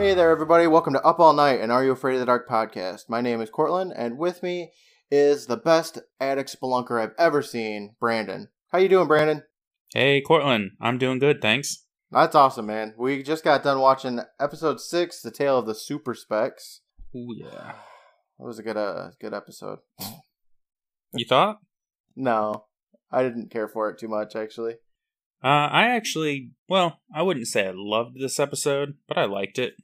Hey 0.00 0.14
there, 0.14 0.30
everybody. 0.30 0.66
Welcome 0.66 0.94
to 0.94 1.04
Up 1.04 1.20
All 1.20 1.34
Night 1.34 1.60
and 1.60 1.70
Are 1.70 1.84
You 1.84 1.90
Afraid 1.90 2.14
of 2.14 2.20
the 2.20 2.26
Dark 2.26 2.48
podcast. 2.48 3.10
My 3.10 3.20
name 3.20 3.42
is 3.42 3.50
Courtland, 3.50 3.92
and 3.94 4.16
with 4.16 4.42
me 4.42 4.72
is 5.10 5.44
the 5.44 5.58
best 5.58 5.98
attic 6.18 6.46
spelunker 6.46 6.98
I've 6.98 7.12
ever 7.18 7.42
seen, 7.42 7.96
Brandon. 8.00 8.48
How 8.72 8.78
you 8.78 8.88
doing, 8.88 9.08
Brandon? 9.08 9.42
Hey, 9.92 10.22
Courtland. 10.22 10.70
I'm 10.80 10.96
doing 10.96 11.18
good, 11.18 11.42
thanks. 11.42 11.84
That's 12.10 12.34
awesome, 12.34 12.64
man. 12.64 12.94
We 12.96 13.22
just 13.22 13.44
got 13.44 13.62
done 13.62 13.78
watching 13.78 14.20
episode 14.40 14.80
six, 14.80 15.20
The 15.20 15.30
Tale 15.30 15.58
of 15.58 15.66
the 15.66 15.74
Super 15.74 16.14
Specs. 16.14 16.80
Ooh, 17.14 17.34
yeah. 17.36 17.74
That 18.38 18.46
was 18.46 18.58
a 18.58 18.62
good, 18.62 18.78
uh, 18.78 19.10
good 19.20 19.34
episode. 19.34 19.80
You 21.12 21.26
thought? 21.28 21.58
No, 22.16 22.64
I 23.12 23.22
didn't 23.22 23.50
care 23.50 23.68
for 23.68 23.90
it 23.90 23.98
too 23.98 24.08
much, 24.08 24.34
actually. 24.34 24.76
Uh, 25.44 25.68
I 25.68 25.88
actually, 25.88 26.52
well, 26.70 27.00
I 27.14 27.20
wouldn't 27.20 27.48
say 27.48 27.66
I 27.66 27.72
loved 27.74 28.16
this 28.18 28.40
episode, 28.40 28.94
but 29.06 29.18
I 29.18 29.26
liked 29.26 29.58
it. 29.58 29.74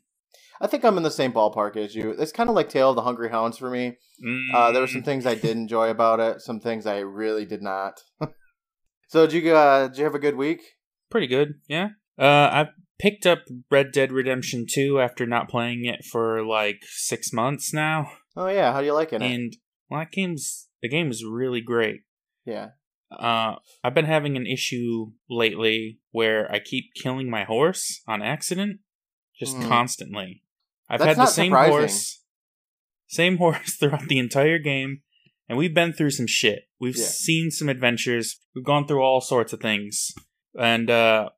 I 0.60 0.66
think 0.66 0.84
I'm 0.84 0.96
in 0.96 1.02
the 1.02 1.10
same 1.10 1.32
ballpark 1.32 1.76
as 1.76 1.94
you. 1.94 2.10
It's 2.18 2.32
kind 2.32 2.48
of 2.48 2.56
like 2.56 2.68
Tale 2.68 2.90
of 2.90 2.96
the 2.96 3.02
Hungry 3.02 3.30
Hounds 3.30 3.58
for 3.58 3.70
me. 3.70 3.96
Mm, 4.24 4.54
Uh, 4.54 4.72
there 4.72 4.80
were 4.80 4.86
some 4.86 5.02
things 5.02 5.26
I 5.26 5.34
did 5.34 5.56
enjoy 5.56 5.90
about 5.90 6.20
it, 6.20 6.40
some 6.40 6.60
things 6.60 6.86
I 6.86 6.98
really 7.00 7.44
did 7.44 7.62
not. 7.62 8.00
so, 9.08 9.26
did 9.26 9.42
you 9.44 9.54
uh, 9.54 9.88
did 9.88 9.98
you 9.98 10.04
have 10.04 10.14
a 10.14 10.18
good 10.20 10.36
week? 10.36 10.62
pretty 11.10 11.26
good, 11.26 11.54
yeah. 11.68 11.90
Uh, 12.18 12.24
I 12.24 12.68
picked 12.98 13.26
up 13.26 13.40
Red 13.70 13.92
Dead 13.92 14.10
Redemption 14.12 14.66
2 14.68 14.98
after 15.00 15.26
not 15.26 15.48
playing 15.48 15.84
it 15.84 16.04
for 16.04 16.44
like 16.44 16.78
six 16.88 17.32
months 17.32 17.72
now, 17.72 18.10
Oh 18.36 18.48
yeah, 18.48 18.72
how 18.72 18.80
do 18.80 18.86
you 18.86 18.94
like 18.94 19.12
it? 19.12 19.22
and 19.22 19.52
well, 19.90 20.00
that 20.00 20.10
game's 20.12 20.68
the 20.82 20.88
game 20.88 21.10
is 21.10 21.24
really 21.24 21.60
great. 21.60 22.00
yeah, 22.44 22.70
Uh, 23.10 23.56
I've 23.84 23.94
been 23.94 24.04
having 24.06 24.36
an 24.36 24.46
issue 24.46 25.12
lately 25.30 26.00
where 26.10 26.50
I 26.50 26.58
keep 26.58 26.86
killing 26.94 27.30
my 27.30 27.44
horse 27.44 28.02
on 28.08 28.20
accident, 28.22 28.80
just 29.38 29.56
Hmm. 29.56 29.68
constantly. 29.68 30.42
I've 30.88 31.00
That's 31.00 31.16
had 31.16 31.26
the 31.26 31.30
same 31.30 31.50
surprising. 31.50 31.72
horse, 31.72 32.22
same 33.08 33.36
horse 33.38 33.74
throughout 33.76 34.08
the 34.08 34.18
entire 34.18 34.58
game, 34.58 35.00
and 35.48 35.58
we've 35.58 35.74
been 35.74 35.92
through 35.92 36.10
some 36.10 36.26
shit. 36.26 36.64
We've 36.80 36.96
Yeah. 36.96 37.04
seen 37.06 37.50
some 37.50 37.68
adventures. 37.68 38.40
We've 38.54 38.64
gone 38.64 38.86
through 38.86 39.02
all 39.02 39.20
sorts 39.20 39.52
of 39.52 39.60
things, 39.60 40.12
and 40.58 40.90
uh, 40.90 41.30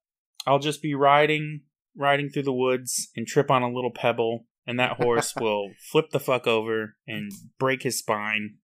I'll 0.47 0.59
just 0.59 0.83
be 0.83 0.95
riding, 0.95 1.63
riding 1.97 2.29
through 2.31 2.43
the 2.45 2.53
woods 2.53 3.09
and 3.17 3.27
trip 3.27 3.51
on 3.51 3.63
a 3.63 3.73
little 3.73 3.93
pebble, 3.93 4.47
and 4.67 4.79
that 4.79 4.97
horse 4.99 5.35
will 5.41 5.71
flip 5.91 6.11
the 6.11 6.21
fuck 6.21 6.47
over 6.47 6.97
and 7.07 7.31
break 7.59 7.83
his 7.83 7.99
spine. 7.99 8.57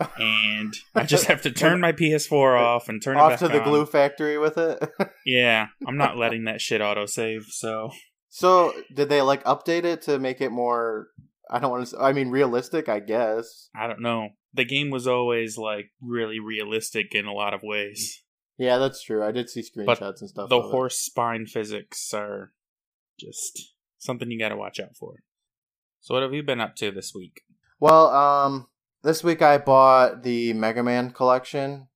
and 0.16 0.72
I 0.94 1.02
just 1.02 1.26
have 1.26 1.42
to 1.42 1.50
turn 1.50 1.80
my 1.80 1.90
PS4 1.90 2.56
off 2.56 2.88
and 2.88 3.02
turn 3.02 3.16
it 3.16 3.20
off 3.20 3.40
to 3.40 3.48
the 3.48 3.58
on. 3.60 3.68
glue 3.68 3.84
factory 3.84 4.38
with 4.38 4.56
it. 4.56 4.78
Yeah, 5.26 5.66
I'm 5.88 5.96
not 5.96 6.16
letting 6.16 6.44
that 6.44 6.60
shit 6.60 6.80
autosave. 6.80 7.46
So 7.48 7.90
so, 8.28 8.72
did 8.94 9.08
they 9.08 9.22
like 9.22 9.44
update 9.44 9.84
it 9.84 10.02
to 10.02 10.18
make 10.18 10.40
it 10.40 10.50
more? 10.50 11.08
I 11.50 11.58
don't 11.58 11.70
want 11.70 11.86
to. 11.88 11.98
I 11.98 12.12
mean, 12.12 12.30
realistic, 12.30 12.88
I 12.88 13.00
guess. 13.00 13.70
I 13.74 13.86
don't 13.86 14.02
know. 14.02 14.30
The 14.54 14.64
game 14.64 14.90
was 14.90 15.06
always 15.06 15.56
like 15.56 15.90
really 16.00 16.38
realistic 16.40 17.14
in 17.14 17.26
a 17.26 17.32
lot 17.32 17.54
of 17.54 17.62
ways. 17.62 18.22
Yeah, 18.58 18.78
that's 18.78 19.02
true. 19.02 19.24
I 19.24 19.30
did 19.30 19.48
see 19.48 19.62
screenshots 19.62 20.20
and 20.20 20.28
stuff. 20.28 20.48
The 20.48 20.58
of 20.58 20.66
it. 20.66 20.70
horse 20.70 20.98
spine 20.98 21.46
physics 21.46 22.12
are 22.12 22.52
just 23.18 23.74
something 23.98 24.30
you 24.30 24.38
got 24.38 24.48
to 24.48 24.56
watch 24.56 24.80
out 24.80 24.96
for. 24.96 25.22
So 26.00 26.14
what 26.14 26.22
have 26.22 26.34
you 26.34 26.42
been 26.42 26.60
up 26.60 26.74
to 26.76 26.90
this 26.90 27.14
week? 27.14 27.42
Well, 27.80 28.08
um, 28.08 28.66
this 29.02 29.22
week 29.22 29.42
I 29.42 29.58
bought 29.58 30.22
the 30.22 30.52
Mega 30.54 30.82
Man 30.82 31.10
collection. 31.10 31.86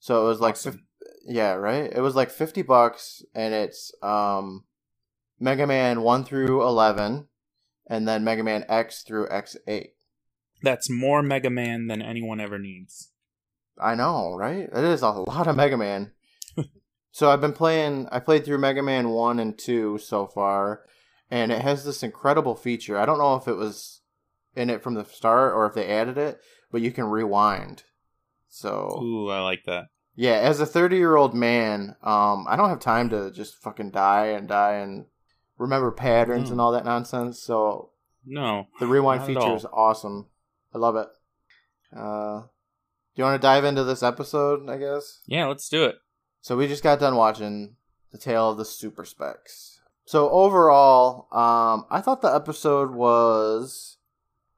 So 0.00 0.24
it 0.24 0.28
was 0.28 0.40
like 0.40 0.54
Awesome. 0.54 0.86
Yeah, 1.26 1.52
right. 1.54 1.92
It 1.92 2.00
was 2.00 2.16
like 2.16 2.30
fifty 2.30 2.62
bucks, 2.62 3.22
and 3.34 3.54
it's 3.54 3.92
um, 4.02 4.64
Mega 5.42 5.66
Man 5.66 6.02
one 6.02 6.24
through 6.24 6.62
eleven, 6.62 7.26
and 7.88 8.06
then 8.06 8.22
Mega 8.22 8.44
Man 8.44 8.64
X 8.68 9.02
through 9.02 9.28
X 9.28 9.56
eight. 9.66 9.94
That's 10.62 10.88
more 10.88 11.20
Mega 11.20 11.50
Man 11.50 11.88
than 11.88 12.00
anyone 12.00 12.40
ever 12.40 12.58
needs. 12.58 13.10
I 13.80 13.96
know, 13.96 14.34
right? 14.34 14.68
It 14.72 14.84
is 14.84 15.02
a 15.02 15.10
lot 15.10 15.48
of 15.48 15.56
Mega 15.56 15.76
Man. 15.76 16.12
so 17.10 17.28
I've 17.28 17.40
been 17.40 17.52
playing. 17.52 18.08
I 18.12 18.20
played 18.20 18.44
through 18.44 18.58
Mega 18.58 18.84
Man 18.84 19.08
one 19.08 19.40
and 19.40 19.58
two 19.58 19.98
so 19.98 20.28
far, 20.28 20.82
and 21.28 21.50
it 21.50 21.62
has 21.62 21.84
this 21.84 22.04
incredible 22.04 22.54
feature. 22.54 22.96
I 22.96 23.04
don't 23.04 23.18
know 23.18 23.34
if 23.34 23.48
it 23.48 23.56
was 23.56 24.00
in 24.54 24.70
it 24.70 24.82
from 24.82 24.94
the 24.94 25.04
start 25.04 25.54
or 25.54 25.66
if 25.66 25.74
they 25.74 25.88
added 25.88 26.18
it, 26.18 26.38
but 26.70 26.82
you 26.82 26.92
can 26.92 27.06
rewind. 27.06 27.82
So 28.48 28.96
Ooh, 29.02 29.28
I 29.28 29.40
like 29.40 29.64
that. 29.66 29.86
Yeah, 30.14 30.34
as 30.34 30.60
a 30.60 30.66
30 30.66 30.96
year 30.96 31.16
old 31.16 31.34
man, 31.34 31.96
um, 32.02 32.46
I 32.48 32.54
don't 32.56 32.68
have 32.68 32.80
time 32.80 33.08
to 33.10 33.32
just 33.32 33.56
fucking 33.56 33.90
die 33.90 34.26
and 34.26 34.46
die 34.46 34.74
and 34.74 35.06
remember 35.58 35.90
patterns 35.92 36.48
Mm. 36.48 36.52
and 36.52 36.60
all 36.60 36.72
that 36.72 36.84
nonsense. 36.84 37.40
So 37.40 37.90
No, 38.24 38.66
the 38.80 38.86
rewind 38.86 39.24
feature 39.24 39.54
is 39.54 39.66
awesome. 39.72 40.26
I 40.74 40.78
love 40.78 40.96
it. 40.96 41.08
Uh, 41.94 42.40
do 42.42 42.46
you 43.16 43.24
want 43.24 43.40
to 43.40 43.46
dive 43.46 43.64
into 43.64 43.84
this 43.84 44.02
episode? 44.02 44.68
I 44.70 44.78
guess. 44.78 45.20
yeah, 45.26 45.46
let's 45.46 45.68
do 45.68 45.84
it. 45.84 45.96
So 46.40 46.56
we 46.56 46.66
just 46.66 46.82
got 46.82 46.98
done 47.00 47.16
watching 47.16 47.76
the 48.10 48.18
tale 48.18 48.50
of 48.50 48.56
the 48.58 48.64
super 48.64 49.04
specs. 49.04 49.80
So 50.04 50.28
overall, 50.30 51.28
um, 51.32 51.86
I 51.90 52.00
thought 52.00 52.22
the 52.22 52.34
episode 52.34 52.92
was 52.92 53.98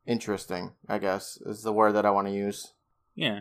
interesting. 0.07 0.73
I 0.89 0.99
guess 0.99 1.39
is 1.45 1.63
the 1.63 1.73
word 1.73 1.93
that 1.93 2.07
I 2.07 2.11
want 2.11 2.29
to 2.29 2.33
use. 2.35 2.73
Yeah, 3.15 3.41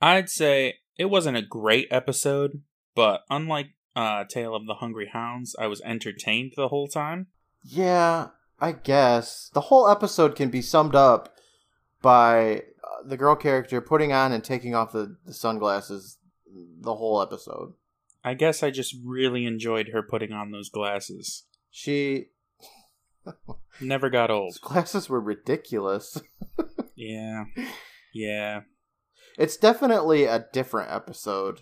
I'd 0.00 0.28
say 0.28 0.78
it 0.96 1.06
wasn't 1.06 1.36
a 1.36 1.42
great 1.42 1.88
episode, 1.90 2.62
but 2.94 3.22
unlike 3.30 3.70
uh, 3.98 4.24
Tale 4.24 4.54
of 4.54 4.66
the 4.66 4.74
Hungry 4.74 5.10
Hounds, 5.12 5.56
I 5.58 5.66
was 5.66 5.80
entertained 5.82 6.52
the 6.56 6.68
whole 6.68 6.88
time. 6.88 7.26
Yeah, 7.64 8.28
I 8.60 8.72
guess 8.72 9.50
the 9.52 9.62
whole 9.62 9.88
episode 9.88 10.36
can 10.36 10.50
be 10.50 10.62
summed 10.62 10.94
up 10.94 11.34
by 12.00 12.62
uh, 12.84 13.02
the 13.04 13.16
girl 13.16 13.34
character 13.34 13.80
putting 13.80 14.12
on 14.12 14.32
and 14.32 14.44
taking 14.44 14.74
off 14.74 14.92
the, 14.92 15.16
the 15.26 15.34
sunglasses. 15.34 16.16
The 16.80 16.94
whole 16.94 17.20
episode, 17.20 17.74
I 18.24 18.34
guess 18.34 18.62
I 18.62 18.70
just 18.70 18.94
really 19.04 19.44
enjoyed 19.44 19.88
her 19.88 20.02
putting 20.02 20.32
on 20.32 20.50
those 20.50 20.70
glasses. 20.70 21.44
she 21.70 22.26
Never 23.80 24.08
got 24.10 24.30
old. 24.30 24.52
those 24.52 24.58
glasses 24.58 25.08
were 25.08 25.20
ridiculous. 25.20 26.18
Yeah. 27.00 27.44
Yeah. 28.12 28.62
It's 29.38 29.56
definitely 29.56 30.24
a 30.24 30.46
different 30.52 30.90
episode 30.90 31.60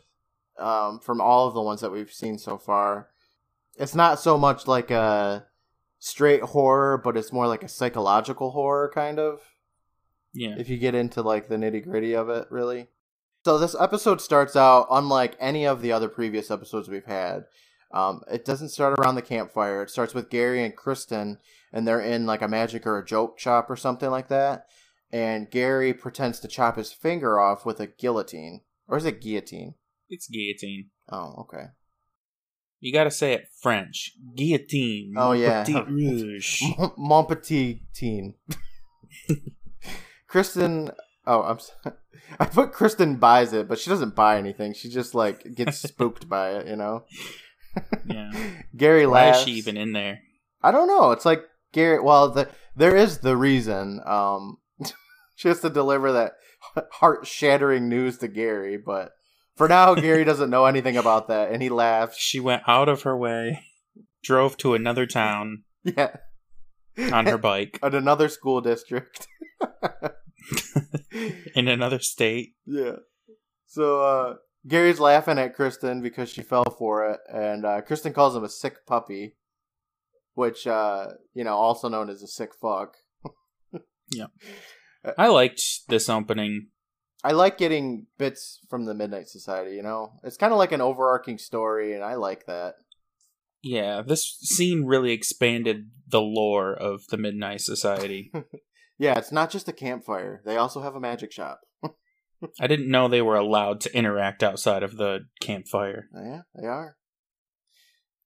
um, 0.58 1.00
from 1.00 1.20
all 1.20 1.46
of 1.46 1.54
the 1.54 1.62
ones 1.62 1.80
that 1.80 1.92
we've 1.92 2.12
seen 2.12 2.38
so 2.38 2.58
far. 2.58 3.08
It's 3.78 3.94
not 3.94 4.20
so 4.20 4.38
much 4.38 4.66
like 4.66 4.90
a 4.90 5.46
straight 5.98 6.42
horror, 6.42 6.98
but 7.02 7.16
it's 7.16 7.32
more 7.32 7.46
like 7.46 7.62
a 7.62 7.68
psychological 7.68 8.52
horror 8.52 8.90
kind 8.94 9.18
of. 9.18 9.40
Yeah. 10.32 10.54
if 10.58 10.68
you 10.68 10.76
get 10.76 10.94
into 10.94 11.22
like 11.22 11.48
the 11.48 11.56
nitty 11.56 11.82
gritty 11.84 12.14
of 12.14 12.28
it, 12.28 12.46
really. 12.50 12.88
So 13.46 13.58
this 13.58 13.76
episode 13.78 14.20
starts 14.20 14.54
out 14.54 14.86
unlike 14.90 15.36
any 15.40 15.66
of 15.66 15.80
the 15.80 15.92
other 15.92 16.08
previous 16.08 16.50
episodes 16.50 16.88
we've 16.88 17.06
had. 17.06 17.44
Um, 17.92 18.22
it 18.30 18.44
doesn't 18.44 18.70
start 18.70 18.98
around 18.98 19.14
the 19.14 19.22
campfire. 19.22 19.82
It 19.82 19.90
starts 19.90 20.12
with 20.12 20.28
Gary 20.28 20.62
and 20.62 20.76
Kristen, 20.76 21.38
and 21.72 21.86
they're 21.86 22.00
in 22.00 22.26
like 22.26 22.42
a 22.42 22.48
magic 22.48 22.86
or 22.86 22.98
a 22.98 23.04
joke 23.04 23.38
shop 23.38 23.70
or 23.70 23.76
something 23.76 24.10
like 24.10 24.28
that. 24.28 24.66
And 25.12 25.50
Gary 25.50 25.94
pretends 25.94 26.40
to 26.40 26.48
chop 26.48 26.76
his 26.76 26.92
finger 26.92 27.38
off 27.38 27.64
with 27.64 27.80
a 27.80 27.86
guillotine, 27.86 28.62
or 28.88 28.98
is 28.98 29.04
it 29.04 29.20
guillotine? 29.22 29.74
It's 30.08 30.28
guillotine. 30.28 30.90
Oh, 31.10 31.34
okay. 31.40 31.66
You 32.80 32.92
gotta 32.92 33.10
say 33.10 33.32
it 33.32 33.46
French. 33.60 34.12
Guillotine. 34.36 35.14
Oh, 35.16 35.32
yeah. 35.32 35.64
Petit 35.64 35.80
rouge. 35.88 36.62
Mon 36.96 37.26
petit 37.26 37.82
teen. 37.94 38.34
Kristen. 40.28 40.90
Oh, 41.26 41.42
I'm. 41.42 41.92
I 42.40 42.44
put 42.46 42.72
Kristen 42.72 43.16
buys 43.16 43.52
it, 43.52 43.68
but 43.68 43.78
she 43.78 43.88
doesn't 43.88 44.14
buy 44.14 44.38
anything. 44.38 44.74
She 44.74 44.88
just 44.88 45.14
like 45.14 45.54
gets 45.54 45.78
spooked 45.82 46.28
by 46.28 46.50
it, 46.56 46.66
you 46.66 46.76
know. 46.76 47.04
Yeah. 48.04 48.32
Gary 48.76 49.06
Why 49.06 49.26
laughs. 49.26 49.38
is 49.40 49.44
she 49.44 49.50
even 49.52 49.76
in 49.76 49.92
there? 49.92 50.20
I 50.62 50.72
don't 50.72 50.88
know. 50.88 51.12
It's 51.12 51.24
like 51.24 51.44
Gary. 51.72 52.00
Well, 52.00 52.30
the 52.30 52.48
there 52.74 52.96
is 52.96 53.18
the 53.18 53.36
reason. 53.36 54.00
Um, 54.04 54.58
she 55.34 55.48
has 55.48 55.60
to 55.60 55.70
deliver 55.70 56.12
that 56.12 56.32
heart 56.92 57.26
shattering 57.26 57.88
news 57.88 58.18
to 58.18 58.28
Gary, 58.28 58.76
but 58.76 59.12
for 59.56 59.68
now, 59.68 59.94
Gary 59.94 60.24
doesn't 60.24 60.50
know 60.50 60.66
anything 60.66 60.96
about 60.96 61.28
that, 61.28 61.50
and 61.50 61.62
he 61.62 61.68
laughs. 61.68 62.16
She 62.18 62.40
went 62.40 62.62
out 62.66 62.88
of 62.88 63.02
her 63.02 63.16
way, 63.16 63.60
drove 64.22 64.56
to 64.58 64.74
another 64.74 65.06
town 65.06 65.64
Yeah, 65.82 66.16
on 67.12 67.26
her 67.26 67.38
bike 67.38 67.78
at 67.82 67.94
another 67.94 68.28
school 68.28 68.60
district. 68.60 69.26
in 71.54 71.68
another 71.68 71.98
state. 71.98 72.54
Yeah. 72.66 72.96
So 73.66 74.02
uh 74.02 74.34
Gary's 74.68 75.00
laughing 75.00 75.38
at 75.38 75.54
Kristen 75.54 76.02
because 76.02 76.28
she 76.30 76.42
fell 76.42 76.64
for 76.78 77.08
it, 77.10 77.20
and 77.32 77.64
uh 77.64 77.80
Kristen 77.82 78.12
calls 78.12 78.36
him 78.36 78.44
a 78.44 78.48
sick 78.48 78.86
puppy, 78.86 79.36
which 80.34 80.66
uh 80.66 81.08
you 81.34 81.44
know, 81.44 81.54
also 81.56 81.88
known 81.88 82.10
as 82.10 82.22
a 82.22 82.28
sick 82.28 82.50
fuck. 82.60 82.96
Yeah. 84.12 84.26
I 85.18 85.28
liked 85.28 85.62
this 85.88 86.08
opening. 86.08 86.68
I 87.26 87.32
like 87.32 87.58
getting 87.58 88.06
bits 88.18 88.60
from 88.70 88.84
the 88.84 88.94
Midnight 88.94 89.28
Society, 89.28 89.74
you 89.74 89.82
know? 89.82 90.12
It's 90.22 90.36
kind 90.36 90.52
of 90.52 90.58
like 90.58 90.70
an 90.70 90.80
overarching 90.80 91.38
story, 91.38 91.92
and 91.92 92.04
I 92.04 92.14
like 92.14 92.46
that. 92.46 92.74
Yeah, 93.64 94.02
this 94.06 94.38
scene 94.40 94.84
really 94.84 95.10
expanded 95.10 95.90
the 96.06 96.20
lore 96.20 96.72
of 96.72 97.08
the 97.08 97.16
Midnight 97.16 97.62
Society. 97.62 98.30
Yeah, 98.98 99.18
it's 99.18 99.30
not 99.30 99.50
just 99.50 99.68
a 99.68 99.74
campfire. 99.74 100.40
They 100.46 100.56
also 100.56 100.80
have 100.80 100.94
a 100.94 101.00
magic 101.00 101.30
shop. 101.30 101.60
I 102.58 102.66
didn't 102.66 102.90
know 102.90 103.08
they 103.08 103.20
were 103.20 103.36
allowed 103.36 103.82
to 103.82 103.94
interact 103.94 104.42
outside 104.42 104.82
of 104.82 104.96
the 104.96 105.26
campfire. 105.42 106.08
Yeah, 106.14 106.42
they 106.54 106.66
are. 106.66 106.96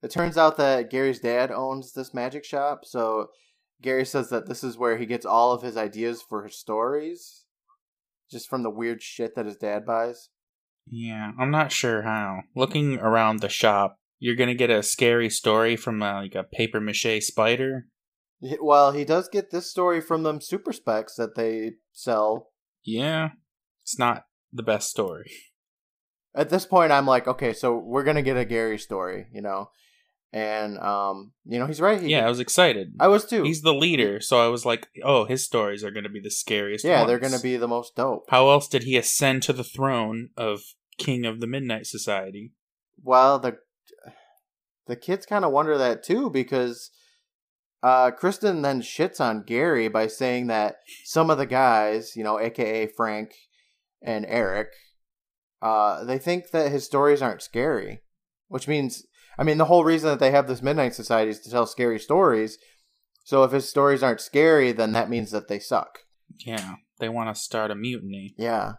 It 0.01 0.13
turns 0.13 0.39
out 0.39 0.57
that 0.59 0.89
Gary's 0.89 1.19
dad 1.19 1.51
owns 1.51 1.93
this 1.93 2.15
magic 2.15 2.45
shop, 2.45 2.85
so 2.85 3.31
Gary 3.83 4.07
says 4.07 4.31
that 4.31 4.47
this 4.47 4.63
is 4.63 4.79
where 4.79 4.97
he 4.97 5.07
gets 5.07 5.27
all 5.27 5.51
of 5.51 5.63
his 5.63 5.77
ideas 5.77 6.23
for 6.23 6.45
his 6.45 6.57
stories, 6.57 7.40
just 8.31 8.49
from 8.49 8.63
the 8.63 8.71
weird 8.71 9.03
shit 9.03 9.35
that 9.35 9.47
his 9.47 9.57
dad 9.57 9.85
buys. 9.85 10.29
Yeah, 10.87 11.33
I'm 11.39 11.51
not 11.51 11.73
sure 11.73 12.03
how. 12.03 12.41
Looking 12.57 12.99
around 12.99 13.41
the 13.41 13.49
shop, 13.49 13.99
you're 14.19 14.37
gonna 14.37 14.55
get 14.55 14.71
a 14.71 14.83
scary 14.83 15.31
story 15.31 15.77
from 15.77 16.03
uh, 16.03 16.23
like 16.23 16.35
a 16.35 16.45
paper 16.45 16.81
mache 16.81 17.23
spider. 17.23 17.87
Well, 18.61 18.93
he 18.93 19.05
does 19.05 19.29
get 19.29 19.51
this 19.51 19.71
story 19.71 20.01
from 20.01 20.23
them 20.23 20.41
super 20.41 20.73
specs 20.73 21.15
that 21.17 21.37
they 21.37 21.73
sell. 21.93 22.51
Yeah, 22.85 23.31
it's 23.83 23.99
not 23.99 24.25
the 24.53 24.63
best 24.63 24.89
story. 24.89 25.31
At 26.35 26.49
this 26.49 26.65
point, 26.65 26.93
I'm 26.93 27.07
like, 27.07 27.27
okay, 27.27 27.53
so 27.53 27.77
we're 27.77 28.05
gonna 28.05 28.23
get 28.23 28.37
a 28.37 28.45
Gary 28.45 28.79
story, 28.79 29.27
you 29.33 29.43
know, 29.43 29.71
and 30.33 30.79
um, 30.79 31.33
you 31.45 31.59
know, 31.59 31.67
he's 31.67 31.81
right. 31.81 32.01
He, 32.01 32.09
Yeah, 32.09 32.27
I 32.27 32.29
was 32.29 32.41
excited. 32.41 32.95
I 33.01 33.09
was 33.09 33.25
too. 33.25 33.43
He's 33.43 33.63
the 33.63 33.75
leader, 33.75 34.21
so 34.21 34.45
I 34.45 34.49
was 34.49 34.65
like, 34.65 34.89
oh, 35.05 35.25
his 35.25 35.45
stories 35.45 35.85
are 35.85 35.91
gonna 35.91 36.09
be 36.09 36.21
the 36.21 36.31
scariest. 36.31 36.85
yeah, 36.85 37.05
they're 37.05 37.19
gonna 37.19 37.41
be 37.41 37.57
the 37.57 37.69
most 37.69 37.97
dope. 37.97 38.27
How 38.29 38.51
else 38.51 38.69
did 38.69 38.85
he 38.85 38.97
ascend 38.97 39.43
to 39.45 39.53
the 39.53 39.65
throne 39.65 40.31
of 40.37 40.61
King 40.99 41.27
of 41.27 41.41
the 41.41 41.47
Midnight 41.47 41.87
Society? 41.87 42.53
Well, 43.03 43.39
the 43.39 43.59
the 44.87 44.97
kids 44.97 45.27
kind 45.27 45.45
of 45.45 45.53
wonder 45.53 45.79
that 45.79 46.03
too 46.03 46.31
because 46.31 46.91
uh, 47.83 48.11
Kristen 48.11 48.63
then 48.63 48.83
shits 48.83 49.21
on 49.21 49.45
Gary 49.45 49.89
by 49.89 50.07
saying 50.07 50.49
that 50.49 50.77
some 51.05 51.31
of 51.31 51.39
the 51.39 51.47
guys, 51.47 52.15
you 52.15 52.23
know, 52.23 52.39
aka 52.39 52.87
Frank 52.87 53.35
and 54.03 54.27
Eric, 54.29 54.69
uh, 55.63 56.05
they 56.05 56.19
think 56.19 56.51
that 56.51 56.71
his 56.71 56.85
stories 56.85 57.23
aren't 57.23 57.43
scary, 57.43 58.03
which 58.49 58.69
means, 58.69 59.07
I 59.39 59.45
mean, 59.45 59.59
the 59.59 59.65
whole 59.67 59.85
reason 59.85 60.11
that 60.11 60.19
they 60.19 60.31
have 60.31 60.47
this 60.47 60.63
Midnight 60.63 60.95
Society 60.95 61.31
is 61.31 61.41
to 61.41 61.51
tell 61.51 61.67
scary 61.67 61.99
stories. 61.99 62.59
So 63.25 63.45
if 63.45 63.53
his 63.53 63.69
stories 63.69 64.03
aren't 64.03 64.21
scary, 64.21 64.73
then 64.73 64.93
that 64.93 65.11
means 65.11 65.31
that 65.31 65.49
they 65.49 65.59
suck. 65.59 66.01
Yeah, 66.39 66.77
they 66.99 67.09
want 67.09 67.35
to 67.35 67.41
start 67.41 67.71
a 67.71 67.75
mutiny. 67.75 68.35
Yeah. 68.37 68.75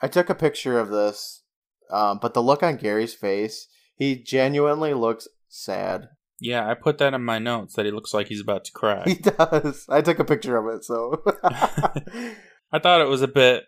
I 0.00 0.08
took 0.08 0.28
a 0.28 0.34
picture 0.34 0.78
of 0.78 0.90
this, 0.90 1.42
um, 1.90 2.18
but 2.20 2.34
the 2.34 2.42
look 2.42 2.62
on 2.62 2.76
Gary's 2.76 3.14
face, 3.14 3.68
he 3.94 4.22
genuinely 4.22 4.94
looks 4.94 5.26
sad. 5.48 6.08
Yeah, 6.38 6.68
I 6.68 6.74
put 6.74 6.98
that 6.98 7.14
in 7.14 7.24
my 7.24 7.38
notes 7.38 7.74
that 7.74 7.86
he 7.86 7.92
looks 7.92 8.12
like 8.12 8.28
he's 8.28 8.42
about 8.42 8.64
to 8.66 8.72
cry. 8.74 9.04
He 9.06 9.14
does. 9.14 9.86
I 9.88 10.02
took 10.02 10.18
a 10.18 10.24
picture 10.24 10.56
of 10.56 10.74
it, 10.74 10.84
so. 10.84 11.22
I 11.42 12.78
thought 12.78 13.00
it 13.00 13.08
was 13.08 13.22
a 13.22 13.28
bit 13.28 13.64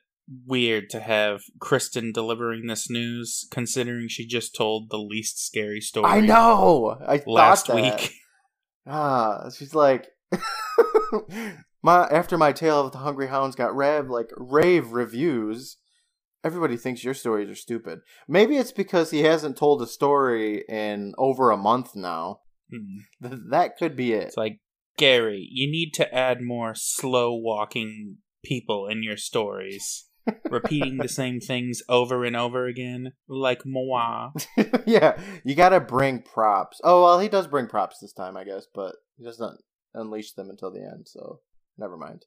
weird 0.47 0.91
to 0.91 1.01
have 1.01 1.43
Kristen 1.61 2.13
delivering 2.13 2.67
this 2.67 2.91
news, 2.91 3.47
considering 3.51 4.09
she 4.09 4.27
just 4.27 4.55
told 4.55 4.91
the 4.91 4.99
least 4.99 5.45
scary 5.45 5.81
story. 5.81 6.11
I 6.11 6.21
know. 6.21 6.99
I 7.07 7.23
Last 7.27 7.67
that. 7.69 7.77
week. 7.77 8.13
Ah, 8.91 9.51
she's 9.51 9.75
like, 9.75 10.09
my 11.83 12.07
after 12.07 12.39
my 12.39 12.53
tale 12.53 12.81
of 12.81 12.93
the 12.93 12.97
hungry 12.99 13.29
hounds 13.29 13.55
got 13.55 13.77
rev 13.77 14.09
like 14.09 14.31
rave 14.39 14.93
reviews. 14.93 15.77
Everybody 16.43 16.79
thinks 16.79 17.05
your 17.05 17.13
stories 17.13 17.51
are 17.51 17.55
stupid. 17.55 17.99
Maybe 18.27 18.57
it's 18.57 18.73
because 18.73 19.11
he 19.11 19.25
hasn't 19.25 19.59
told 19.59 19.83
a 19.83 19.87
story 19.87 20.65
in 20.71 21.13
over 21.19 21.51
a 21.51 21.59
month 21.59 21.95
now. 21.95 22.41
Hmm. 22.73 23.27
Th- 23.29 23.43
that 23.51 23.77
could 23.77 23.95
be 23.95 24.15
it. 24.15 24.29
It's 24.29 24.39
like 24.39 24.61
Gary, 24.97 25.47
you 25.53 25.71
need 25.71 25.91
to 25.97 26.15
add 26.15 26.41
more 26.41 26.73
slow 26.75 27.35
walking 27.35 28.17
people 28.43 28.87
in 28.87 29.03
your 29.03 29.19
stories. 29.19 30.08
Repeating 30.51 30.99
the 30.99 31.09
same 31.09 31.41
things 31.41 31.83
over 31.89 32.25
and 32.25 32.37
over 32.37 32.67
again, 32.67 33.13
like 33.29 33.63
moi. 33.65 34.31
yeah, 34.87 35.19
you 35.45 35.55
gotta 35.55 35.81
bring 35.81 36.23
props. 36.23 36.81
Oh 36.85 37.03
well, 37.03 37.21
he 37.21 37.29
does 37.29 37.47
bring 37.47 37.67
props 37.67 37.99
this 38.01 38.13
time, 38.13 38.37
I 38.37 38.45
guess, 38.45 38.67
but 38.75 38.97
he 39.17 39.25
doesn't 39.25 39.61
unleash 39.95 40.33
them 40.33 40.51
until 40.51 40.71
the 40.71 40.81
end, 40.81 41.07
so 41.09 41.41
never 41.77 41.97
mind. 41.97 42.27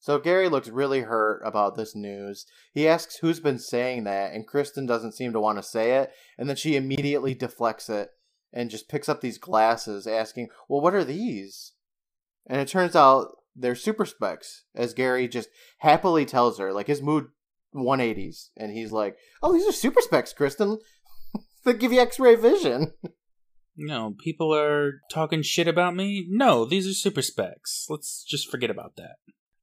So 0.00 0.18
Gary 0.18 0.48
looks 0.48 0.68
really 0.68 1.00
hurt 1.00 1.42
about 1.44 1.74
this 1.74 1.96
news. 1.96 2.46
He 2.72 2.86
asks 2.86 3.16
who's 3.16 3.40
been 3.40 3.58
saying 3.58 4.04
that, 4.04 4.32
and 4.32 4.46
Kristen 4.46 4.86
doesn't 4.86 5.16
seem 5.16 5.32
to 5.32 5.40
want 5.40 5.58
to 5.58 5.62
say 5.62 5.96
it, 5.98 6.12
and 6.38 6.48
then 6.48 6.56
she 6.56 6.76
immediately 6.76 7.34
deflects 7.34 7.88
it 7.88 8.10
and 8.52 8.70
just 8.70 8.88
picks 8.88 9.08
up 9.08 9.20
these 9.20 9.38
glasses, 9.38 10.06
asking, 10.06 10.48
Well, 10.68 10.80
what 10.80 10.94
are 10.94 11.04
these? 11.04 11.72
And 12.46 12.60
it 12.60 12.68
turns 12.68 12.94
out 12.96 13.28
they're 13.58 13.74
super 13.74 14.06
specs, 14.06 14.64
as 14.74 14.94
Gary 14.94 15.28
just 15.28 15.48
happily 15.78 16.24
tells 16.24 16.58
her, 16.58 16.72
like 16.72 16.86
his 16.86 17.02
mood 17.02 17.26
180s, 17.74 18.48
and 18.56 18.72
he's 18.72 18.92
like, 18.92 19.16
Oh, 19.42 19.52
these 19.52 19.68
are 19.68 19.72
super 19.72 20.00
specs, 20.00 20.32
Kristen. 20.32 20.78
they 21.64 21.74
give 21.74 21.92
you 21.92 22.00
x 22.00 22.18
ray 22.18 22.34
vision. 22.34 22.92
No, 23.80 24.16
people 24.18 24.52
are 24.52 25.02
talking 25.08 25.40
shit 25.40 25.68
about 25.68 25.94
me. 25.94 26.26
No, 26.28 26.64
these 26.64 26.88
are 26.88 26.92
super 26.94 27.22
specs. 27.22 27.86
Let's 27.88 28.24
just 28.24 28.50
forget 28.50 28.70
about 28.70 28.96
that. 28.96 29.16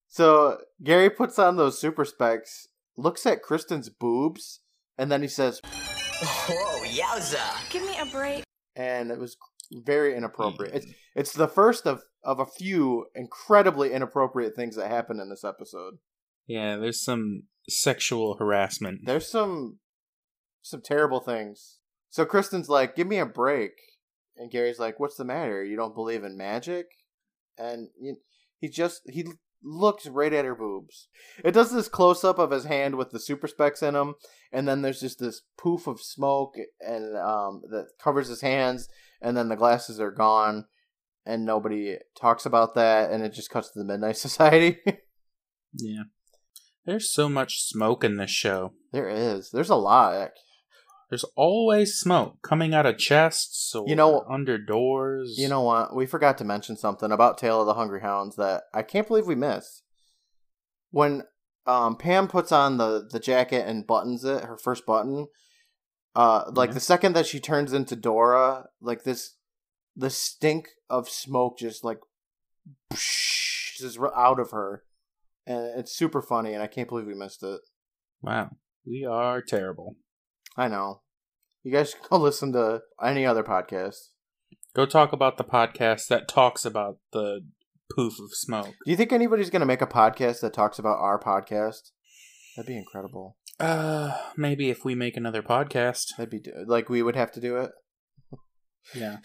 So 0.08 0.60
Gary 0.82 1.10
puts 1.10 1.38
on 1.38 1.58
those 1.58 1.78
super 1.82 2.06
specs, 2.06 2.70
looks 2.96 3.26
at 3.26 3.42
Kristen's 3.42 3.90
boobs, 3.90 4.62
and 4.98 5.12
then 5.12 5.22
he 5.22 5.28
says, 5.28 5.60
Whoa, 5.66 6.86
yowza! 6.86 7.70
Give 7.70 7.84
me 7.84 7.98
a 8.00 8.06
break. 8.06 8.46
and 8.78 9.12
it 9.12 9.20
was 9.20 9.36
very 9.74 10.16
inappropriate. 10.16 10.76
It's 10.76 10.86
mm. 10.86 10.96
it's 11.16 11.34
the 11.34 11.50
first 11.50 11.86
of 11.86 12.02
of 12.26 12.40
a 12.40 12.46
few 12.46 13.06
incredibly 13.16 13.94
inappropriate 13.94 14.56
things 14.56 14.76
that 14.76 14.90
happen 14.90 15.20
in 15.20 15.30
this 15.30 15.44
episode. 15.44 16.00
Yeah, 16.48 16.76
there's 16.78 17.04
some 17.04 17.44
sexual 17.70 18.36
harassment. 18.38 19.02
There's 19.06 19.30
some 19.30 19.80
some 20.62 20.82
terrible 20.82 21.20
things. 21.20 21.80
So 22.10 22.26
Kristen's 22.26 22.70
like, 22.70 22.96
"Give 22.96 23.08
me 23.08 23.20
a 23.20 23.26
break," 23.26 23.74
and 24.36 24.52
Gary's 24.52 24.80
like, 24.80 25.00
"What's 25.00 25.18
the 25.18 25.26
matter? 25.26 25.64
You 25.64 25.76
don't 25.76 25.96
believe 25.96 26.24
in 26.24 26.36
magic?" 26.36 26.88
And 27.58 27.90
he 28.60 28.70
just 28.70 29.02
he 29.06 29.26
looks 29.64 30.08
right 30.08 30.34
at 30.34 30.46
her 30.46 30.56
boobs. 30.56 31.08
It 31.44 31.52
does 31.52 31.72
this 31.72 31.88
close 31.88 32.24
up 32.24 32.38
of 32.38 32.52
his 32.52 32.66
hand 32.66 32.96
with 32.96 33.12
the 33.12 33.20
super 33.20 33.48
specs 33.48 33.82
in 33.82 33.96
him, 33.96 34.16
and 34.52 34.68
then 34.68 34.82
there's 34.82 35.00
just 35.00 35.20
this 35.20 35.42
poof 35.58 35.88
of 35.88 36.02
smoke 36.02 36.56
and 36.80 37.18
um 37.18 37.62
that 37.70 37.88
covers 38.00 38.28
his 38.28 38.42
hands, 38.42 38.88
and 39.22 39.36
then 39.36 39.50
the 39.50 39.56
glasses 39.56 40.00
are 40.00 40.12
gone, 40.12 40.66
and 41.26 41.46
nobody 41.46 41.98
talks 42.20 42.46
about 42.46 42.76
that, 42.76 43.12
and 43.12 43.24
it 43.24 43.34
just 43.34 43.50
cuts 43.50 43.72
to 43.72 43.80
the 43.80 43.86
Midnight 43.86 44.18
Society. 44.28 44.78
Yeah. 45.74 46.04
There's 46.86 47.12
so 47.12 47.28
much 47.30 47.62
smoke 47.64 48.04
in 48.04 48.18
this 48.18 48.30
show. 48.32 48.74
there 48.92 49.10
is. 49.10 49.50
There's 49.52 49.70
a 49.72 49.76
lot. 49.76 50.30
There's 51.10 51.26
always 51.36 51.96
smoke 52.00 52.38
coming 52.44 52.74
out 52.74 52.86
of 52.86 52.98
chests 52.98 53.74
or 53.76 53.86
You 53.88 53.96
know- 53.96 54.26
under 54.30 54.58
doors. 54.58 55.36
You 55.38 55.48
know 55.50 55.62
what? 55.62 55.96
We 55.96 56.06
forgot 56.06 56.38
to 56.40 56.44
mention 56.44 56.78
something 56.78 57.12
about 57.12 57.38
Tale 57.38 57.62
of 57.62 57.68
the 57.68 57.74
Hungry 57.76 58.02
Hounds 58.02 58.36
that 58.38 58.64
I 58.74 58.82
can't 58.84 59.08
believe 59.08 59.28
we 59.28 59.36
missed. 59.36 59.84
When 60.92 61.24
um, 61.68 61.96
Pam 61.98 62.28
puts 62.28 62.52
on 62.52 62.78
the, 62.78 63.08
the 63.10 63.20
jacket 63.20 63.68
and 63.68 63.86
buttons 63.88 64.24
it, 64.24 64.44
her 64.46 64.58
first 64.58 64.86
button, 64.86 65.28
uh, 66.16 66.46
like 66.54 66.70
Yeah. 66.70 66.74
the 66.76 66.80
second 66.80 67.14
that 67.14 67.26
she 67.28 67.40
turns 67.40 67.74
into 67.74 67.96
Dora, 67.96 68.66
like 68.82 69.04
this, 69.04 69.36
the 69.96 70.10
stink 70.10 70.68
of 70.90 71.10
smoke 71.10 71.58
just 71.58 71.84
like 71.84 72.00
just 72.92 74.00
out 74.16 74.40
of 74.40 74.52
her, 74.52 74.84
and 75.46 75.80
it's 75.80 75.96
super 75.96 76.22
funny, 76.22 76.54
and 76.54 76.62
I 76.62 76.68
can't 76.68 76.88
believe 76.88 77.08
we 77.08 77.14
missed 77.14 77.44
it. 77.44 77.62
Wow. 78.22 78.52
We 78.86 79.06
are 79.06 79.42
terrible. 79.42 79.96
I 80.58 80.68
know. 80.68 81.02
You 81.64 81.72
guys 81.72 81.92
should 81.92 82.10
go 82.10 82.18
listen 82.20 82.54
to 82.54 82.82
any 83.04 83.26
other 83.26 83.44
podcast. 83.44 84.10
Go 84.76 84.86
talk 84.86 85.14
about 85.14 85.38
the 85.38 85.44
podcast 85.44 86.08
that 86.08 86.28
talks 86.28 86.66
about 86.66 86.98
the 87.12 87.42
poof 87.96 88.20
of 88.20 88.34
smoke. 88.34 88.76
Do 88.86 88.92
you 88.92 88.98
think 88.98 89.14
anybody's 89.14 89.50
going 89.50 89.62
to 89.62 89.66
make 89.66 89.82
a 89.82 89.88
podcast 89.88 90.42
that 90.42 90.54
talks 90.54 90.80
about 90.80 91.00
our 91.00 91.20
podcast? 91.20 91.92
That'd 92.56 92.68
be 92.68 92.78
incredible. 92.78 93.38
Uh, 93.60 94.18
maybe 94.36 94.70
if 94.70 94.84
we 94.84 94.96
make 94.96 95.16
another 95.18 95.42
podcast. 95.42 96.18
That'd 96.18 96.30
be 96.30 96.52
like 96.66 96.90
we 96.90 97.02
would 97.02 97.16
have 97.16 97.32
to 97.34 97.42
do 97.42 97.58
it. 97.58 97.72
Yeah. 98.94 99.18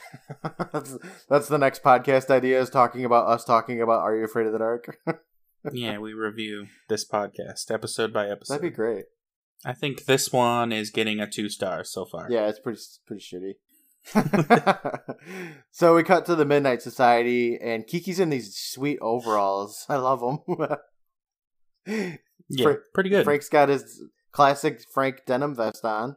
that's 0.72 0.96
that's 1.28 1.48
the 1.48 1.58
next 1.58 1.82
podcast 1.82 2.30
idea 2.30 2.60
is 2.60 2.70
talking 2.70 3.04
about 3.04 3.28
us 3.28 3.44
talking 3.44 3.82
about 3.82 4.00
Are 4.00 4.16
You 4.16 4.24
Afraid 4.24 4.46
of 4.46 4.52
the 4.52 4.58
Dark? 4.58 4.98
yeah, 5.72 5.98
we 5.98 6.12
review 6.12 6.66
this 6.88 7.08
podcast 7.08 7.70
episode 7.70 8.12
by 8.12 8.28
episode. 8.28 8.54
That'd 8.54 8.70
be 8.72 8.74
great. 8.74 9.04
I 9.64 9.72
think 9.74 10.06
this 10.06 10.32
one 10.32 10.72
is 10.72 10.90
getting 10.90 11.20
a 11.20 11.28
two 11.28 11.48
star 11.48 11.84
so 11.84 12.04
far. 12.04 12.28
Yeah, 12.30 12.48
it's 12.48 12.60
pretty 12.60 12.80
pretty 13.06 13.22
shitty. 13.22 13.54
so 15.70 15.94
we 15.94 16.02
cut 16.02 16.24
to 16.24 16.34
the 16.34 16.46
Midnight 16.46 16.80
Society, 16.80 17.58
and 17.60 17.86
Kiki's 17.86 18.18
in 18.18 18.30
these 18.30 18.56
sweet 18.56 18.98
overalls. 19.02 19.84
I 19.90 19.96
love 19.96 20.20
them. 20.20 20.68
Yeah, 22.50 22.64
Fra- 22.64 22.78
pretty 22.92 23.10
good. 23.10 23.24
Frank's 23.24 23.48
got 23.48 23.68
his 23.68 24.02
classic 24.32 24.82
Frank 24.92 25.22
denim 25.26 25.54
vest 25.54 25.84
on. 25.84 26.16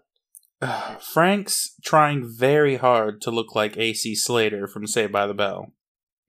Frank's 1.13 1.75
trying 1.83 2.29
very 2.37 2.77
hard 2.77 3.21
to 3.21 3.31
look 3.31 3.55
like 3.55 3.77
AC 3.77 4.15
Slater 4.15 4.67
from 4.67 4.87
Saved 4.87 5.11
by 5.11 5.27
the 5.27 5.33
Bell. 5.33 5.73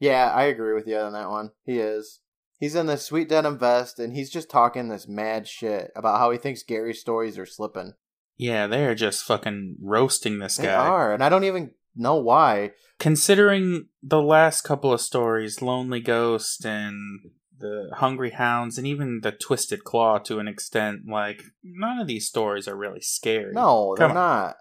Yeah, 0.00 0.30
I 0.34 0.44
agree 0.44 0.74
with 0.74 0.86
you 0.86 0.96
on 0.98 1.12
that 1.12 1.30
one. 1.30 1.50
He 1.64 1.78
is. 1.78 2.20
He's 2.58 2.74
in 2.74 2.86
this 2.86 3.04
sweet 3.04 3.28
denim 3.28 3.58
vest, 3.58 3.98
and 3.98 4.14
he's 4.14 4.30
just 4.30 4.50
talking 4.50 4.88
this 4.88 5.08
mad 5.08 5.46
shit 5.48 5.90
about 5.96 6.18
how 6.18 6.30
he 6.30 6.38
thinks 6.38 6.62
Gary's 6.62 7.00
stories 7.00 7.38
are 7.38 7.46
slipping. 7.46 7.94
Yeah, 8.36 8.66
they 8.66 8.84
are 8.86 8.94
just 8.94 9.24
fucking 9.24 9.76
roasting 9.80 10.38
this 10.38 10.56
They 10.56 10.64
guy. 10.64 10.74
are, 10.74 11.12
and 11.12 11.22
I 11.22 11.28
don't 11.28 11.44
even 11.44 11.72
know 11.94 12.16
why. 12.16 12.72
Considering 12.98 13.86
the 14.02 14.22
last 14.22 14.62
couple 14.62 14.92
of 14.92 15.00
stories, 15.00 15.62
Lonely 15.62 16.00
Ghost 16.00 16.64
and 16.64 17.30
the 17.58 17.90
Hungry 17.94 18.30
Hounds, 18.30 18.78
and 18.78 18.86
even 18.86 19.20
the 19.22 19.32
Twisted 19.32 19.84
Claw 19.84 20.18
to 20.18 20.38
an 20.38 20.48
extent, 20.48 21.02
like, 21.08 21.42
none 21.62 21.98
of 21.98 22.06
these 22.06 22.26
stories 22.26 22.66
are 22.68 22.76
really 22.76 23.00
scary. 23.00 23.52
No, 23.52 23.94
they're 23.96 24.08
Come 24.08 24.16
on. 24.16 24.22
not. 24.22 24.56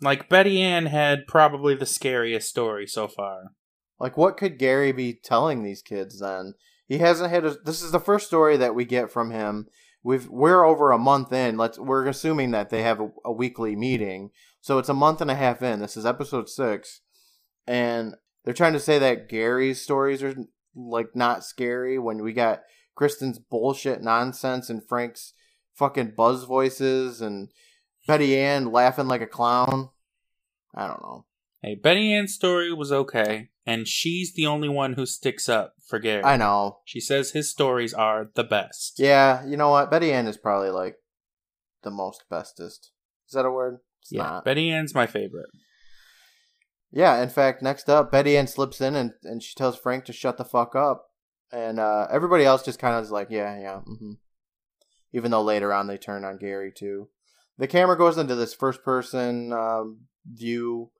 Like, 0.00 0.28
Betty 0.28 0.60
Ann 0.60 0.86
had 0.86 1.26
probably 1.26 1.74
the 1.74 1.86
scariest 1.86 2.48
story 2.48 2.86
so 2.86 3.08
far. 3.08 3.52
Like, 3.98 4.16
what 4.16 4.36
could 4.36 4.58
Gary 4.58 4.92
be 4.92 5.18
telling 5.22 5.62
these 5.62 5.82
kids 5.82 6.20
then? 6.20 6.54
He 6.86 6.98
hasn't 6.98 7.30
had 7.30 7.44
a. 7.44 7.54
This 7.64 7.82
is 7.82 7.92
the 7.92 8.00
first 8.00 8.26
story 8.26 8.56
that 8.56 8.74
we 8.74 8.84
get 8.84 9.10
from 9.10 9.30
him. 9.30 9.68
We've 10.02 10.28
we're 10.28 10.64
over 10.64 10.90
a 10.90 10.98
month 10.98 11.32
in. 11.32 11.56
Let's 11.56 11.78
we're 11.78 12.06
assuming 12.06 12.50
that 12.50 12.68
they 12.68 12.82
have 12.82 13.00
a, 13.00 13.08
a 13.24 13.32
weekly 13.32 13.74
meeting, 13.74 14.30
so 14.60 14.78
it's 14.78 14.90
a 14.90 14.94
month 14.94 15.22
and 15.22 15.30
a 15.30 15.34
half 15.34 15.62
in. 15.62 15.80
This 15.80 15.96
is 15.96 16.04
episode 16.04 16.50
six, 16.50 17.00
and 17.66 18.14
they're 18.44 18.52
trying 18.52 18.74
to 18.74 18.80
say 18.80 18.98
that 18.98 19.30
Gary's 19.30 19.80
stories 19.80 20.22
are 20.22 20.34
like 20.74 21.14
not 21.14 21.44
scary 21.44 21.98
when 21.98 22.22
we 22.22 22.32
got 22.32 22.62
Kristen's 22.94 23.38
bullshit 23.38 24.02
nonsense 24.02 24.70
and 24.70 24.86
Frank's 24.86 25.32
fucking 25.74 26.12
buzz 26.16 26.44
voices 26.44 27.20
and 27.20 27.48
Betty 28.06 28.38
Ann 28.38 28.70
laughing 28.70 29.08
like 29.08 29.22
a 29.22 29.26
clown. 29.26 29.90
I 30.74 30.86
don't 30.86 31.02
know. 31.02 31.26
Hey, 31.62 31.74
Betty 31.74 32.12
Ann's 32.12 32.34
story 32.34 32.72
was 32.74 32.92
okay, 32.92 33.48
and 33.64 33.88
she's 33.88 34.34
the 34.34 34.46
only 34.46 34.68
one 34.68 34.92
who 34.94 35.06
sticks 35.06 35.48
up 35.48 35.74
for 35.86 35.98
Gary. 35.98 36.22
I 36.22 36.36
know. 36.36 36.80
She 36.84 37.00
says 37.00 37.30
his 37.30 37.50
stories 37.50 37.94
are 37.94 38.30
the 38.34 38.44
best. 38.44 38.98
Yeah, 38.98 39.46
you 39.46 39.56
know 39.56 39.70
what? 39.70 39.90
Betty 39.90 40.12
Ann 40.12 40.26
is 40.26 40.36
probably 40.36 40.70
like 40.70 40.96
the 41.82 41.90
most 41.90 42.24
bestest. 42.28 42.90
Is 43.28 43.32
that 43.32 43.46
a 43.46 43.50
word? 43.50 43.78
It's 44.02 44.12
yeah. 44.12 44.22
not. 44.24 44.44
Betty 44.44 44.70
Ann's 44.70 44.94
my 44.94 45.06
favorite. 45.06 45.48
Yeah, 46.94 47.20
in 47.20 47.28
fact, 47.28 47.60
next 47.60 47.90
up, 47.90 48.12
Betty 48.12 48.36
Ann 48.36 48.46
slips 48.46 48.80
in 48.80 48.94
and, 48.94 49.14
and 49.24 49.42
she 49.42 49.54
tells 49.56 49.76
Frank 49.76 50.04
to 50.04 50.12
shut 50.12 50.38
the 50.38 50.44
fuck 50.44 50.76
up. 50.76 51.10
And 51.52 51.80
uh, 51.80 52.06
everybody 52.10 52.44
else 52.44 52.62
just 52.62 52.78
kind 52.78 52.94
of 52.94 53.02
is 53.02 53.10
like, 53.10 53.28
yeah, 53.30 53.60
yeah. 53.60 53.80
hmm 53.80 54.12
Even 55.12 55.32
though 55.32 55.42
later 55.42 55.72
on 55.72 55.88
they 55.88 55.98
turn 55.98 56.24
on 56.24 56.38
Gary 56.38 56.72
too. 56.72 57.08
The 57.58 57.66
camera 57.66 57.98
goes 57.98 58.16
into 58.16 58.36
this 58.36 58.54
first 58.54 58.84
person 58.84 59.52
um, 59.52 60.02
view. 60.24 60.92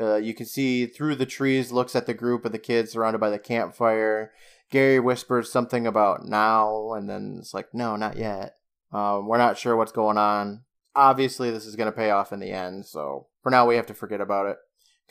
Uh, 0.00 0.16
you 0.16 0.32
can 0.32 0.46
see 0.46 0.86
through 0.86 1.16
the 1.16 1.26
trees, 1.26 1.72
looks 1.72 1.96
at 1.96 2.06
the 2.06 2.14
group 2.14 2.44
of 2.44 2.52
the 2.52 2.58
kids 2.58 2.92
surrounded 2.92 3.18
by 3.18 3.30
the 3.30 3.38
campfire. 3.38 4.32
Gary 4.70 5.00
whispers 5.00 5.50
something 5.50 5.88
about 5.88 6.24
now, 6.24 6.92
and 6.92 7.10
then 7.10 7.36
it's 7.40 7.52
like, 7.52 7.74
no, 7.74 7.96
not 7.96 8.16
yet. 8.16 8.56
Um, 8.92 9.26
we're 9.26 9.38
not 9.38 9.58
sure 9.58 9.76
what's 9.76 9.92
going 9.92 10.18
on. 10.18 10.62
Obviously, 10.94 11.50
this 11.50 11.66
is 11.66 11.76
going 11.76 11.90
to 11.90 11.96
pay 11.96 12.10
off 12.10 12.32
in 12.32 12.40
the 12.40 12.52
end, 12.52 12.86
so 12.86 13.26
for 13.42 13.50
now, 13.50 13.66
we 13.66 13.76
have 13.76 13.86
to 13.86 13.94
forget 13.94 14.20
about 14.20 14.46
it. 14.46 14.56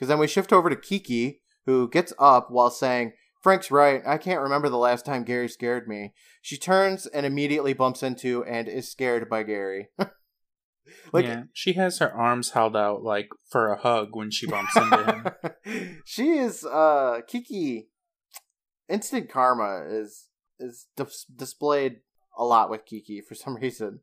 Because 0.02 0.08
then 0.08 0.18
we 0.18 0.26
shift 0.26 0.52
over 0.52 0.68
to 0.68 0.74
Kiki, 0.74 1.42
who 1.64 1.88
gets 1.88 2.12
up 2.18 2.50
while 2.50 2.70
saying, 2.70 3.12
Frank's 3.40 3.70
right. 3.70 4.02
I 4.04 4.18
can't 4.18 4.40
remember 4.40 4.68
the 4.68 4.76
last 4.76 5.06
time 5.06 5.22
Gary 5.22 5.48
scared 5.48 5.86
me. 5.86 6.12
She 6.40 6.56
turns 6.56 7.06
and 7.06 7.24
immediately 7.24 7.72
bumps 7.72 8.02
into 8.02 8.42
and 8.42 8.66
is 8.66 8.90
scared 8.90 9.28
by 9.28 9.44
Gary. 9.44 9.90
like, 11.12 11.24
yeah, 11.24 11.44
she 11.52 11.74
has 11.74 12.00
her 12.00 12.12
arms 12.12 12.50
held 12.50 12.76
out 12.76 13.04
like 13.04 13.28
for 13.48 13.72
a 13.72 13.78
hug 13.78 14.16
when 14.16 14.32
she 14.32 14.44
bumps 14.44 14.74
into 14.74 15.04
him. 15.04 15.98
she 16.04 16.30
is 16.30 16.64
uh 16.64 17.20
Kiki. 17.28 17.86
Instant 18.88 19.30
karma 19.30 19.84
is 19.88 20.30
is 20.58 20.88
dis- 20.96 21.26
displayed 21.26 21.98
a 22.36 22.42
lot 22.42 22.70
with 22.70 22.86
Kiki 22.86 23.20
for 23.20 23.36
some 23.36 23.54
reason. 23.62 24.00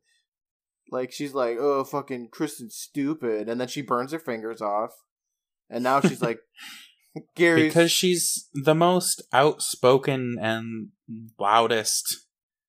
Like 0.90 1.12
she's 1.12 1.34
like, 1.34 1.58
"Oh, 1.60 1.84
fucking 1.84 2.28
Kristen's 2.32 2.74
stupid," 2.74 3.50
and 3.50 3.60
then 3.60 3.68
she 3.68 3.82
burns 3.82 4.12
her 4.12 4.18
fingers 4.18 4.62
off, 4.62 4.92
and 5.70 5.84
now 5.84 6.00
she's 6.00 6.22
like, 6.22 6.40
"Gary's." 7.36 7.72
Because 7.72 7.90
she's 7.90 8.48
the 8.52 8.74
most 8.74 9.22
outspoken 9.32 10.36
and 10.40 10.88
loudest 11.38 12.26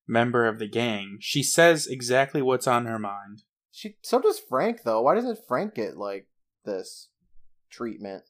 member 0.08 0.48
of 0.48 0.60
the 0.60 0.68
gang. 0.68 1.18
She 1.20 1.44
says 1.44 1.88
exactly 1.88 2.42
what's 2.42 2.68
on 2.68 2.86
her 2.86 3.00
mind. 3.00 3.44
she 3.72 3.96
so 4.04 4.20
does 4.22 4.40
Frank 4.40 4.84
though. 4.84 5.02
Why 5.02 5.16
doesn't 5.16 5.40
Frank 5.48 5.76
get 5.76 5.98
like 5.98 6.28
this 6.66 7.10
treatment? 7.70 8.24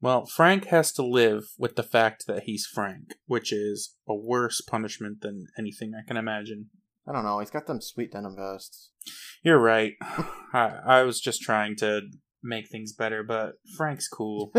Well, 0.00 0.26
Frank 0.26 0.66
has 0.66 0.92
to 0.92 1.02
live 1.02 1.44
with 1.56 1.76
the 1.76 1.82
fact 1.82 2.26
that 2.26 2.42
he's 2.42 2.66
Frank, 2.66 3.14
which 3.26 3.52
is 3.52 3.96
a 4.06 4.14
worse 4.14 4.60
punishment 4.60 5.22
than 5.22 5.46
anything 5.58 5.94
I 5.94 6.06
can 6.06 6.18
imagine. 6.18 6.68
I 7.06 7.12
don't 7.12 7.24
know. 7.24 7.38
He's 7.38 7.50
got 7.50 7.66
them 7.66 7.80
sweet 7.80 8.12
denim 8.12 8.36
vests. 8.36 8.90
You're 9.42 9.58
right. 9.58 9.94
I, 10.52 10.78
I 10.84 11.02
was 11.04 11.20
just 11.20 11.40
trying 11.40 11.76
to 11.76 12.02
make 12.44 12.68
things 12.68 12.92
better, 12.92 13.22
but 13.22 13.54
Frank's 13.76 14.06
cool. 14.08 14.52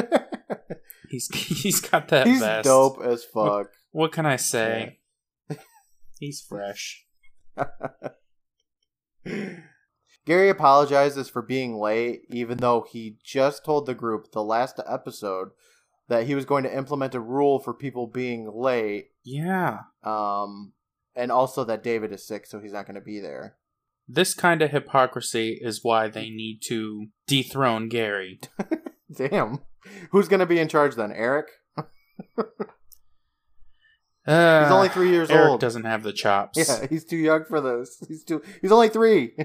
He's 1.10 1.28
he's 1.34 1.80
got 1.80 2.08
that 2.10 2.26
He's 2.28 2.40
vest. 2.40 2.66
dope 2.66 3.02
as 3.04 3.24
fuck. 3.24 3.68
What 3.92 4.12
can 4.12 4.26
I 4.26 4.36
say? 4.38 5.00
He's 6.20 6.42
fresh. 6.42 7.06
Gary 10.26 10.50
apologizes 10.50 11.30
for 11.30 11.42
being 11.42 11.78
late, 11.78 12.22
even 12.30 12.58
though 12.58 12.86
he 12.90 13.18
just 13.24 13.64
told 13.64 13.86
the 13.86 13.94
group 13.94 14.32
the 14.32 14.44
last 14.44 14.80
episode 14.88 15.50
that 16.08 16.26
he 16.26 16.34
was 16.36 16.46
going 16.46 16.64
to 16.64 16.76
implement 16.76 17.14
a 17.16 17.20
rule 17.20 17.60
for 17.60 17.74
people 17.74 18.08
being 18.08 18.52
late, 18.54 19.10
Yeah. 19.24 19.80
um, 20.04 20.74
and 21.16 21.32
also 21.32 21.64
that 21.66 21.84
David 21.84 22.12
is 22.12 22.26
sick, 22.28 22.46
so 22.48 22.60
he's 22.60 22.74
not 22.74 22.86
going 22.88 22.96
to 22.96 23.02
be 23.02 23.20
there. 23.20 23.56
This 24.08 24.34
kind 24.34 24.62
of 24.62 24.72
hypocrisy 24.72 25.60
is 25.62 25.84
why 25.84 26.08
they 26.10 26.30
need 26.30 26.60
to 26.68 27.08
dethrone 27.28 27.90
Gary. 27.90 28.40
Damn. 29.16 29.60
Who's 30.12 30.28
going 30.28 30.40
to 30.42 30.46
be 30.46 30.60
in 30.60 30.68
charge 30.68 30.96
then? 30.96 31.12
Eric? 31.12 31.48
Uh, 34.28 34.64
He's 34.64 34.72
only 34.72 34.90
three 34.90 35.12
years 35.12 35.30
Eric 35.30 35.50
old. 35.50 35.62
doesn't 35.62 35.84
have 35.86 36.02
the 36.02 36.12
chops. 36.12 36.58
Yeah, 36.58 36.88
he's 36.90 37.06
too 37.06 37.16
young 37.18 37.46
for 37.46 37.62
this. 37.62 38.04
He's 38.08 38.24
too. 38.24 38.42
He's 38.60 38.72
only 38.72 38.90
three. 38.90 39.36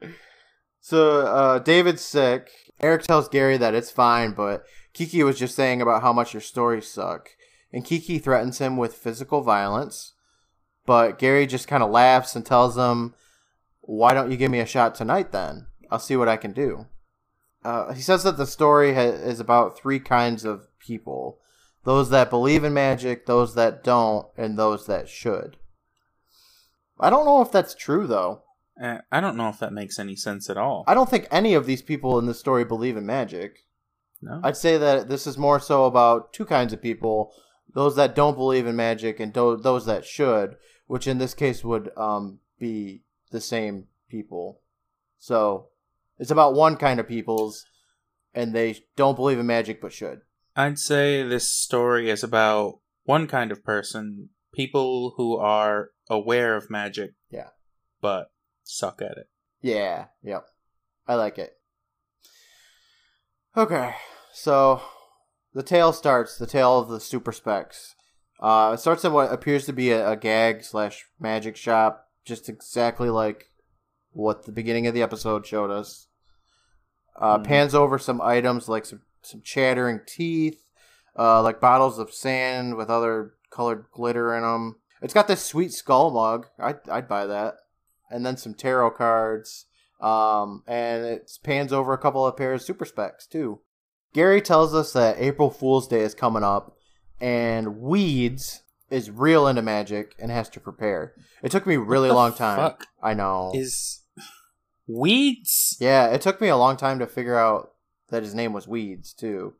so 0.80 1.20
uh, 1.20 1.58
David's 1.60 2.02
sick. 2.02 2.50
Eric 2.80 3.02
tells 3.02 3.28
Gary 3.28 3.56
that 3.58 3.74
it's 3.74 3.92
fine, 3.92 4.32
but 4.32 4.64
Kiki 4.92 5.22
was 5.22 5.38
just 5.38 5.54
saying 5.54 5.80
about 5.80 6.02
how 6.02 6.12
much 6.12 6.34
your 6.34 6.40
stories 6.40 6.88
suck, 6.88 7.28
and 7.72 7.84
Kiki 7.84 8.18
threatens 8.18 8.58
him 8.58 8.76
with 8.76 8.94
physical 8.96 9.42
violence. 9.42 10.14
But 10.84 11.18
Gary 11.20 11.46
just 11.46 11.68
kind 11.68 11.84
of 11.84 11.90
laughs 11.90 12.34
and 12.34 12.44
tells 12.44 12.76
him, 12.76 13.14
"Why 13.86 14.14
don't 14.14 14.30
you 14.30 14.36
give 14.36 14.50
me 14.50 14.60
a 14.60 14.66
shot 14.66 14.94
tonight? 14.94 15.32
Then 15.32 15.66
I'll 15.90 15.98
see 15.98 16.16
what 16.16 16.28
I 16.28 16.36
can 16.36 16.52
do." 16.52 16.86
Uh, 17.64 17.92
he 17.92 18.00
says 18.02 18.22
that 18.22 18.36
the 18.36 18.46
story 18.46 18.94
ha- 18.94 19.00
is 19.00 19.40
about 19.40 19.76
three 19.76 19.98
kinds 19.98 20.44
of 20.44 20.68
people 20.78 21.38
those 21.84 22.10
that 22.10 22.30
believe 22.30 22.64
in 22.64 22.74
magic, 22.74 23.26
those 23.26 23.54
that 23.54 23.84
don't, 23.84 24.26
and 24.36 24.58
those 24.58 24.86
that 24.86 25.08
should. 25.08 25.56
I 26.98 27.10
don't 27.10 27.24
know 27.24 27.40
if 27.42 27.52
that's 27.52 27.74
true, 27.74 28.06
though. 28.08 28.42
Uh, 28.80 28.98
I 29.12 29.20
don't 29.20 29.36
know 29.36 29.48
if 29.48 29.60
that 29.60 29.72
makes 29.72 29.98
any 29.98 30.16
sense 30.16 30.50
at 30.50 30.56
all. 30.56 30.84
I 30.86 30.94
don't 30.94 31.08
think 31.08 31.28
any 31.30 31.54
of 31.54 31.64
these 31.64 31.82
people 31.82 32.18
in 32.18 32.26
this 32.26 32.40
story 32.40 32.64
believe 32.64 32.96
in 32.96 33.06
magic. 33.06 33.60
no. 34.20 34.40
I'd 34.42 34.56
say 34.56 34.76
that 34.76 35.08
this 35.08 35.26
is 35.26 35.38
more 35.38 35.60
so 35.60 35.84
about 35.84 36.32
two 36.32 36.44
kinds 36.44 36.72
of 36.72 36.82
people 36.82 37.32
those 37.72 37.94
that 37.96 38.14
don't 38.14 38.36
believe 38.36 38.66
in 38.66 38.74
magic 38.74 39.20
and 39.20 39.32
do- 39.32 39.56
those 39.56 39.86
that 39.86 40.04
should, 40.04 40.56
which 40.86 41.06
in 41.06 41.18
this 41.18 41.34
case 41.34 41.62
would 41.62 41.90
um, 41.96 42.40
be 42.58 43.02
the 43.30 43.40
same 43.40 43.86
people. 44.08 44.60
So 45.18 45.68
it's 46.18 46.30
about 46.30 46.54
one 46.54 46.76
kind 46.76 47.00
of 47.00 47.08
peoples, 47.08 47.64
and 48.34 48.54
they 48.54 48.78
don't 48.96 49.16
believe 49.16 49.38
in 49.38 49.46
magic 49.46 49.80
but 49.80 49.92
should. 49.92 50.20
I'd 50.54 50.78
say 50.78 51.22
this 51.22 51.50
story 51.50 52.08
is 52.08 52.22
about 52.22 52.80
one 53.04 53.26
kind 53.26 53.52
of 53.52 53.64
person, 53.64 54.30
people 54.54 55.14
who 55.16 55.36
are 55.36 55.90
aware 56.08 56.56
of 56.56 56.70
magic. 56.70 57.12
Yeah. 57.30 57.48
But 58.00 58.30
suck 58.62 59.02
at 59.02 59.18
it. 59.18 59.28
Yeah, 59.60 60.06
yep. 60.22 60.46
I 61.06 61.14
like 61.14 61.38
it. 61.38 61.52
Okay, 63.56 63.94
so 64.32 64.82
the 65.54 65.62
tale 65.62 65.92
starts, 65.92 66.36
the 66.36 66.46
tale 66.46 66.78
of 66.78 66.88
the 66.88 67.00
super 67.00 67.32
specs. 67.32 67.94
Uh, 68.38 68.72
it 68.74 68.80
starts 68.80 69.04
in 69.04 69.12
what 69.12 69.32
appears 69.32 69.64
to 69.64 69.72
be 69.72 69.90
a, 69.90 70.10
a 70.10 70.16
gag 70.16 70.62
slash 70.62 71.06
magic 71.18 71.56
shop, 71.56 72.05
just 72.26 72.48
exactly 72.50 73.08
like 73.08 73.46
what 74.12 74.44
the 74.44 74.52
beginning 74.52 74.86
of 74.86 74.92
the 74.94 75.02
episode 75.02 75.46
showed 75.46 75.70
us. 75.70 76.08
Uh, 77.18 77.38
Mhm. 77.38 77.44
Pans 77.44 77.74
over 77.74 77.98
some 77.98 78.20
items 78.20 78.68
like 78.68 78.84
some, 78.84 79.00
some 79.22 79.40
chattering 79.42 80.00
teeth, 80.06 80.62
uh, 81.18 81.42
like 81.42 81.60
bottles 81.60 81.98
of 81.98 82.12
sand 82.12 82.76
with 82.76 82.90
other 82.90 83.34
colored 83.50 83.86
glitter 83.92 84.34
in 84.36 84.42
them. 84.42 84.76
It's 85.00 85.14
got 85.14 85.28
this 85.28 85.42
sweet 85.42 85.72
skull 85.72 86.10
mug. 86.10 86.46
I'd, 86.58 86.86
I'd 86.90 87.08
buy 87.08 87.26
that. 87.26 87.54
And 88.10 88.24
then 88.26 88.36
some 88.36 88.54
tarot 88.54 88.90
cards. 88.92 89.66
Um, 90.00 90.62
and 90.66 91.04
it 91.06 91.30
pans 91.42 91.72
over 91.72 91.92
a 91.94 91.98
couple 91.98 92.26
of 92.26 92.36
pairs 92.36 92.62
of 92.62 92.66
super 92.66 92.84
specs 92.84 93.26
too. 93.26 93.60
Gary 94.12 94.42
tells 94.42 94.74
us 94.74 94.92
that 94.92 95.18
April 95.18 95.50
Fool's 95.50 95.88
Day 95.88 96.00
is 96.00 96.14
coming 96.14 96.42
up, 96.42 96.76
and 97.20 97.66
Weez 97.76 98.60
is 98.90 99.10
real 99.10 99.46
into 99.46 99.62
magic 99.62 100.14
and 100.18 100.30
has 100.30 100.48
to 100.50 100.60
prepare. 100.60 101.14
It 101.42 101.50
took 101.50 101.66
me 101.66 101.74
a 101.74 101.80
really 101.80 102.10
long 102.10 102.32
time. 102.32 102.58
fuck 102.58 102.86
I 103.02 103.14
know. 103.14 103.52
Is 103.54 104.02
Weez? 104.88 105.76
Yeah, 105.80 106.06
it 106.08 106.20
took 106.20 106.40
me 106.40 106.48
a 106.48 106.56
long 106.56 106.76
time 106.76 106.98
to 106.98 107.06
figure 107.06 107.38
out 107.38 107.72
that 108.10 108.22
his 108.22 108.34
name 108.34 108.52
was 108.52 108.66
Weez 108.66 109.14
too, 109.14 109.54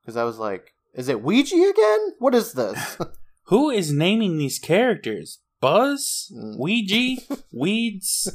because 0.00 0.16
I 0.16 0.24
was 0.24 0.38
like, 0.38 0.74
"Is 0.94 1.08
it 1.08 1.22
Ouija 1.22 1.54
again? 1.56 2.14
What 2.18 2.34
is 2.34 2.52
this?" 2.52 2.98
Who 3.48 3.70
is 3.70 3.92
naming 3.92 4.38
these 4.38 4.58
characters? 4.58 5.40
Buzz? 5.60 6.32
Mm. 6.34 6.58
Ouija? 6.58 7.22
Weez? 7.54 8.28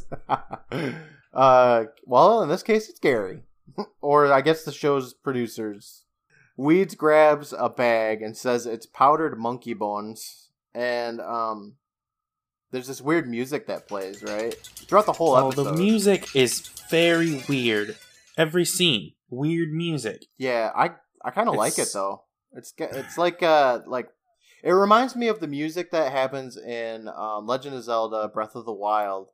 uh, 1.33 1.83
well, 2.05 2.41
in 2.43 2.49
this 2.49 2.63
case, 2.63 2.89
it's 2.89 2.99
Gary, 2.99 3.43
or 4.01 4.31
I 4.31 4.41
guess 4.41 4.63
the 4.63 4.71
show's 4.71 5.13
producers. 5.13 6.05
Weez 6.59 6.97
grabs 6.97 7.53
a 7.57 7.69
bag 7.69 8.21
and 8.21 8.35
says 8.35 8.65
it's 8.65 8.85
powdered 8.85 9.39
monkey 9.39 9.73
bones, 9.73 10.49
and 10.73 11.21
um, 11.21 11.75
there's 12.71 12.87
this 12.87 13.01
weird 13.01 13.29
music 13.29 13.67
that 13.67 13.87
plays 13.87 14.21
right 14.21 14.53
throughout 14.75 15.05
the 15.05 15.13
whole 15.13 15.35
Oh, 15.35 15.47
episode. 15.47 15.63
the 15.63 15.73
music 15.73 16.35
is 16.35 16.59
very 16.89 17.41
weird. 17.47 17.95
Every 18.37 18.65
scene, 18.65 19.13
weird 19.29 19.71
music. 19.71 20.25
Yeah, 20.37 20.71
I 20.75 20.91
I 21.23 21.31
kind 21.31 21.47
of 21.47 21.55
like 21.55 21.79
it 21.79 21.89
though. 21.93 22.23
It's 22.53 22.73
it's 22.77 23.17
like 23.17 23.41
uh 23.41 23.79
like 23.87 24.09
it 24.61 24.71
reminds 24.71 25.15
me 25.15 25.29
of 25.29 25.39
the 25.39 25.47
music 25.47 25.91
that 25.91 26.11
happens 26.11 26.57
in 26.57 27.07
um, 27.07 27.47
Legend 27.47 27.75
of 27.75 27.83
Zelda: 27.83 28.27
Breath 28.27 28.55
of 28.55 28.65
the 28.65 28.73
Wild 28.73 29.29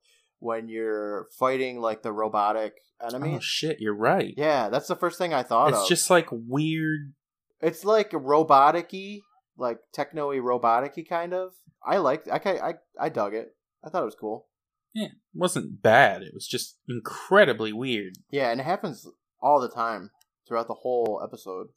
when 0.46 0.70
you're 0.70 1.28
fighting 1.40 1.82
like 1.82 2.04
the 2.04 2.12
robotic 2.12 2.74
enemy. 3.06 3.36
oh 3.36 3.40
shit, 3.40 3.82
you're 3.82 3.96
right. 3.96 4.34
yeah, 4.38 4.70
that's 4.70 4.88
the 4.88 4.96
first 4.96 5.18
thing 5.18 5.34
I 5.34 5.42
thought 5.44 5.70
it's 5.70 5.82
of. 5.82 5.90
just 5.90 6.10
like 6.10 6.28
weird. 6.32 7.14
it's 7.60 7.84
like 7.84 8.12
robotic-y, 8.14 9.22
like 9.58 9.80
techno-y 9.92 10.38
robotic-y 10.38 11.04
kind 11.10 11.34
of. 11.34 11.54
I 11.86 11.98
liked 11.98 12.30
I 12.32 12.40
I 12.46 12.74
I 13.00 13.10
dug 13.10 13.34
it. 13.34 13.56
I 13.84 13.90
thought 13.90 14.04
it 14.04 14.06
was 14.14 14.16
cool. 14.20 14.48
Yeah, 14.94 15.08
it 15.08 15.12
wasn't 15.34 15.82
bad. 15.82 16.22
It 16.22 16.34
was 16.34 16.48
just 16.48 16.78
incredibly 16.88 17.74
weird. 17.74 18.14
Yeah, 18.32 18.50
and 18.52 18.62
it 18.62 18.66
happens 18.66 19.06
all 19.42 19.60
the 19.60 19.70
time 19.70 20.12
throughout 20.48 20.68
the 20.68 20.74
whole 20.84 21.22
episode. 21.24 21.68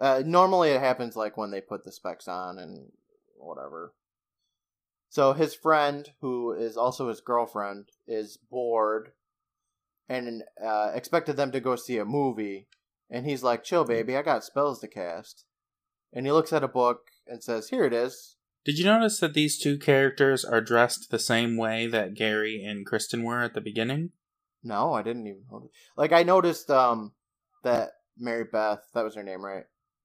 Uh, 0.00 0.22
normally, 0.24 0.70
it 0.70 0.80
happens 0.80 1.16
like 1.16 1.36
when 1.36 1.50
they 1.50 1.60
put 1.60 1.84
the 1.84 1.92
specs 1.92 2.28
on 2.28 2.58
and 2.58 2.90
whatever. 3.36 3.92
So 5.10 5.32
his 5.32 5.54
friend, 5.54 6.08
who 6.20 6.52
is 6.52 6.76
also 6.76 7.08
his 7.08 7.20
girlfriend, 7.20 7.88
is 8.06 8.38
bored 8.50 9.10
and 10.08 10.44
uh, 10.64 10.92
expected 10.94 11.36
them 11.36 11.50
to 11.50 11.60
go 11.60 11.74
see 11.74 11.98
a 11.98 12.04
movie. 12.04 12.68
And 13.10 13.26
he's 13.26 13.42
like, 13.42 13.64
"Chill, 13.64 13.84
baby, 13.84 14.16
I 14.16 14.22
got 14.22 14.44
spells 14.44 14.78
to 14.80 14.88
cast." 14.88 15.44
And 16.12 16.26
he 16.26 16.32
looks 16.32 16.52
at 16.52 16.64
a 16.64 16.68
book 16.68 17.08
and 17.26 17.42
says, 17.42 17.68
"Here 17.68 17.84
it 17.84 17.92
is." 17.92 18.36
Did 18.64 18.78
you 18.78 18.84
notice 18.84 19.18
that 19.18 19.34
these 19.34 19.58
two 19.58 19.78
characters 19.78 20.44
are 20.44 20.60
dressed 20.60 21.10
the 21.10 21.18
same 21.18 21.56
way 21.56 21.88
that 21.88 22.14
Gary 22.14 22.62
and 22.64 22.86
Kristen 22.86 23.24
were 23.24 23.42
at 23.42 23.54
the 23.54 23.60
beginning? 23.60 24.10
No, 24.62 24.92
I 24.92 25.02
didn't 25.02 25.26
even 25.26 25.42
notice. 25.50 25.70
Like 25.96 26.12
I 26.12 26.22
noticed 26.22 26.70
um 26.70 27.14
that 27.64 27.90
Mary 28.16 28.44
Beth, 28.44 28.84
that 28.94 29.04
was 29.04 29.16
her 29.16 29.24
name, 29.24 29.44
right? 29.44 29.64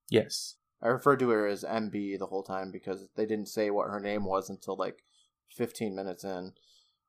Yes. 0.09 0.55
I 0.85 0.89
referred 0.89 1.17
to 1.19 1.29
her 1.29 1.47
as 1.47 1.63
MB 1.63 2.19
the 2.19 2.27
whole 2.27 2.43
time 2.43 2.69
because 2.71 3.07
they 3.15 3.25
didn't 3.25 3.47
say 3.47 3.71
what 3.71 3.89
her 3.89 3.99
name 3.99 4.23
was 4.23 4.49
until 4.51 4.77
like 4.77 4.99
15 5.55 5.95
minutes 5.95 6.23
in. 6.23 6.51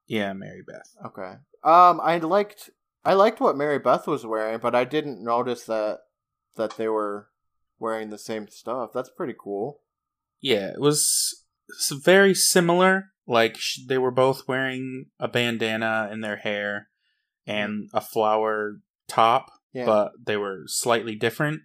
Yeah, 0.06 0.32
Mary 0.32 0.62
Beth. 0.66 0.94
Okay. 1.04 1.34
Um, 1.62 2.00
I 2.02 2.18
liked 2.18 2.70
I 3.04 3.12
liked 3.14 3.38
what 3.40 3.56
Mary 3.56 3.78
Beth 3.78 4.06
was 4.06 4.24
wearing, 4.24 4.58
but 4.60 4.74
I 4.74 4.84
didn't 4.84 5.22
notice 5.22 5.64
that 5.64 5.98
that 6.56 6.76
they 6.78 6.88
were 6.88 7.28
wearing 7.78 8.08
the 8.10 8.18
same 8.18 8.48
stuff. 8.48 8.90
That's 8.94 9.10
pretty 9.10 9.34
cool. 9.38 9.80
Yeah, 10.40 10.68
it 10.70 10.80
was 10.80 11.44
very 11.92 12.34
similar. 12.34 13.10
Like 13.26 13.56
sh- 13.58 13.80
they 13.86 13.98
were 13.98 14.10
both 14.12 14.48
wearing 14.48 15.06
a 15.20 15.28
bandana 15.28 16.08
in 16.12 16.20
their 16.22 16.36
hair 16.36 16.88
and 17.46 17.90
a 17.92 18.00
flower 18.00 18.80
top, 19.08 19.50
Yeah. 19.74 19.84
but 19.86 20.12
they 20.24 20.36
were 20.36 20.62
slightly 20.66 21.14
different. 21.16 21.62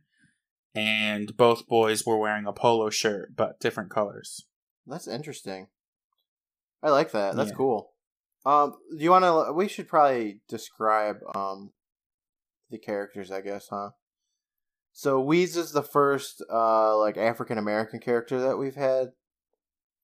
And 0.73 1.35
both 1.35 1.67
boys 1.67 2.05
were 2.05 2.17
wearing 2.17 2.45
a 2.45 2.53
polo 2.53 2.89
shirt, 2.89 3.35
but 3.35 3.59
different 3.59 3.89
colors. 3.89 4.45
That's 4.87 5.07
interesting. 5.07 5.67
I 6.81 6.89
like 6.89 7.11
that. 7.11 7.35
That's 7.35 7.51
Yeah. 7.51 7.55
cool. 7.57 7.93
Um, 8.45 8.75
do 8.97 9.03
you 9.03 9.11
want 9.11 9.23
to? 9.25 9.53
We 9.53 9.67
should 9.67 9.87
probably 9.87 10.41
describe 10.47 11.17
um 11.35 11.73
the 12.69 12.79
characters, 12.79 13.31
I 13.31 13.41
guess, 13.41 13.67
huh? 13.69 13.91
So 14.93 15.23
Weez 15.23 15.55
is 15.55 15.71
the 15.73 15.83
first 15.83 16.41
uh 16.49 16.97
like 16.97 17.17
African 17.17 17.57
American 17.57 17.99
character 17.99 18.39
that 18.41 18.57
we've 18.57 18.75
had 18.75 19.11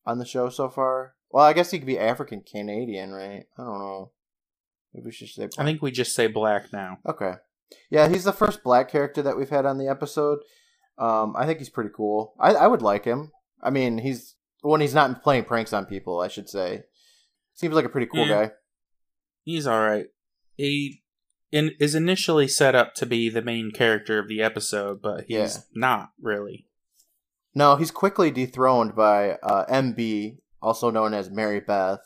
on 0.06 0.20
the 0.20 0.26
show 0.26 0.50
so 0.50 0.70
far. 0.70 1.16
Well, 1.32 1.44
I 1.46 1.54
guess 1.54 1.72
he 1.72 1.80
could 1.80 1.88
be 1.88 2.00
African 2.00 2.42
Canadian, 2.42 3.12
right? 3.12 3.46
I 3.58 3.64
don't 3.64 3.80
know. 3.80 4.12
Maybe 4.94 5.06
we 5.06 5.12
should 5.12 5.30
say. 5.30 5.50
I 5.58 5.64
think 5.64 5.82
we 5.82 5.92
just 5.92 6.14
say 6.14 6.28
black 6.28 6.72
now. 6.72 7.00
Okay. 7.08 7.34
Yeah, 7.90 8.08
he's 8.10 8.24
the 8.24 8.34
first 8.34 8.64
black 8.64 8.90
character 8.90 9.22
that 9.22 9.38
we've 9.38 9.50
had 9.50 9.66
on 9.66 9.78
the 9.78 9.88
episode. 9.88 10.40
Um, 10.98 11.36
I 11.38 11.46
think 11.46 11.60
he's 11.60 11.70
pretty 11.70 11.90
cool. 11.96 12.34
I, 12.40 12.54
I 12.54 12.68
would 12.68 12.82
like 12.82 13.06
him. 13.06 13.32
I 13.62 13.70
mean, 13.70 14.00
he's 14.00 14.36
when 14.62 14.82
he's 14.82 14.94
not 14.94 15.22
playing 15.24 15.46
pranks 15.46 15.74
on 15.74 15.86
people, 15.86 16.20
I 16.20 16.28
should 16.28 16.50
say. 16.50 16.84
Seems 17.54 17.74
like 17.74 17.86
a 17.86 17.90
pretty 17.90 18.08
cool 18.08 18.26
Yeah. 18.28 18.46
guy. 18.48 18.52
He's 19.44 19.68
all 19.68 19.80
right. 19.82 20.08
He 20.56 21.04
in, 21.52 21.72
is 21.80 21.96
initially 21.96 22.48
set 22.48 22.76
up 22.76 22.94
to 22.96 23.06
be 23.06 23.30
the 23.30 23.42
main 23.42 23.72
character 23.72 24.20
of 24.20 24.28
the 24.28 24.42
episode, 24.42 25.02
but 25.02 25.26
he's 25.28 25.38
Yeah. 25.58 25.62
not 25.74 26.10
really. 26.22 26.68
No, 27.56 27.76
he's 27.76 27.92
quickly 27.92 28.30
dethroned 28.32 28.96
by 28.96 29.32
uh, 29.44 29.66
MB, 29.68 30.38
also 30.62 30.90
known 30.92 31.14
as 31.14 31.30
Mary 31.30 31.60
Beth, 31.60 32.00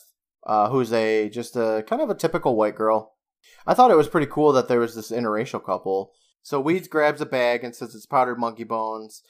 uh, 0.46 0.70
who's 0.70 0.94
a 0.94 1.30
just 1.30 1.56
a 1.56 1.84
kind 1.88 2.02
of 2.02 2.10
a 2.10 2.16
typical 2.16 2.56
white 2.56 2.76
girl. 2.76 3.16
I 3.66 3.74
thought 3.74 3.92
it 3.92 3.98
was 3.98 4.08
pretty 4.08 4.28
cool 4.28 4.52
that 4.54 4.68
there 4.68 4.80
was 4.80 4.96
this 4.96 5.12
interracial 5.12 5.64
couple. 5.64 6.12
So 6.42 6.64
Weez 6.64 6.90
grabs 6.90 7.22
a 7.22 7.26
bag 7.26 7.64
and 7.64 7.76
says 7.76 7.94
it's 7.96 8.06
powdered 8.06 8.40
monkey 8.40 8.64
bones. 8.64 9.24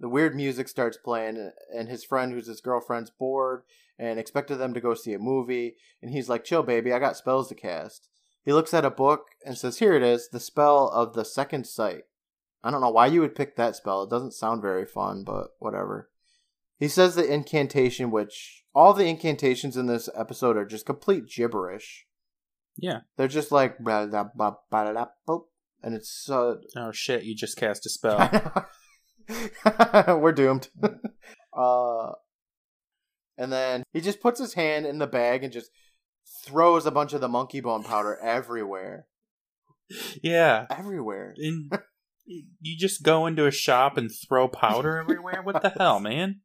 The 0.00 0.08
weird 0.08 0.36
music 0.36 0.68
starts 0.68 0.96
playing, 0.96 1.52
and 1.74 1.88
his 1.88 2.04
friend, 2.04 2.32
who's 2.32 2.46
his 2.46 2.60
girlfriend's, 2.60 3.10
bored 3.10 3.62
and 3.98 4.18
expected 4.18 4.56
them 4.56 4.74
to 4.74 4.80
go 4.80 4.94
see 4.94 5.12
a 5.12 5.18
movie. 5.18 5.76
And 6.00 6.12
he's 6.12 6.28
like, 6.28 6.44
"Chill, 6.44 6.62
baby, 6.62 6.92
I 6.92 6.98
got 6.98 7.16
spells 7.16 7.48
to 7.48 7.54
cast." 7.54 8.08
He 8.44 8.52
looks 8.52 8.72
at 8.72 8.84
a 8.84 8.90
book 8.90 9.26
and 9.44 9.58
says, 9.58 9.78
"Here 9.78 9.94
it 9.94 10.02
is, 10.02 10.28
the 10.28 10.40
spell 10.40 10.88
of 10.88 11.14
the 11.14 11.24
second 11.24 11.66
sight." 11.66 12.04
I 12.62 12.70
don't 12.70 12.80
know 12.80 12.90
why 12.90 13.06
you 13.06 13.20
would 13.20 13.34
pick 13.34 13.56
that 13.56 13.76
spell. 13.76 14.02
It 14.02 14.10
doesn't 14.10 14.34
sound 14.34 14.62
very 14.62 14.86
fun, 14.86 15.24
but 15.24 15.50
whatever. 15.58 16.10
He 16.78 16.88
says 16.88 17.14
the 17.14 17.26
incantation, 17.26 18.10
which 18.10 18.64
all 18.74 18.92
the 18.92 19.06
incantations 19.06 19.76
in 19.76 19.86
this 19.86 20.08
episode 20.14 20.56
are 20.56 20.64
just 20.64 20.86
complete 20.86 21.26
gibberish. 21.28 22.06
Yeah. 22.78 23.00
They're 23.16 23.28
just 23.28 23.52
like 23.52 23.76
and 25.82 25.94
it's 25.94 26.28
uh, 26.30 26.56
Oh 26.76 26.92
shit! 26.92 27.24
You 27.24 27.34
just 27.34 27.56
cast 27.56 27.86
a 27.86 27.90
spell. 27.90 28.66
we're 30.18 30.32
doomed. 30.32 30.68
uh, 31.56 32.12
and 33.36 33.52
then 33.52 33.82
he 33.92 34.00
just 34.00 34.20
puts 34.20 34.40
his 34.40 34.54
hand 34.54 34.86
in 34.86 34.98
the 34.98 35.06
bag 35.06 35.44
and 35.44 35.52
just 35.52 35.70
throws 36.44 36.86
a 36.86 36.90
bunch 36.90 37.12
of 37.12 37.20
the 37.20 37.28
monkey 37.28 37.60
bone 37.60 37.82
powder 37.82 38.18
everywhere, 38.22 39.06
yeah. 40.22 40.66
everywhere. 40.70 41.34
In, 41.36 41.70
you 42.26 42.76
just 42.76 43.02
go 43.02 43.26
into 43.26 43.46
a 43.46 43.50
shop 43.50 43.96
and 43.96 44.10
throw 44.10 44.48
powder 44.48 44.98
everywhere. 44.98 45.42
What 45.42 45.62
the 45.62 45.70
hell, 45.70 46.00
man? 46.00 46.40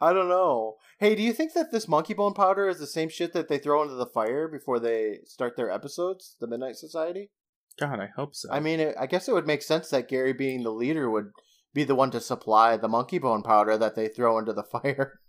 I 0.00 0.12
don't 0.12 0.28
know. 0.28 0.76
Hey, 0.98 1.14
do 1.14 1.22
you 1.22 1.32
think 1.32 1.54
that 1.54 1.70
this 1.70 1.88
monkey 1.88 2.14
bone 2.14 2.34
powder 2.34 2.68
is 2.68 2.78
the 2.78 2.86
same 2.86 3.08
shit 3.08 3.32
that 3.32 3.48
they 3.48 3.58
throw 3.58 3.82
into 3.82 3.94
the 3.94 4.06
fire 4.06 4.48
before 4.48 4.78
they 4.78 5.20
start 5.24 5.56
their 5.56 5.70
episodes, 5.70 6.36
the 6.40 6.46
Midnight 6.46 6.76
Society? 6.76 7.30
God, 7.78 8.00
I 8.00 8.08
hope 8.16 8.34
so. 8.34 8.48
I 8.50 8.60
mean, 8.60 8.80
it, 8.80 8.96
I 8.98 9.06
guess 9.06 9.28
it 9.28 9.34
would 9.34 9.46
make 9.46 9.62
sense 9.62 9.90
that 9.90 10.08
Gary, 10.08 10.32
being 10.32 10.62
the 10.62 10.70
leader, 10.70 11.08
would 11.08 11.30
be 11.72 11.84
the 11.84 11.94
one 11.94 12.10
to 12.10 12.20
supply 12.20 12.76
the 12.76 12.88
monkey 12.88 13.18
bone 13.18 13.42
powder 13.42 13.78
that 13.78 13.94
they 13.94 14.08
throw 14.08 14.38
into 14.38 14.52
the 14.52 14.62
fire. 14.82 15.20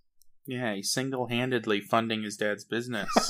yeah, 0.46 0.74
he's 0.74 0.92
single-handedly 0.92 1.82
funding 1.82 2.24
his 2.24 2.38
dad's 2.38 2.66
business. 2.66 3.10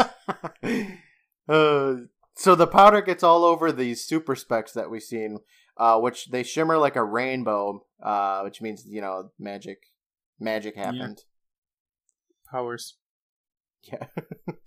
uh, 1.50 1.96
so 2.36 2.56
the 2.56 2.68
powder 2.68 3.02
gets 3.02 3.24
all 3.24 3.44
over 3.44 3.72
these 3.72 4.06
super 4.06 4.36
specs 4.36 4.72
that 4.72 4.90
we've 4.90 5.04
seen, 5.04 5.40
uh, 5.76 6.00
which 6.00 6.28
they 6.28 6.44
shimmer 6.44 6.78
like 6.78 6.96
a 6.96 7.04
rainbow, 7.04 7.86
uh, 8.02 8.42
which 8.44 8.62
means 8.62 8.86
you 8.88 9.02
know 9.02 9.32
magic, 9.38 9.80
magic 10.40 10.76
happened. 10.76 11.24
Powers. 12.50 12.98
Yeah. 13.84 14.08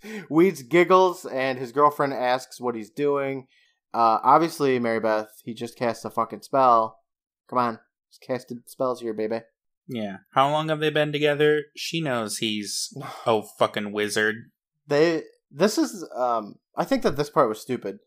Weez 0.29 0.67
giggles 0.67 1.25
and 1.25 1.59
his 1.59 1.71
girlfriend 1.71 2.13
asks 2.13 2.59
what 2.59 2.75
he's 2.75 2.89
doing. 2.89 3.47
Uh, 3.93 4.19
obviously, 4.23 4.79
Mary 4.79 4.99
Beth, 4.99 5.29
he 5.43 5.53
just 5.53 5.77
cast 5.77 6.05
a 6.05 6.09
fucking 6.09 6.41
spell. 6.41 6.99
Come 7.49 7.59
on, 7.59 7.79
just 8.09 8.21
casted 8.21 8.57
spells 8.67 9.01
here, 9.01 9.13
baby. 9.13 9.41
Yeah. 9.87 10.17
How 10.31 10.49
long 10.49 10.69
have 10.69 10.79
they 10.79 10.89
been 10.89 11.11
together? 11.11 11.65
She 11.75 12.01
knows 12.01 12.37
he's 12.37 12.95
oh 13.27 13.43
fucking 13.59 13.91
wizard. 13.91 14.35
They 14.87 15.23
this 15.51 15.77
is 15.77 16.07
um 16.15 16.55
I 16.75 16.85
think 16.85 17.03
that 17.03 17.17
this 17.17 17.29
part 17.29 17.49
was 17.49 17.61
stupid. 17.61 17.99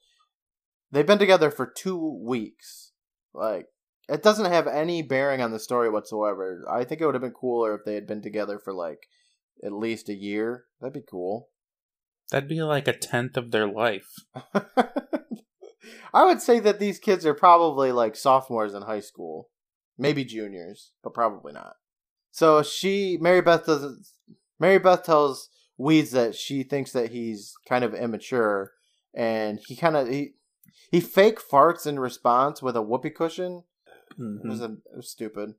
They've 0.91 1.07
been 1.07 1.19
together 1.19 1.51
for 1.51 1.67
two 1.67 2.21
weeks. 2.25 2.93
Like, 3.35 3.67
it 4.09 4.23
doesn't 4.23 4.51
have 4.51 4.67
any 4.67 5.03
bearing 5.03 5.41
on 5.41 5.51
the 5.51 5.59
story 5.59 5.91
whatsoever. 5.91 6.65
I 6.71 6.85
think 6.85 7.01
it 7.01 7.07
would 7.07 7.15
have 7.15 7.23
been 7.23 7.33
cooler 7.33 7.75
if 7.75 7.85
they 7.85 7.95
had 7.95 8.07
been 8.07 8.23
together 8.23 8.59
for 8.59 8.73
like 8.73 9.09
at 9.65 9.73
least 9.73 10.09
a 10.09 10.15
year. 10.15 10.65
That'd 10.81 10.95
be 10.95 11.03
cool. 11.09 11.49
That'd 12.31 12.49
be 12.49 12.63
like 12.63 12.89
a 12.89 12.93
tenth 12.93 13.37
of 13.37 13.51
their 13.51 13.69
life. 13.69 14.09
I 16.13 16.25
would 16.25 16.41
say 16.41 16.61
that 16.61 16.79
these 16.79 16.99
kids 16.99 17.25
are 17.25 17.35
probably 17.35 17.93
like 17.93 18.17
sophomores 18.17 18.75
in 18.75 18.83
high 18.83 19.01
school, 19.01 19.49
maybe 19.99 20.25
juniors, 20.25 20.93
but 21.03 21.15
probably 21.15 21.53
not. 21.53 21.75
So 22.31 22.63
she, 22.63 23.17
Mary 23.21 23.41
Beth 23.41 23.67
doesn't. 23.67 24.07
Mary 24.59 24.79
Beth 24.79 25.05
tells 25.05 25.49
Weez 25.79 26.11
that 26.13 26.35
she 26.35 26.63
thinks 26.63 26.93
that 26.93 27.11
he's 27.11 27.55
kind 27.69 27.85
of 27.85 27.95
immature, 27.95 28.73
and 29.15 29.61
he 29.67 29.77
kind 29.77 29.97
of 29.97 30.09
he 30.09 30.35
he 30.91 31.01
fake 31.01 31.39
farts 31.41 31.87
in 31.87 31.99
response 31.99 32.63
with 32.63 32.77
a 32.77 32.83
whoopee 32.83 33.11
cushion. 33.11 33.65
It 34.19 34.47
was, 34.49 34.61
Mhm. 34.61 34.65
a, 34.65 34.73
it 34.73 34.97
was 34.97 35.11
stupid. 35.11 35.55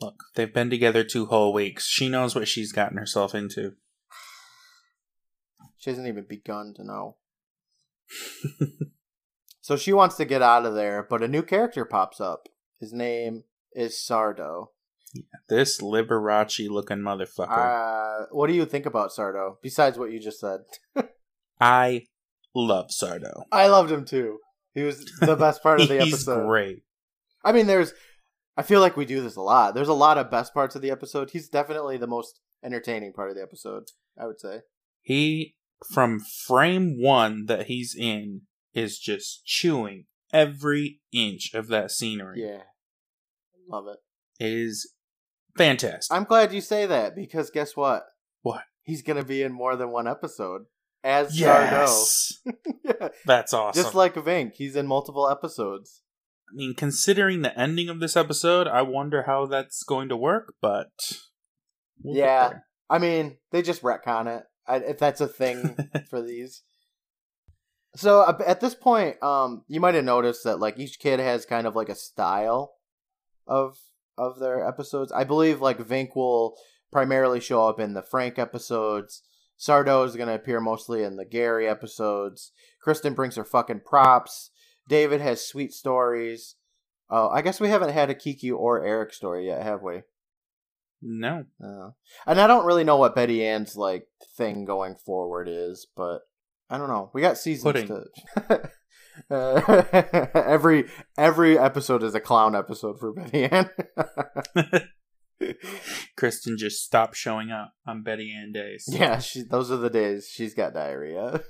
Look, 0.00 0.24
they've 0.34 0.52
been 0.52 0.70
together 0.70 1.04
two 1.04 1.26
whole 1.26 1.52
weeks. 1.52 1.86
She 1.86 2.08
knows 2.08 2.34
what 2.34 2.48
she's 2.48 2.72
gotten 2.72 2.98
herself 2.98 3.34
into. 3.34 3.74
She 5.78 5.90
hasn't 5.90 6.06
even 6.08 6.24
begun 6.28 6.74
to 6.76 6.84
know. 6.84 7.16
So 9.64 9.76
she 9.76 9.92
wants 9.92 10.16
to 10.16 10.24
get 10.24 10.42
out 10.42 10.66
of 10.66 10.74
there, 10.74 11.06
but 11.08 11.22
a 11.22 11.28
new 11.28 11.42
character 11.42 11.84
pops 11.84 12.20
up. 12.20 12.48
His 12.80 12.92
name 12.92 13.44
is 13.72 13.94
Sardo. 13.94 14.66
This 15.48 15.80
Liberace 15.80 16.68
looking 16.68 16.98
motherfucker. 16.98 18.22
Uh, 18.22 18.26
what 18.32 18.48
do 18.48 18.54
you 18.54 18.64
think 18.64 18.86
about 18.86 19.10
Sardo? 19.12 19.58
Besides 19.62 19.98
what 19.98 20.10
you 20.10 20.18
just 20.18 20.40
said, 20.40 20.62
I 21.60 22.06
love 22.56 22.88
Sardo. 22.90 23.44
I 23.52 23.68
loved 23.68 23.92
him 23.92 24.04
too. 24.04 24.38
He 24.74 24.82
was 24.82 25.04
the 25.20 25.36
best 25.36 25.62
part 25.62 25.80
of 25.80 25.86
the 25.88 25.94
episode. 26.00 26.04
He's 26.10 26.14
episode. 26.28 26.46
great. 26.48 26.82
I 27.44 27.52
mean, 27.52 27.66
there's. 27.66 27.92
I 28.56 28.62
feel 28.62 28.80
like 28.80 28.96
we 28.96 29.06
do 29.06 29.22
this 29.22 29.36
a 29.36 29.40
lot. 29.40 29.74
There's 29.74 29.88
a 29.88 29.94
lot 29.94 30.18
of 30.18 30.30
best 30.30 30.52
parts 30.52 30.76
of 30.76 30.82
the 30.82 30.90
episode. 30.90 31.30
He's 31.30 31.48
definitely 31.48 31.96
the 31.96 32.06
most 32.06 32.40
entertaining 32.62 33.12
part 33.12 33.30
of 33.30 33.36
the 33.36 33.42
episode. 33.42 33.84
I 34.18 34.26
would 34.26 34.40
say. 34.40 34.60
He, 35.00 35.56
from 35.92 36.20
frame 36.20 37.00
one 37.00 37.46
that 37.46 37.66
he's 37.66 37.94
in, 37.98 38.42
is 38.74 38.98
just 38.98 39.44
chewing 39.44 40.04
every 40.32 41.00
inch 41.12 41.52
of 41.54 41.68
that 41.68 41.90
scenery. 41.90 42.42
Yeah, 42.42 42.62
love 43.68 43.86
it. 43.88 43.98
It 44.42 44.52
is 44.52 44.92
fantastic. 45.56 46.14
I'm 46.14 46.24
glad 46.24 46.52
you 46.52 46.60
say 46.60 46.86
that 46.86 47.14
because 47.16 47.50
guess 47.50 47.76
what? 47.76 48.04
What? 48.42 48.62
He's 48.82 49.02
gonna 49.02 49.24
be 49.24 49.42
in 49.42 49.52
more 49.52 49.76
than 49.76 49.90
one 49.90 50.08
episode 50.08 50.62
as 51.04 51.38
yes! 51.38 52.40
Sardo. 52.46 52.54
yeah. 52.84 53.08
That's 53.24 53.52
awesome. 53.52 53.82
Just 53.82 53.94
like 53.94 54.14
Vink, 54.14 54.52
he's 54.54 54.76
in 54.76 54.86
multiple 54.86 55.28
episodes. 55.28 56.01
I 56.52 56.54
mean, 56.54 56.74
considering 56.74 57.40
the 57.40 57.58
ending 57.58 57.88
of 57.88 58.00
this 58.00 58.16
episode, 58.16 58.66
I 58.68 58.82
wonder 58.82 59.22
how 59.22 59.46
that's 59.46 59.82
going 59.84 60.10
to 60.10 60.16
work, 60.16 60.54
but. 60.60 60.90
we'll 62.02 62.16
Yeah. 62.16 62.52
I 62.90 62.98
mean, 62.98 63.38
they 63.52 63.62
just 63.62 63.82
retcon 63.82 64.26
it. 64.26 64.44
If 64.68 64.98
that's 64.98 65.22
a 65.22 65.26
thing 65.26 65.76
for 66.10 66.20
these. 66.20 66.62
So 67.96 68.26
at 68.46 68.60
this 68.60 68.74
point, 68.74 69.22
um, 69.22 69.64
you 69.66 69.80
might 69.80 69.94
have 69.94 70.04
noticed 70.04 70.44
that 70.44 70.60
like 70.60 70.78
each 70.78 70.98
kid 70.98 71.20
has 71.20 71.46
kind 71.46 71.66
of 71.66 71.74
like 71.74 71.88
a 71.88 71.94
style 71.94 72.74
of 73.46 73.78
of 74.18 74.38
their 74.38 74.66
episodes. 74.66 75.10
I 75.10 75.24
believe 75.24 75.60
like 75.60 75.78
Vink 75.78 76.14
will 76.14 76.54
primarily 76.90 77.40
show 77.40 77.66
up 77.66 77.80
in 77.80 77.94
the 77.94 78.02
Frank 78.02 78.38
episodes. 78.38 79.22
Sardo 79.58 80.06
is 80.06 80.16
going 80.16 80.28
to 80.28 80.34
appear 80.34 80.60
mostly 80.60 81.02
in 81.02 81.16
the 81.16 81.24
Gary 81.24 81.68
episodes. 81.68 82.52
Kristen 82.82 83.14
brings 83.14 83.36
her 83.36 83.44
fucking 83.44 83.82
props. 83.86 84.50
David 84.88 85.20
has 85.20 85.46
sweet 85.46 85.72
stories. 85.72 86.56
Oh, 87.10 87.28
I 87.28 87.42
guess 87.42 87.60
we 87.60 87.68
haven't 87.68 87.90
had 87.92 88.10
a 88.10 88.14
Kiki 88.14 88.50
or 88.50 88.84
Eric 88.84 89.12
story 89.12 89.46
yet, 89.46 89.62
have 89.62 89.82
we? 89.82 90.02
No. 91.02 91.44
Uh, 91.62 91.90
and 92.26 92.40
I 92.40 92.46
don't 92.46 92.64
really 92.64 92.84
know 92.84 92.96
what 92.96 93.14
Betty 93.14 93.44
Ann's 93.44 93.76
like 93.76 94.06
thing 94.36 94.64
going 94.64 94.94
forward 94.94 95.48
is, 95.50 95.86
but 95.96 96.20
I 96.70 96.78
don't 96.78 96.88
know. 96.88 97.10
We 97.12 97.20
got 97.20 97.38
seasons 97.38 97.64
Pudding. 97.64 97.88
to. 97.88 98.70
Uh, 99.30 99.82
every 100.34 100.86
every 101.18 101.58
episode 101.58 102.02
is 102.02 102.14
a 102.14 102.20
clown 102.20 102.56
episode 102.56 102.98
for 102.98 103.12
Betty 103.12 103.44
Ann. 103.44 103.68
Kristen 106.16 106.56
just 106.56 106.82
stopped 106.82 107.14
showing 107.14 107.50
up 107.50 107.74
on 107.86 108.02
Betty 108.02 108.32
Ann 108.34 108.52
days. 108.52 108.86
yeah, 108.88 109.18
she, 109.18 109.42
those 109.42 109.70
are 109.70 109.76
the 109.76 109.90
days 109.90 110.30
she's 110.32 110.54
got 110.54 110.72
diarrhea. 110.72 111.42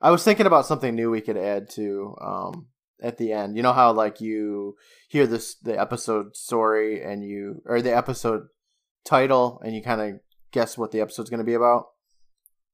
I 0.00 0.10
was 0.10 0.24
thinking 0.24 0.46
about 0.46 0.66
something 0.66 0.94
new 0.94 1.10
we 1.10 1.20
could 1.20 1.36
add 1.36 1.68
to 1.70 2.16
um, 2.20 2.66
at 3.02 3.18
the 3.18 3.32
end. 3.32 3.56
You 3.56 3.62
know 3.62 3.72
how 3.72 3.92
like 3.92 4.20
you 4.20 4.76
hear 5.08 5.26
this 5.26 5.56
the 5.56 5.78
episode 5.78 6.36
story 6.36 7.02
and 7.02 7.22
you 7.24 7.62
or 7.66 7.82
the 7.82 7.96
episode 7.96 8.44
title 9.04 9.60
and 9.64 9.74
you 9.74 9.82
kind 9.82 10.00
of 10.00 10.20
guess 10.52 10.78
what 10.78 10.90
the 10.90 11.00
episode's 11.00 11.30
going 11.30 11.38
to 11.38 11.44
be 11.44 11.54
about. 11.54 11.86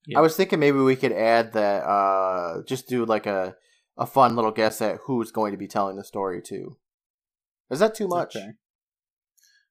Yeah. 0.07 0.19
I 0.19 0.23
was 0.23 0.37
thinking 0.37 0.61
maybe 0.61 0.79
we 0.79 0.97
could 0.97 1.13
add 1.13 1.53
that 1.55 1.83
uh 1.83 2.63
just 2.67 2.89
do 2.89 3.05
like 3.05 3.27
a 3.27 3.57
a 3.99 4.07
fun 4.07 4.37
little 4.37 4.53
guess 4.53 4.81
at 4.81 4.99
who's 5.07 5.33
going 5.33 5.53
to 5.53 5.59
be 5.59 5.67
telling 5.67 5.97
the 5.97 6.05
story 6.05 6.41
too. 6.43 6.77
Is 7.71 7.81
that 7.81 7.95
too 7.95 8.07
much? 8.07 8.37
Okay. 8.37 8.51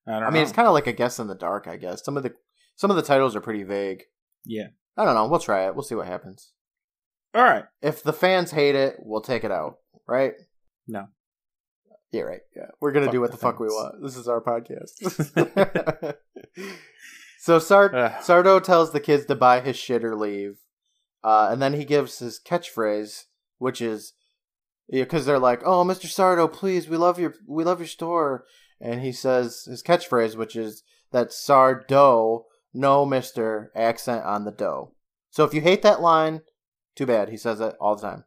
I 0.07 0.11
don't 0.13 0.23
I 0.23 0.25
mean, 0.27 0.33
know. 0.35 0.41
it's 0.41 0.51
kind 0.51 0.67
of 0.67 0.73
like 0.73 0.87
a 0.87 0.93
guess 0.93 1.19
in 1.19 1.27
the 1.27 1.35
dark, 1.35 1.67
I 1.67 1.77
guess. 1.77 2.03
Some 2.03 2.17
of 2.17 2.23
the 2.23 2.33
some 2.75 2.89
of 2.89 2.97
the 2.97 3.01
titles 3.01 3.35
are 3.35 3.41
pretty 3.41 3.63
vague. 3.63 4.03
Yeah. 4.43 4.67
I 4.97 5.05
don't 5.05 5.15
know. 5.15 5.27
We'll 5.27 5.39
try 5.39 5.65
it. 5.67 5.75
We'll 5.75 5.83
see 5.83 5.95
what 5.95 6.07
happens. 6.07 6.51
All 7.36 7.43
right. 7.43 7.65
If 7.82 8.02
the 8.02 8.13
fans 8.13 8.52
hate 8.52 8.76
it, 8.76 8.95
we'll 9.00 9.21
take 9.21 9.43
it 9.43 9.52
out. 9.52 9.80
Right? 10.08 10.34
No. 10.88 11.08
Yeah, 12.12 12.21
right. 12.21 12.41
Yeah, 12.56 12.67
we're 12.80 12.93
gonna 12.93 13.12
do 13.12 13.19
what 13.19 13.32
the 13.32 13.38
the 13.38 13.41
fuck 13.41 13.60
we 13.60 13.67
want. 13.67 14.02
This 14.02 14.15
is 14.15 14.30
our 14.30 14.39
podcast. 14.41 16.15
so 17.39 17.60
Sar-. 17.60 17.89
Sardo 17.89 18.63
tells 18.63 18.93
the 18.93 19.02
kids 19.02 19.26
to 19.26 19.36
buy 19.36 19.60
his 19.60 19.76
shit 19.76 20.06
or 20.06 20.15
leave, 20.15 20.60
uh, 21.26 21.50
and 21.52 21.62
then 21.62 21.74
he 21.74 21.84
gives 21.84 22.19
his 22.19 22.39
catchphrase, 22.39 23.24
which 23.58 23.82
is 23.82 24.13
because 24.89 25.26
they're 25.26 25.39
like, 25.39 25.62
"Oh, 25.65 25.84
Mr. 25.84 26.06
Sardo, 26.06 26.52
please, 26.52 26.88
we 26.88 26.95
love 26.95 27.19
your 27.19 27.34
we 27.45 27.65
love 27.65 27.80
your 27.80 27.88
store," 27.88 28.45
and 28.80 29.02
he 29.02 29.12
says 29.12 29.65
his 29.65 29.84
catchphrase, 29.84 30.38
which 30.38 30.56
is 30.56 30.84
that 31.12 31.32
Sardo, 31.32 32.43
no 32.74 33.06
Mister, 33.06 33.74
accent 33.76 34.24
on 34.24 34.45
the 34.45 34.52
dough. 34.52 34.93
So 35.32 35.43
if 35.43 35.54
you 35.54 35.60
hate 35.60 35.82
that 35.82 36.00
line, 36.00 36.43
too 36.95 37.05
bad. 37.05 37.29
He 37.29 37.38
says 37.38 37.60
it 37.60 37.75
all 37.79 37.95
the 37.95 38.01
time. 38.01 38.23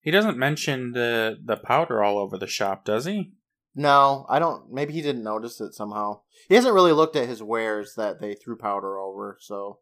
He 0.00 0.10
doesn't 0.10 0.38
mention 0.38 0.92
the 0.92 1.38
the 1.44 1.56
powder 1.56 2.02
all 2.02 2.18
over 2.18 2.38
the 2.38 2.46
shop, 2.46 2.84
does 2.84 3.04
he? 3.04 3.32
No, 3.74 4.26
I 4.28 4.38
don't. 4.38 4.72
Maybe 4.72 4.92
he 4.92 5.02
didn't 5.02 5.22
notice 5.22 5.60
it 5.60 5.74
somehow. 5.74 6.20
He 6.48 6.54
hasn't 6.54 6.74
really 6.74 6.92
looked 6.92 7.16
at 7.16 7.28
his 7.28 7.42
wares 7.42 7.94
that 7.96 8.20
they 8.20 8.34
threw 8.34 8.56
powder 8.56 8.98
over. 8.98 9.36
So 9.40 9.78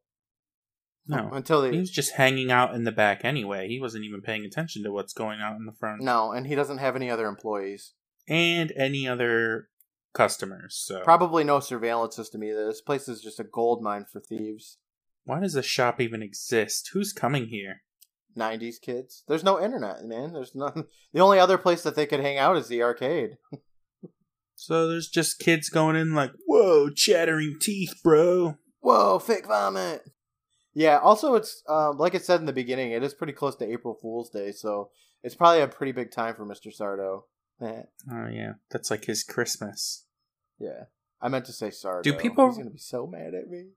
No. 1.06 1.30
until 1.32 1.62
He 1.64 1.78
was 1.78 1.90
just 1.90 2.12
hanging 2.16 2.50
out 2.52 2.74
in 2.74 2.84
the 2.84 2.92
back 2.92 3.24
anyway. 3.24 3.66
He 3.68 3.80
wasn't 3.80 4.04
even 4.04 4.20
paying 4.20 4.44
attention 4.44 4.82
to 4.82 4.92
what's 4.92 5.14
going 5.14 5.40
on 5.40 5.56
in 5.56 5.64
the 5.64 5.72
front. 5.72 6.02
no, 6.02 6.32
and 6.32 6.46
he 6.46 6.54
doesn't 6.54 6.78
have 6.78 6.96
any 6.96 7.10
other 7.10 7.26
employees. 7.28 7.94
And 8.28 8.72
any 8.76 9.08
other 9.08 9.68
customers. 10.12 10.76
So 10.84 11.00
Probably 11.02 11.44
no 11.44 11.60
surveillance 11.60 12.14
system 12.16 12.42
either. 12.44 12.66
This 12.66 12.82
place 12.82 13.08
is 13.08 13.22
just 13.22 13.40
a 13.40 13.44
gold 13.44 13.82
mine 13.82 14.04
for 14.12 14.20
thieves. 14.20 14.78
why 15.24 15.40
does 15.40 15.54
the 15.54 15.62
shop 15.62 15.98
even 16.00 16.22
exist? 16.22 16.90
Who's 16.92 17.12
coming 17.14 17.46
here? 17.48 17.82
90s 18.38 18.80
kids. 18.80 19.24
There's 19.28 19.44
no 19.44 19.60
internet, 19.60 20.04
man. 20.04 20.32
There's 20.32 20.54
nothing. 20.54 20.84
The 21.12 21.20
only 21.20 21.38
other 21.38 21.58
place 21.58 21.82
that 21.82 21.94
they 21.96 22.06
could 22.06 22.20
hang 22.20 22.38
out 22.38 22.56
is 22.56 22.68
the 22.68 22.82
arcade. 22.82 23.36
So 24.60 24.88
there's 24.88 25.08
just 25.08 25.38
kids 25.38 25.68
going 25.68 25.94
in 25.94 26.14
like, 26.14 26.32
whoa, 26.46 26.90
chattering 26.90 27.58
teeth, 27.60 27.94
bro. 28.02 28.56
Whoa, 28.80 29.20
fake 29.20 29.46
vomit. 29.46 30.02
Yeah. 30.74 30.98
Also, 30.98 31.36
it's 31.36 31.62
um, 31.68 31.96
like 31.96 32.14
it 32.14 32.24
said 32.24 32.40
in 32.40 32.46
the 32.46 32.52
beginning. 32.52 32.90
It 32.90 33.04
is 33.04 33.14
pretty 33.14 33.32
close 33.32 33.54
to 33.56 33.72
April 33.72 33.96
Fool's 34.02 34.30
Day, 34.30 34.50
so 34.50 34.90
it's 35.22 35.36
probably 35.36 35.60
a 35.62 35.68
pretty 35.68 35.92
big 35.92 36.10
time 36.10 36.34
for 36.34 36.44
Mister 36.44 36.70
Sardo. 36.70 37.22
Oh 37.62 38.26
yeah, 38.30 38.54
that's 38.70 38.90
like 38.90 39.04
his 39.04 39.22
Christmas. 39.22 40.06
yeah, 40.58 40.84
I 41.22 41.28
meant 41.28 41.44
to 41.46 41.52
say 41.52 41.68
Sardo. 41.68 42.02
Do 42.02 42.14
people- 42.14 42.48
He's 42.48 42.58
gonna 42.58 42.70
be 42.70 42.78
so 42.78 43.06
mad 43.06 43.34
at 43.34 43.48
me. 43.48 43.70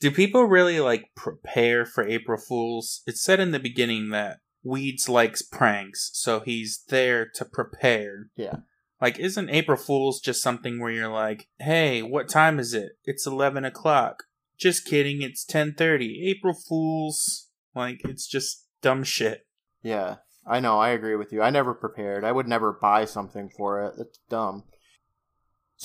Do 0.00 0.10
people 0.10 0.44
really 0.44 0.80
like 0.80 1.10
prepare 1.14 1.86
for 1.86 2.06
April 2.06 2.38
Fools? 2.38 3.02
It 3.06 3.16
said 3.16 3.40
in 3.40 3.52
the 3.52 3.58
beginning 3.58 4.10
that 4.10 4.40
Weez 4.64 5.08
likes 5.08 5.42
pranks, 5.42 6.10
so 6.14 6.40
he's 6.40 6.84
there 6.88 7.26
to 7.34 7.44
prepare. 7.44 8.30
Yeah. 8.36 8.56
Like, 9.00 9.18
isn't 9.18 9.50
April 9.50 9.76
Fools 9.76 10.20
just 10.20 10.42
something 10.42 10.80
where 10.80 10.90
you're 10.90 11.08
like, 11.08 11.48
"Hey, 11.58 12.02
what 12.02 12.28
time 12.28 12.58
is 12.58 12.72
it? 12.72 12.92
It's 13.04 13.26
eleven 13.26 13.64
o'clock." 13.64 14.24
Just 14.56 14.86
kidding, 14.86 15.20
it's 15.20 15.44
ten 15.44 15.74
thirty. 15.74 16.26
April 16.30 16.54
Fools. 16.54 17.48
Like, 17.74 18.00
it's 18.04 18.26
just 18.26 18.66
dumb 18.80 19.02
shit. 19.04 19.46
Yeah, 19.82 20.16
I 20.46 20.60
know. 20.60 20.78
I 20.78 20.90
agree 20.90 21.16
with 21.16 21.32
you. 21.32 21.42
I 21.42 21.50
never 21.50 21.74
prepared. 21.74 22.24
I 22.24 22.32
would 22.32 22.48
never 22.48 22.72
buy 22.72 23.04
something 23.04 23.50
for 23.50 23.84
it. 23.84 23.94
That's 23.98 24.18
dumb. 24.30 24.64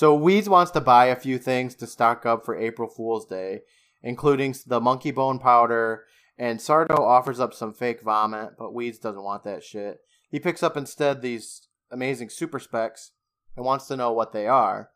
So 0.00 0.18
Weez 0.18 0.48
wants 0.48 0.70
to 0.70 0.80
buy 0.80 1.06
a 1.08 1.14
few 1.14 1.36
things 1.36 1.74
to 1.74 1.86
stock 1.86 2.24
up 2.24 2.42
for 2.46 2.56
April 2.56 2.88
Fool's 2.88 3.26
Day, 3.26 3.60
including 4.02 4.54
the 4.66 4.80
monkey 4.80 5.10
bone 5.10 5.38
powder 5.38 6.06
And 6.38 6.58
Sardo 6.58 6.98
offers 6.98 7.38
up 7.38 7.52
some 7.52 7.74
fake 7.74 8.00
vomit, 8.00 8.52
but 8.58 8.72
Weez 8.72 8.98
doesn't 8.98 9.22
want 9.22 9.44
that 9.44 9.62
shit. 9.62 9.98
He 10.30 10.40
picks 10.40 10.62
up 10.62 10.74
instead 10.74 11.20
these 11.20 11.68
amazing 11.90 12.30
super 12.30 12.58
specs 12.58 13.10
and 13.54 13.66
wants 13.66 13.88
to 13.88 13.96
know 13.98 14.10
what 14.10 14.32
they 14.32 14.46
are. 14.46 14.88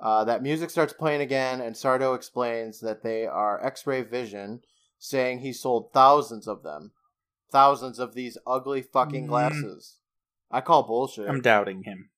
Uh, 0.00 0.24
that 0.24 0.42
music 0.42 0.70
starts 0.70 0.94
playing 0.94 1.20
again, 1.20 1.60
and 1.60 1.76
Sardo 1.76 2.16
explains 2.16 2.80
that 2.80 3.02
they 3.02 3.26
are 3.26 3.62
X 3.62 3.86
ray 3.86 4.00
vision, 4.00 4.62
saying 4.98 5.40
he 5.40 5.52
sold 5.52 5.92
thousands 5.92 6.48
of 6.48 6.62
them. 6.62 6.92
Thousands 7.52 7.98
of 7.98 8.14
these 8.14 8.38
ugly 8.46 8.80
fucking 8.80 9.26
Mm. 9.26 9.28
glasses. 9.28 9.98
I 10.50 10.62
call 10.62 10.84
bullshit. 10.84 11.28
I'm 11.28 11.42
doubting 11.42 11.82
him. 11.82 12.08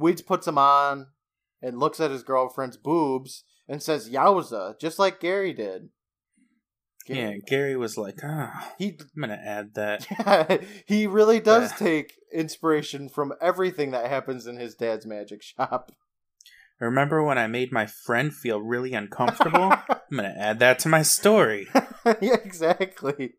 Weez 0.00 0.24
puts 0.24 0.46
them 0.46 0.56
on 0.56 1.08
and 1.66 1.78
looks 1.80 1.98
at 2.00 2.10
his 2.10 2.22
girlfriend's 2.22 2.76
boobs 2.76 3.44
and 3.68 3.82
says, 3.82 4.08
Yowza, 4.08 4.78
just 4.80 4.98
like 4.98 5.18
Gary 5.20 5.52
did. 5.52 5.88
Yeah, 7.08 7.34
Gary 7.46 7.76
was 7.76 7.96
like, 7.96 8.18
ah, 8.24 8.72
He 8.78 8.98
I'm 9.14 9.20
gonna 9.22 9.34
add 9.34 9.74
that. 9.74 10.62
he 10.86 11.06
really 11.06 11.40
does 11.40 11.70
Yeah. 11.72 11.76
take 11.76 12.14
inspiration 12.32 13.08
from 13.08 13.32
everything 13.40 13.92
that 13.92 14.08
happens 14.08 14.46
in 14.46 14.56
his 14.56 14.74
dad's 14.74 15.06
magic 15.06 15.42
shop. 15.42 15.92
Remember 16.80 17.22
when 17.22 17.38
I 17.38 17.46
made 17.46 17.72
my 17.72 17.86
friend 17.86 18.34
feel 18.34 18.60
really 18.60 18.92
uncomfortable? 18.92 19.72
I'm 19.88 20.16
gonna 20.16 20.34
add 20.36 20.58
that 20.58 20.78
to 20.80 20.88
my 20.88 21.02
story. 21.02 21.68
yeah, 22.20 22.36
exactly. 22.44 23.34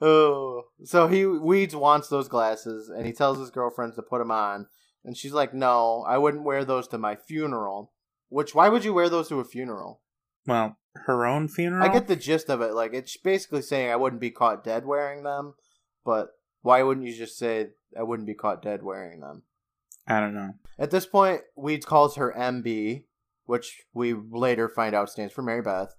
Oh, 0.00 0.64
so 0.84 1.06
he 1.06 1.22
Weez 1.22 1.74
wants 1.74 2.08
those 2.08 2.26
glasses, 2.28 2.88
and 2.88 3.06
he 3.06 3.12
tells 3.12 3.38
his 3.38 3.50
girlfriends 3.50 3.94
to 3.96 4.02
put 4.02 4.18
them 4.18 4.32
on, 4.32 4.66
and 5.04 5.16
she's 5.16 5.32
like, 5.32 5.52
"No, 5.54 6.04
I 6.06 6.18
wouldn't 6.18 6.44
wear 6.44 6.64
those 6.64 6.88
to 6.88 6.98
my 6.98 7.16
funeral." 7.16 7.92
Which, 8.28 8.54
why 8.54 8.68
would 8.68 8.84
you 8.84 8.94
wear 8.94 9.10
those 9.10 9.28
to 9.28 9.40
a 9.40 9.44
funeral? 9.44 10.00
Well, 10.46 10.78
her 11.06 11.26
own 11.26 11.48
funeral. 11.48 11.84
I 11.84 11.92
get 11.92 12.08
the 12.08 12.16
gist 12.16 12.48
of 12.48 12.62
it. 12.62 12.72
Like, 12.72 12.94
it's 12.94 13.16
basically 13.16 13.62
saying 13.62 13.90
I 13.90 13.96
wouldn't 13.96 14.20
be 14.20 14.30
caught 14.30 14.64
dead 14.64 14.86
wearing 14.86 15.22
them, 15.22 15.54
but 16.04 16.28
why 16.62 16.82
wouldn't 16.82 17.06
you 17.06 17.14
just 17.14 17.36
say 17.36 17.68
I 17.98 18.02
wouldn't 18.02 18.26
be 18.26 18.34
caught 18.34 18.62
dead 18.62 18.82
wearing 18.82 19.20
them? 19.20 19.42
I 20.06 20.20
don't 20.20 20.34
know. 20.34 20.54
At 20.78 20.90
this 20.90 21.06
point, 21.06 21.42
Weez 21.58 21.84
calls 21.84 22.16
her 22.16 22.34
MB, 22.36 23.04
which 23.44 23.82
we 23.94 24.14
later 24.14 24.68
find 24.68 24.94
out 24.94 25.10
stands 25.10 25.32
for 25.32 25.42
Mary 25.42 25.62
Beth. 25.62 25.94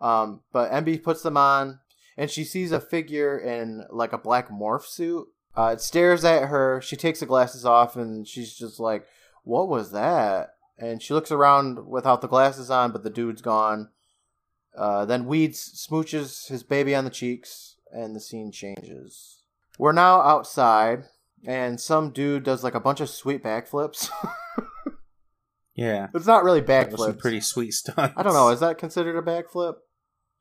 Um, 0.00 0.42
but 0.52 0.70
MB 0.70 1.02
puts 1.02 1.22
them 1.22 1.36
on, 1.36 1.80
and 2.16 2.30
she 2.30 2.44
sees 2.44 2.70
a 2.70 2.80
figure 2.80 3.38
in 3.38 3.84
like 3.90 4.12
a 4.12 4.18
black 4.18 4.50
morph 4.50 4.84
suit. 4.84 5.26
Uh, 5.58 5.70
it 5.72 5.80
stares 5.80 6.24
at 6.24 6.48
her. 6.48 6.80
She 6.80 6.94
takes 6.96 7.20
the 7.20 7.26
glasses 7.26 7.64
off, 7.64 7.96
and 7.96 8.26
she's 8.28 8.54
just 8.54 8.78
like, 8.78 9.06
"What 9.42 9.68
was 9.68 9.90
that?" 9.90 10.50
And 10.78 11.02
she 11.02 11.12
looks 11.14 11.32
around 11.32 11.88
without 11.88 12.20
the 12.20 12.28
glasses 12.28 12.70
on, 12.70 12.92
but 12.92 13.02
the 13.02 13.10
dude's 13.10 13.42
gone. 13.42 13.88
Uh, 14.76 15.04
then 15.04 15.24
Weez 15.24 15.56
smooches 15.88 16.46
his 16.48 16.62
baby 16.62 16.94
on 16.94 17.02
the 17.04 17.10
cheeks, 17.10 17.76
and 17.90 18.14
the 18.14 18.20
scene 18.20 18.52
changes. 18.52 19.42
We're 19.78 19.92
now 19.92 20.20
outside, 20.20 21.04
and 21.44 21.80
some 21.80 22.10
dude 22.12 22.44
does 22.44 22.62
like 22.62 22.74
a 22.74 22.80
bunch 22.80 23.00
of 23.00 23.10
sweet 23.10 23.42
backflips. 23.42 24.10
Yeah, 25.74 26.08
it's 26.12 26.26
not 26.26 26.42
really 26.42 26.60
was 26.60 26.68
some 26.68 27.12
backflips. 27.12 27.18
pretty 27.20 27.40
sweet 27.40 27.70
stuff. 27.82 28.12
I 28.16 28.24
don't 28.24 28.34
know. 28.34 28.48
Is 28.48 28.58
that 28.58 28.78
considered 28.78 29.16
a 29.16 29.22
backflip? 29.22 29.74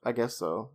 I 0.03 0.11
guess 0.11 0.35
so. 0.35 0.71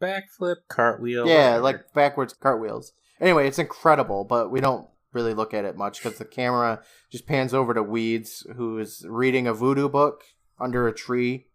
Backflip, 0.00 0.56
cartwheel. 0.68 1.26
yeah, 1.26 1.46
whatever. 1.48 1.62
like 1.62 1.92
backwards 1.94 2.34
cartwheels. 2.34 2.92
Anyway, 3.20 3.48
it's 3.48 3.58
incredible, 3.58 4.24
but 4.24 4.50
we 4.50 4.60
don't 4.60 4.86
really 5.12 5.34
look 5.34 5.52
at 5.54 5.64
it 5.64 5.76
much 5.76 6.02
because 6.02 6.18
the 6.18 6.24
camera 6.24 6.80
just 7.10 7.26
pans 7.26 7.52
over 7.52 7.74
to 7.74 7.82
Weez, 7.82 8.44
who 8.56 8.78
is 8.78 9.04
reading 9.08 9.46
a 9.46 9.54
voodoo 9.54 9.88
book 9.88 10.22
under 10.60 10.86
a 10.86 10.94
tree. 10.94 11.46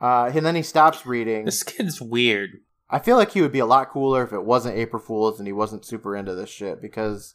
Uh, 0.00 0.30
and 0.34 0.44
then 0.46 0.56
he 0.56 0.62
stops 0.62 1.04
reading. 1.06 1.44
this 1.44 1.62
kid's 1.62 2.00
weird. 2.00 2.50
I 2.88 2.98
feel 2.98 3.16
like 3.16 3.32
he 3.32 3.42
would 3.42 3.52
be 3.52 3.58
a 3.60 3.66
lot 3.66 3.90
cooler 3.90 4.24
if 4.24 4.32
it 4.32 4.44
wasn't 4.44 4.76
April 4.76 5.00
Fool's 5.00 5.38
and 5.38 5.46
he 5.46 5.52
wasn't 5.52 5.84
super 5.84 6.16
into 6.16 6.34
this 6.34 6.50
shit 6.50 6.82
because, 6.82 7.34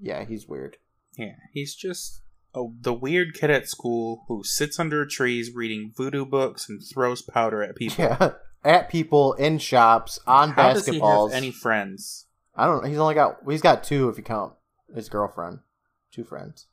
yeah, 0.00 0.24
he's 0.24 0.46
weird. 0.46 0.76
Yeah, 1.16 1.34
he's 1.52 1.74
just 1.74 2.20
oh, 2.54 2.74
the 2.80 2.94
weird 2.94 3.34
kid 3.34 3.50
at 3.50 3.68
school 3.68 4.24
who 4.28 4.42
sits 4.44 4.78
under 4.78 5.04
trees 5.04 5.52
reading 5.54 5.92
voodoo 5.96 6.24
books 6.24 6.68
and 6.68 6.80
throws 6.92 7.22
powder 7.22 7.62
at 7.62 7.76
people. 7.76 8.04
Yeah, 8.04 8.32
at 8.64 8.88
people 8.88 9.34
in 9.34 9.58
shops 9.58 10.18
on 10.26 10.52
How 10.52 10.72
does 10.72 10.86
he 10.86 10.98
basketballs. 10.98 11.30
have 11.30 11.36
any 11.36 11.50
friends? 11.50 12.26
I 12.56 12.66
don't. 12.66 12.82
Know. 12.82 12.88
He's 12.88 12.98
only 12.98 13.14
got. 13.14 13.38
He's 13.48 13.62
got 13.62 13.84
two 13.84 14.08
if 14.08 14.16
you 14.16 14.24
count 14.24 14.54
his 14.94 15.08
girlfriend. 15.08 15.60
Two 16.10 16.24
friends. 16.24 16.66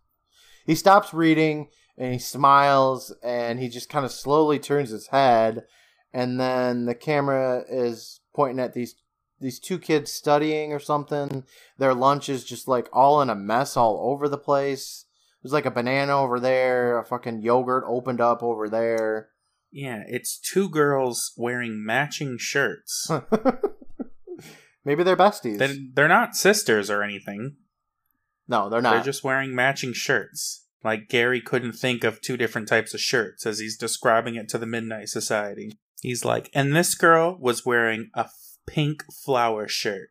He 0.65 0.75
stops 0.75 1.13
reading 1.13 1.69
and 1.97 2.13
he 2.13 2.19
smiles 2.19 3.13
and 3.23 3.59
he 3.59 3.67
just 3.67 3.89
kind 3.89 4.05
of 4.05 4.11
slowly 4.11 4.59
turns 4.59 4.89
his 4.89 5.07
head, 5.07 5.65
and 6.13 6.39
then 6.39 6.85
the 6.85 6.95
camera 6.95 7.63
is 7.67 8.21
pointing 8.33 8.59
at 8.59 8.73
these 8.73 8.95
these 9.39 9.59
two 9.59 9.79
kids 9.79 10.11
studying 10.11 10.71
or 10.71 10.79
something. 10.79 11.43
Their 11.77 11.95
lunch 11.95 12.29
is 12.29 12.43
just 12.43 12.67
like 12.67 12.87
all 12.93 13.21
in 13.21 13.29
a 13.29 13.35
mess 13.35 13.75
all 13.75 13.99
over 14.11 14.29
the 14.29 14.37
place. 14.37 15.05
There's 15.41 15.53
like 15.53 15.65
a 15.65 15.71
banana 15.71 16.15
over 16.15 16.39
there, 16.39 16.99
a 16.99 17.03
fucking 17.03 17.41
yogurt 17.41 17.83
opened 17.87 18.21
up 18.21 18.43
over 18.43 18.69
there. 18.69 19.29
Yeah, 19.71 20.03
it's 20.07 20.37
two 20.37 20.69
girls 20.69 21.31
wearing 21.37 21.83
matching 21.85 22.37
shirts. 22.37 23.09
Maybe 24.85 25.03
they're 25.03 25.15
besties. 25.15 25.57
They're, 25.59 25.75
they're 25.93 26.07
not 26.07 26.35
sisters 26.35 26.89
or 26.89 27.03
anything. 27.03 27.55
no, 28.47 28.69
they're 28.69 28.81
not. 28.81 28.95
They're 28.95 29.03
just 29.03 29.23
wearing 29.23 29.55
matching 29.55 29.93
shirts. 29.93 30.65
Like 30.83 31.09
Gary 31.09 31.41
couldn't 31.41 31.73
think 31.73 32.03
of 32.03 32.21
two 32.21 32.37
different 32.37 32.67
types 32.67 32.93
of 32.93 32.99
shirts 32.99 33.45
as 33.45 33.59
he's 33.59 33.77
describing 33.77 34.35
it 34.35 34.49
to 34.49 34.57
the 34.57 34.65
Midnight 34.65 35.09
Society. 35.09 35.77
He's 36.01 36.25
like, 36.25 36.49
and 36.55 36.75
this 36.75 36.95
girl 36.95 37.37
was 37.39 37.65
wearing 37.65 38.09
a 38.15 38.21
f- 38.21 38.33
pink 38.65 39.03
flower 39.23 39.67
shirt, 39.67 40.09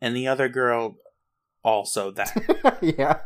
and 0.00 0.14
the 0.14 0.28
other 0.28 0.50
girl 0.50 0.96
also 1.64 2.10
that. 2.10 2.78
yeah. 2.82 3.20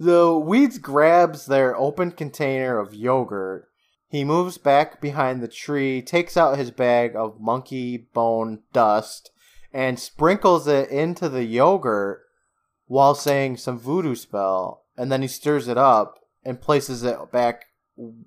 so 0.00 0.42
Weez 0.42 0.80
grabs 0.80 1.44
their 1.44 1.76
open 1.76 2.12
container 2.12 2.78
of 2.78 2.94
yogurt. 2.94 3.68
He 4.08 4.24
moves 4.24 4.56
back 4.58 5.00
behind 5.00 5.42
the 5.42 5.48
tree, 5.48 6.00
takes 6.00 6.36
out 6.36 6.58
his 6.58 6.70
bag 6.70 7.16
of 7.16 7.40
monkey 7.40 8.08
bone 8.14 8.60
dust, 8.72 9.30
and 9.72 9.98
sprinkles 9.98 10.66
it 10.68 10.88
into 10.90 11.28
the 11.28 11.44
yogurt 11.44 12.22
while 12.86 13.14
saying 13.14 13.56
some 13.56 13.78
voodoo 13.78 14.14
spell. 14.14 14.84
And 14.96 15.10
then 15.10 15.22
he 15.22 15.28
stirs 15.28 15.68
it 15.68 15.76
up 15.76 16.20
and 16.44 16.60
places 16.60 17.02
it 17.02 17.16
back 17.32 17.64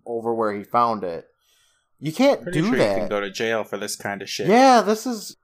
over 0.06 0.34
where 0.34 0.54
he 0.54 0.64
found 0.64 1.04
it. 1.04 1.26
You 2.00 2.12
can't 2.12 2.44
Pretty 2.44 2.60
do 2.62 2.68
sure 2.68 2.78
that. 2.78 2.94
you 2.94 3.00
can 3.02 3.10
go 3.10 3.20
to 3.22 3.32
jail 3.32 3.64
for 3.64 3.78
this 3.78 3.96
kind 3.96 4.22
of 4.22 4.30
shit. 4.30 4.48
Yeah, 4.48 4.82
this 4.82 5.06
is. 5.06 5.38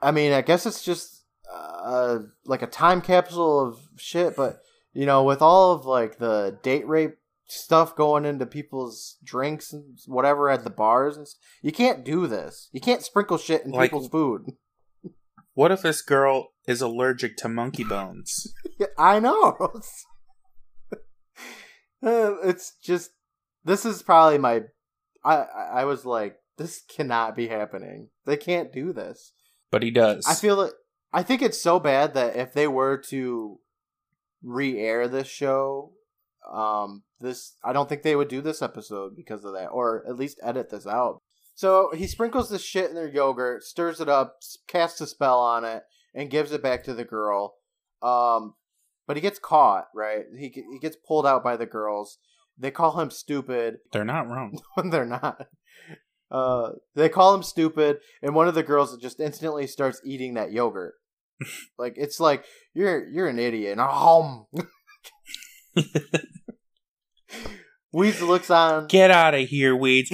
I 0.00 0.10
mean, 0.10 0.32
I 0.32 0.42
guess 0.42 0.66
it's 0.66 0.82
just 0.84 1.24
uh, 1.52 2.18
like 2.44 2.62
a 2.62 2.66
time 2.66 3.00
capsule 3.00 3.60
of 3.60 3.78
shit, 3.96 4.36
but 4.36 4.60
you 4.92 5.06
know, 5.06 5.24
with 5.24 5.40
all 5.42 5.72
of 5.72 5.84
like 5.86 6.18
the 6.18 6.58
date 6.62 6.86
rape 6.86 7.16
stuff 7.48 7.96
going 7.96 8.24
into 8.24 8.46
people's 8.46 9.16
drinks 9.24 9.72
and 9.72 9.98
whatever 10.06 10.48
at 10.50 10.64
the 10.64 10.70
bars, 10.70 11.16
and 11.16 11.26
you 11.62 11.72
can't 11.72 12.04
do 12.04 12.26
this. 12.26 12.68
You 12.72 12.80
can't 12.80 13.02
sprinkle 13.02 13.38
shit 13.38 13.64
in 13.64 13.72
Like- 13.72 13.90
people's 13.90 14.08
food. 14.08 14.52
What 15.54 15.72
if 15.72 15.82
this 15.82 16.02
girl 16.02 16.50
is 16.68 16.80
allergic 16.80 17.36
to 17.38 17.48
monkey 17.48 17.82
bones? 17.82 18.54
Yeah, 18.78 18.86
I 18.96 19.18
know. 19.18 19.56
Uh, 22.00 22.36
it's 22.44 22.76
just 22.80 23.10
this 23.64 23.84
is 23.84 24.02
probably 24.02 24.38
my. 24.38 24.62
I 25.24 25.36
I 25.72 25.84
was 25.84 26.04
like, 26.06 26.36
this 26.56 26.82
cannot 26.88 27.34
be 27.34 27.48
happening. 27.48 28.10
They 28.24 28.36
can't 28.36 28.72
do 28.72 28.92
this. 28.92 29.32
But 29.72 29.82
he 29.82 29.90
does. 29.90 30.24
I 30.28 30.34
feel 30.34 30.60
it. 30.60 30.74
I 31.12 31.22
think 31.24 31.42
it's 31.42 31.60
so 31.60 31.80
bad 31.80 32.14
that 32.14 32.36
if 32.36 32.52
they 32.52 32.68
were 32.68 32.98
to 33.08 33.58
re-air 34.44 35.08
this 35.08 35.26
show, 35.26 35.92
um, 36.52 37.02
this 37.20 37.56
I 37.64 37.72
don't 37.72 37.88
think 37.88 38.02
they 38.02 38.16
would 38.16 38.28
do 38.28 38.40
this 38.40 38.62
episode 38.62 39.16
because 39.16 39.44
of 39.44 39.52
that, 39.54 39.68
or 39.68 40.04
at 40.08 40.16
least 40.16 40.40
edit 40.42 40.70
this 40.70 40.86
out. 40.86 41.20
So 41.54 41.90
he 41.94 42.06
sprinkles 42.06 42.50
this 42.50 42.64
shit 42.64 42.88
in 42.88 42.94
their 42.94 43.08
yogurt, 43.08 43.64
stirs 43.64 44.00
it 44.00 44.08
up, 44.08 44.36
casts 44.68 45.00
a 45.00 45.06
spell 45.06 45.40
on 45.40 45.64
it, 45.64 45.82
and 46.14 46.30
gives 46.30 46.52
it 46.52 46.62
back 46.62 46.84
to 46.84 46.94
the 46.94 47.04
girl. 47.04 47.54
Um, 48.00 48.54
but 49.06 49.16
he 49.16 49.20
gets 49.20 49.38
caught. 49.38 49.86
Right? 49.94 50.24
He 50.38 50.48
he 50.48 50.78
gets 50.78 50.96
pulled 50.96 51.26
out 51.26 51.42
by 51.42 51.56
the 51.56 51.66
girls. 51.66 52.18
They 52.56 52.70
call 52.70 52.98
him 53.00 53.10
stupid 53.10 53.78
They're 53.92 54.04
not 54.04 54.28
wrong. 54.28 54.58
they're 54.90 55.04
not. 55.04 55.46
Uh, 56.30 56.72
they 56.94 57.08
call 57.08 57.34
him 57.34 57.42
stupid, 57.42 57.98
and 58.22 58.34
one 58.34 58.48
of 58.48 58.54
the 58.54 58.62
girls 58.62 58.96
just 58.98 59.18
instantly 59.18 59.66
starts 59.66 60.00
eating 60.04 60.34
that 60.34 60.52
yogurt. 60.52 60.94
like 61.78 61.94
it's 61.96 62.20
like 62.20 62.44
you're 62.74 63.08
you're 63.08 63.28
an 63.28 63.38
idiot. 63.38 63.78
And 63.78 63.80
um. 63.80 64.46
Weez 67.94 68.26
looks 68.26 68.50
on. 68.50 68.86
Get 68.86 69.10
out 69.10 69.34
of 69.34 69.48
here, 69.48 69.74
Weez. 69.74 70.08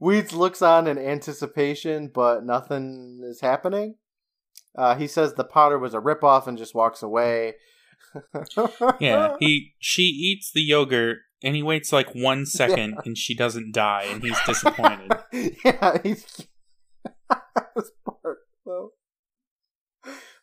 Weez 0.00 0.32
looks 0.32 0.62
on 0.62 0.86
in 0.86 0.98
anticipation, 0.98 2.10
but 2.12 2.44
nothing 2.44 3.20
is 3.24 3.40
happening. 3.40 3.96
Uh, 4.76 4.94
he 4.94 5.06
says 5.06 5.34
the 5.34 5.44
powder 5.44 5.78
was 5.78 5.94
a 5.94 6.00
ripoff 6.00 6.46
and 6.46 6.56
just 6.56 6.74
walks 6.74 7.02
away. 7.02 7.54
yeah, 9.00 9.36
he 9.38 9.74
she 9.78 10.02
eats 10.02 10.50
the 10.52 10.62
yogurt 10.62 11.18
and 11.42 11.56
he 11.56 11.62
waits 11.62 11.92
like 11.92 12.14
one 12.14 12.44
second, 12.44 12.98
and 13.04 13.16
she 13.16 13.34
doesn't 13.34 13.72
die, 13.72 14.04
and 14.08 14.22
he's 14.22 14.38
disappointed. 14.46 15.10
yeah, 15.64 15.98
he's 16.02 16.24
this 17.76 17.90
part, 18.04 18.38
though. 18.66 18.92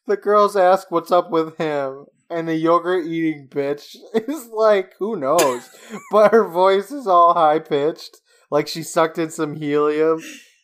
The 0.07 0.17
girls 0.17 0.55
ask 0.55 0.89
what's 0.89 1.11
up 1.11 1.29
with 1.29 1.57
him, 1.57 2.05
and 2.29 2.47
the 2.47 2.55
yogurt 2.55 3.05
eating 3.05 3.47
bitch 3.49 3.95
is 4.13 4.47
like, 4.47 4.93
who 4.99 5.15
knows? 5.15 5.69
but 6.11 6.31
her 6.31 6.47
voice 6.47 6.91
is 6.91 7.07
all 7.07 7.33
high 7.33 7.59
pitched, 7.59 8.21
like 8.51 8.67
she 8.67 8.83
sucked 8.83 9.17
in 9.17 9.29
some 9.29 9.55
helium, 9.55 10.21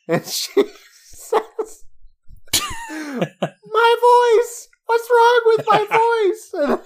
and 0.07 0.25
she 0.27 0.63
says, 1.03 1.83
"My 2.91 3.95
voice." 4.01 4.69
What's 4.85 5.09
wrong 5.09 5.41
with 5.45 5.65
my 5.69 5.85
voice? 5.89 6.53
And 6.53 6.79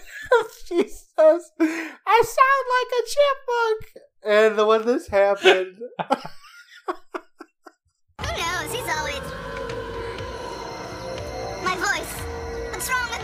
she 0.65 0.87
says, 0.87 1.51
I 1.59 2.23
sound 2.23 2.65
like 2.75 2.91
a 2.93 3.03
chipmunk. 3.11 3.81
And 4.23 4.67
when 4.67 4.85
this 4.85 5.07
happened, 5.07 5.79
Who 8.21 8.31
knows? 8.37 8.71
He's 8.71 8.87
always. 8.95 9.21
My 11.63 11.75
voice. 11.75 12.13
What's 12.71 12.89
wrong 12.89 13.16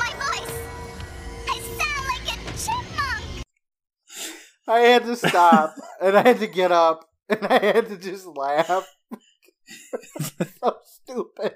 I 4.74 4.80
had 4.80 5.04
to 5.04 5.16
stop 5.16 5.76
and 6.02 6.18
I 6.18 6.28
had 6.28 6.40
to 6.40 6.48
get 6.48 6.72
up 6.72 7.08
and 7.30 7.46
I 7.46 7.60
had 7.64 7.88
to 7.90 7.98
just 7.98 8.26
laugh. 8.26 8.88
so 10.60 10.78
stupid. 10.84 11.54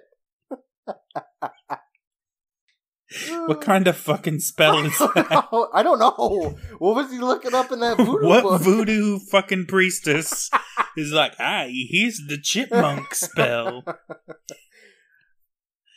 what 3.47 3.61
kind 3.61 3.87
of 3.87 3.97
fucking 3.97 4.39
spell 4.39 4.85
is 4.85 4.95
that? 4.99 5.47
know. 5.51 5.69
I 5.73 5.81
don't 5.81 5.97
know. 5.97 6.57
What 6.77 6.95
was 6.95 7.11
he 7.11 7.17
looking 7.17 7.55
up 7.55 7.71
in 7.71 7.79
that 7.79 7.97
voodoo 7.97 8.27
what 8.27 8.43
book? 8.43 8.61
voodoo 8.61 9.17
fucking 9.31 9.65
priestess 9.65 10.51
is 10.97 11.11
like, 11.11 11.33
ah, 11.39 11.65
here's 11.67 12.21
the 12.27 12.37
chipmunk 12.39 13.15
spell. 13.15 13.83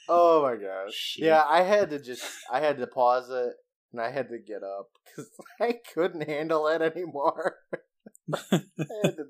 Oh 0.09 0.43
my 0.43 0.55
gosh. 0.55 0.95
Shit. 0.95 1.27
Yeah, 1.27 1.45
I 1.47 1.63
had 1.63 1.91
to 1.91 2.01
just 2.01 2.25
I 2.51 2.61
had 2.61 2.79
to 2.79 2.87
pause 2.87 3.29
it 3.29 3.53
and 3.93 4.01
I 4.01 4.11
had 4.11 4.29
to 4.29 4.39
get 4.39 4.63
up 4.63 4.89
because 5.05 5.31
I 5.61 5.79
couldn't 5.95 6.29
handle 6.29 6.67
it 6.69 6.83
anymore. 6.83 7.57
To... 8.33 9.25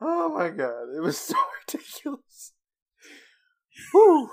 oh 0.00 0.34
my 0.34 0.48
god, 0.48 0.94
it 0.96 1.00
was 1.00 1.18
so 1.18 1.36
ridiculous. 1.60 2.52
Whew. 3.92 4.30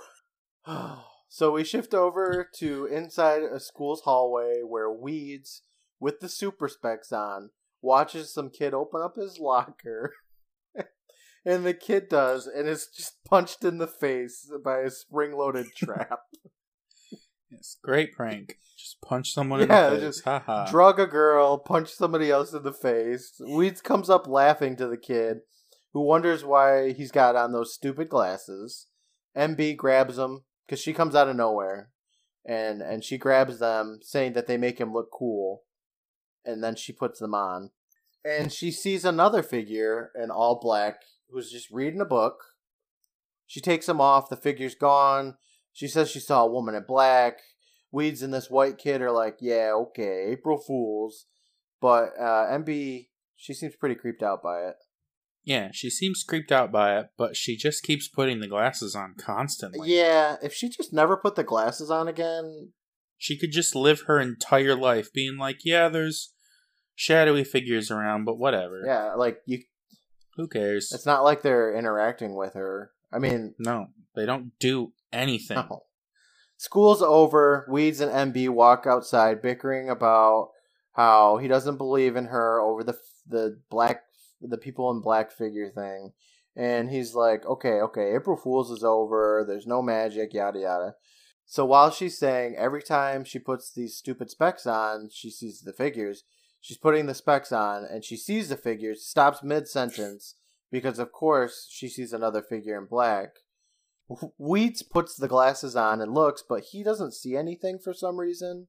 so 1.29 1.51
we 1.51 1.63
shift 1.63 1.93
over 1.93 2.49
to 2.57 2.85
inside 2.85 3.43
a 3.43 3.59
school's 3.59 4.01
hallway 4.01 4.61
where 4.67 4.89
Weez, 4.89 5.61
with 5.99 6.19
the 6.19 6.29
super 6.29 6.67
specs 6.67 7.11
on, 7.11 7.51
watches 7.81 8.33
some 8.33 8.49
kid 8.49 8.73
open 8.73 9.01
up 9.01 9.15
his 9.15 9.37
locker. 9.39 10.13
And 11.45 11.65
the 11.65 11.73
kid 11.73 12.09
does, 12.09 12.47
and 12.47 12.67
is 12.67 12.87
just 12.95 13.23
punched 13.25 13.63
in 13.63 13.77
the 13.77 13.87
face 13.87 14.49
by 14.63 14.79
a 14.79 14.89
spring 14.89 15.33
loaded 15.37 15.67
trap. 15.75 16.19
Yes, 17.51 17.77
great 17.83 18.13
prank. 18.13 18.57
Just 18.77 19.01
punch 19.01 19.33
someone 19.33 19.61
in 19.61 19.69
Yeah, 19.69 19.89
the 19.89 19.95
face. 19.97 20.01
just 20.05 20.23
Haha. 20.25 20.69
drug 20.69 20.99
a 20.99 21.07
girl, 21.07 21.57
punch 21.57 21.89
somebody 21.89 22.29
else 22.31 22.53
in 22.53 22.63
the 22.63 22.71
face. 22.73 23.33
Weez 23.41 23.81
comes 23.83 24.09
up 24.09 24.27
laughing 24.27 24.75
to 24.77 24.87
the 24.87 24.97
kid, 24.97 25.39
who 25.93 26.01
wonders 26.01 26.45
why 26.45 26.91
he's 26.93 27.11
got 27.11 27.35
on 27.35 27.51
those 27.51 27.73
stupid 27.73 28.07
glasses. 28.09 28.87
MB 29.35 29.77
grabs 29.77 30.17
him 30.17 30.43
because 30.65 30.79
she 30.79 30.93
comes 30.93 31.15
out 31.15 31.27
of 31.27 31.35
nowhere, 31.35 31.89
and 32.45 32.81
and 32.81 33.03
she 33.03 33.17
grabs 33.17 33.59
them, 33.59 33.99
saying 34.01 34.33
that 34.33 34.47
they 34.47 34.57
make 34.57 34.79
him 34.79 34.93
look 34.93 35.09
cool, 35.11 35.63
and 36.45 36.63
then 36.63 36.75
she 36.75 36.93
puts 36.93 37.19
them 37.19 37.33
on, 37.33 37.71
and 38.23 38.51
she 38.53 38.71
sees 38.71 39.03
another 39.05 39.41
figure 39.43 40.11
in 40.21 40.29
all 40.31 40.59
black 40.61 41.01
who's 41.31 41.51
just 41.51 41.69
reading 41.71 42.01
a 42.01 42.05
book. 42.05 42.35
She 43.47 43.61
takes 43.61 43.89
him 43.89 43.99
off. 43.99 44.29
The 44.29 44.35
figure's 44.35 44.75
gone. 44.75 45.35
She 45.73 45.87
says 45.87 46.09
she 46.09 46.19
saw 46.19 46.43
a 46.43 46.51
woman 46.51 46.75
in 46.75 46.83
black. 46.87 47.37
Weez 47.93 48.21
and 48.21 48.33
this 48.33 48.49
white 48.49 48.77
kid 48.77 49.01
are 49.01 49.11
like, 49.11 49.37
yeah, 49.41 49.71
okay, 49.73 50.27
April 50.29 50.57
Fools. 50.59 51.25
But 51.81 52.09
uh, 52.19 52.45
MB, 52.51 53.07
she 53.35 53.53
seems 53.53 53.75
pretty 53.75 53.95
creeped 53.95 54.21
out 54.21 54.43
by 54.43 54.61
it. 54.67 54.75
Yeah, 55.43 55.69
she 55.73 55.89
seems 55.89 56.23
creeped 56.23 56.51
out 56.51 56.71
by 56.71 56.99
it, 56.99 57.07
but 57.17 57.35
she 57.35 57.55
just 57.55 57.81
keeps 57.81 58.07
putting 58.07 58.39
the 58.39 58.47
glasses 58.47 58.93
on 58.95 59.15
constantly. 59.17 59.89
Yeah, 59.89 60.35
if 60.43 60.53
she 60.53 60.69
just 60.69 60.93
never 60.93 61.17
put 61.17 61.35
the 61.35 61.43
glasses 61.43 61.89
on 61.89 62.07
again, 62.07 62.73
She 63.17 63.37
could 63.37 63.51
just 63.51 63.73
live 63.75 64.01
her 64.01 64.19
entire 64.19 64.75
life 64.75 65.11
being 65.11 65.37
like, 65.37 65.65
yeah, 65.65 65.87
there's 65.89 66.33
shadowy 66.93 67.43
figures 67.45 67.89
around, 67.89 68.25
but 68.25 68.37
whatever. 68.37 68.83
yeah, 68.85 69.13
like 69.15 69.39
you, 69.45 69.63
Who 70.39 70.47
cares? 70.47 70.93
it's 70.93 71.05
not 71.05 71.25
like 71.25 71.41
they're 71.41 71.75
interacting 71.75 72.33
with 72.33 72.53
her. 72.53 72.91
I 73.11 73.19
mean, 73.19 73.55
No, 73.59 73.87
they 74.15 74.25
don't 74.25 74.57
do 74.57 74.93
anything. 75.11 75.57
no. 75.57 75.83
School's 76.55 77.01
over. 77.01 77.67
Weez 77.69 77.99
and 77.99 78.33
MB 78.33 78.49
walk 78.49 78.85
outside, 78.87 79.41
bickering 79.41 79.89
about 79.89 80.51
how 80.93 81.37
he 81.37 81.49
doesn't 81.49 81.77
believe 81.77 82.15
in 82.15 82.25
her 82.25 82.61
over 82.61 82.83
the 82.85 82.97
the 83.27 83.59
black 83.69 84.03
the 84.41 84.57
people 84.57 84.89
in 84.91 85.01
black 85.01 85.29
figure 85.31 85.69
thing. 85.69 86.13
And 86.55 86.89
he's 86.89 87.13
like, 87.13 87.45
okay, 87.45 87.81
okay, 87.81 88.15
April 88.15 88.37
Fool's 88.37 88.71
is 88.71 88.83
over. 88.83 89.43
There's 89.45 89.67
no 89.67 89.81
magic, 89.81 90.33
yada 90.33 90.59
yada. 90.59 90.95
So 91.45 91.65
while 91.65 91.91
she's 91.91 92.17
saying 92.17 92.55
every 92.57 92.81
time 92.81 93.25
she 93.25 93.39
puts 93.39 93.73
these 93.73 93.97
stupid 93.97 94.29
specs 94.29 94.65
on, 94.65 95.09
she 95.11 95.29
sees 95.31 95.61
the 95.61 95.73
figures. 95.73 96.23
She's 96.61 96.77
putting 96.77 97.05
the 97.05 97.13
specs 97.13 97.51
on 97.51 97.85
and 97.85 98.03
she 98.03 98.17
sees 98.17 98.49
the 98.49 98.57
figures, 98.57 99.05
stops 99.05 99.43
mid 99.43 99.67
sentence 99.67 100.35
because, 100.71 100.99
of 100.99 101.11
course, 101.11 101.67
she 101.69 101.87
sees 101.87 102.13
another 102.13 102.41
figure 102.41 102.77
in 102.77 102.85
black. 102.85 103.35
Weez 104.39 104.81
puts 104.89 105.15
the 105.15 105.27
glasses 105.27 105.75
on 105.75 106.01
and 106.01 106.13
looks, 106.13 106.43
but 106.47 106.63
he 106.71 106.83
doesn't 106.83 107.13
see 107.13 107.35
anything 107.35 107.77
for 107.77 107.93
some 107.93 108.19
reason. 108.19 108.67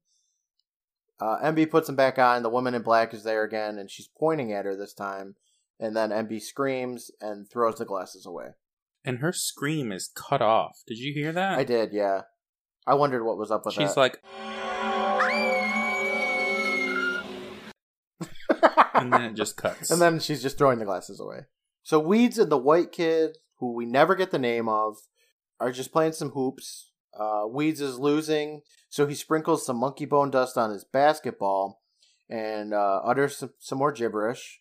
Uh, 1.18 1.38
MB 1.42 1.70
puts 1.70 1.86
them 1.86 1.96
back 1.96 2.18
on. 2.18 2.42
The 2.42 2.50
woman 2.50 2.74
in 2.74 2.82
black 2.82 3.12
is 3.12 3.24
there 3.24 3.42
again, 3.42 3.78
and 3.78 3.90
she's 3.90 4.08
pointing 4.18 4.52
at 4.52 4.64
her 4.64 4.76
this 4.76 4.94
time. 4.94 5.36
And 5.78 5.96
then 5.96 6.10
MB 6.10 6.42
screams 6.42 7.10
and 7.20 7.48
throws 7.48 7.76
the 7.76 7.84
glasses 7.84 8.26
away. 8.26 8.48
And 9.04 9.18
her 9.18 9.32
scream 9.32 9.92
is 9.92 10.10
cut 10.14 10.42
off. 10.42 10.82
Did 10.86 10.98
you 10.98 11.14
hear 11.14 11.32
that? 11.32 11.58
I 11.58 11.64
did, 11.64 11.92
yeah. 11.92 12.22
I 12.86 12.94
wondered 12.94 13.24
what 13.24 13.38
was 13.38 13.50
up 13.50 13.64
with 13.64 13.74
She's 13.74 13.80
that. 13.80 13.88
She's 13.88 13.96
like, 13.96 14.22
and 19.00 19.12
then 19.12 19.22
it 19.22 19.34
just 19.34 19.56
cuts. 19.56 19.90
and 19.90 20.00
then 20.00 20.18
she's 20.20 20.42
just 20.42 20.58
throwing 20.58 20.78
the 20.78 20.84
glasses 20.84 21.20
away. 21.20 21.40
So 21.82 22.00
Weez 22.00 22.38
and 22.38 22.50
the 22.50 22.58
white 22.58 22.92
kid, 22.92 23.38
who 23.58 23.72
we 23.72 23.86
never 23.86 24.14
get 24.14 24.30
the 24.30 24.38
name 24.38 24.68
of, 24.68 24.96
are 25.58 25.72
just 25.72 25.92
playing 25.92 26.12
some 26.12 26.30
hoops. 26.30 26.92
Uh, 27.18 27.44
Weez 27.44 27.80
is 27.80 27.98
losing, 27.98 28.62
so 28.88 29.06
he 29.06 29.14
sprinkles 29.14 29.66
some 29.66 29.76
monkey 29.76 30.04
bone 30.04 30.30
dust 30.30 30.56
on 30.56 30.70
his 30.70 30.84
basketball 30.84 31.82
and 32.28 32.72
uh, 32.72 33.00
utters 33.04 33.36
some, 33.36 33.50
some 33.58 33.78
more 33.78 33.92
gibberish. 33.92 34.60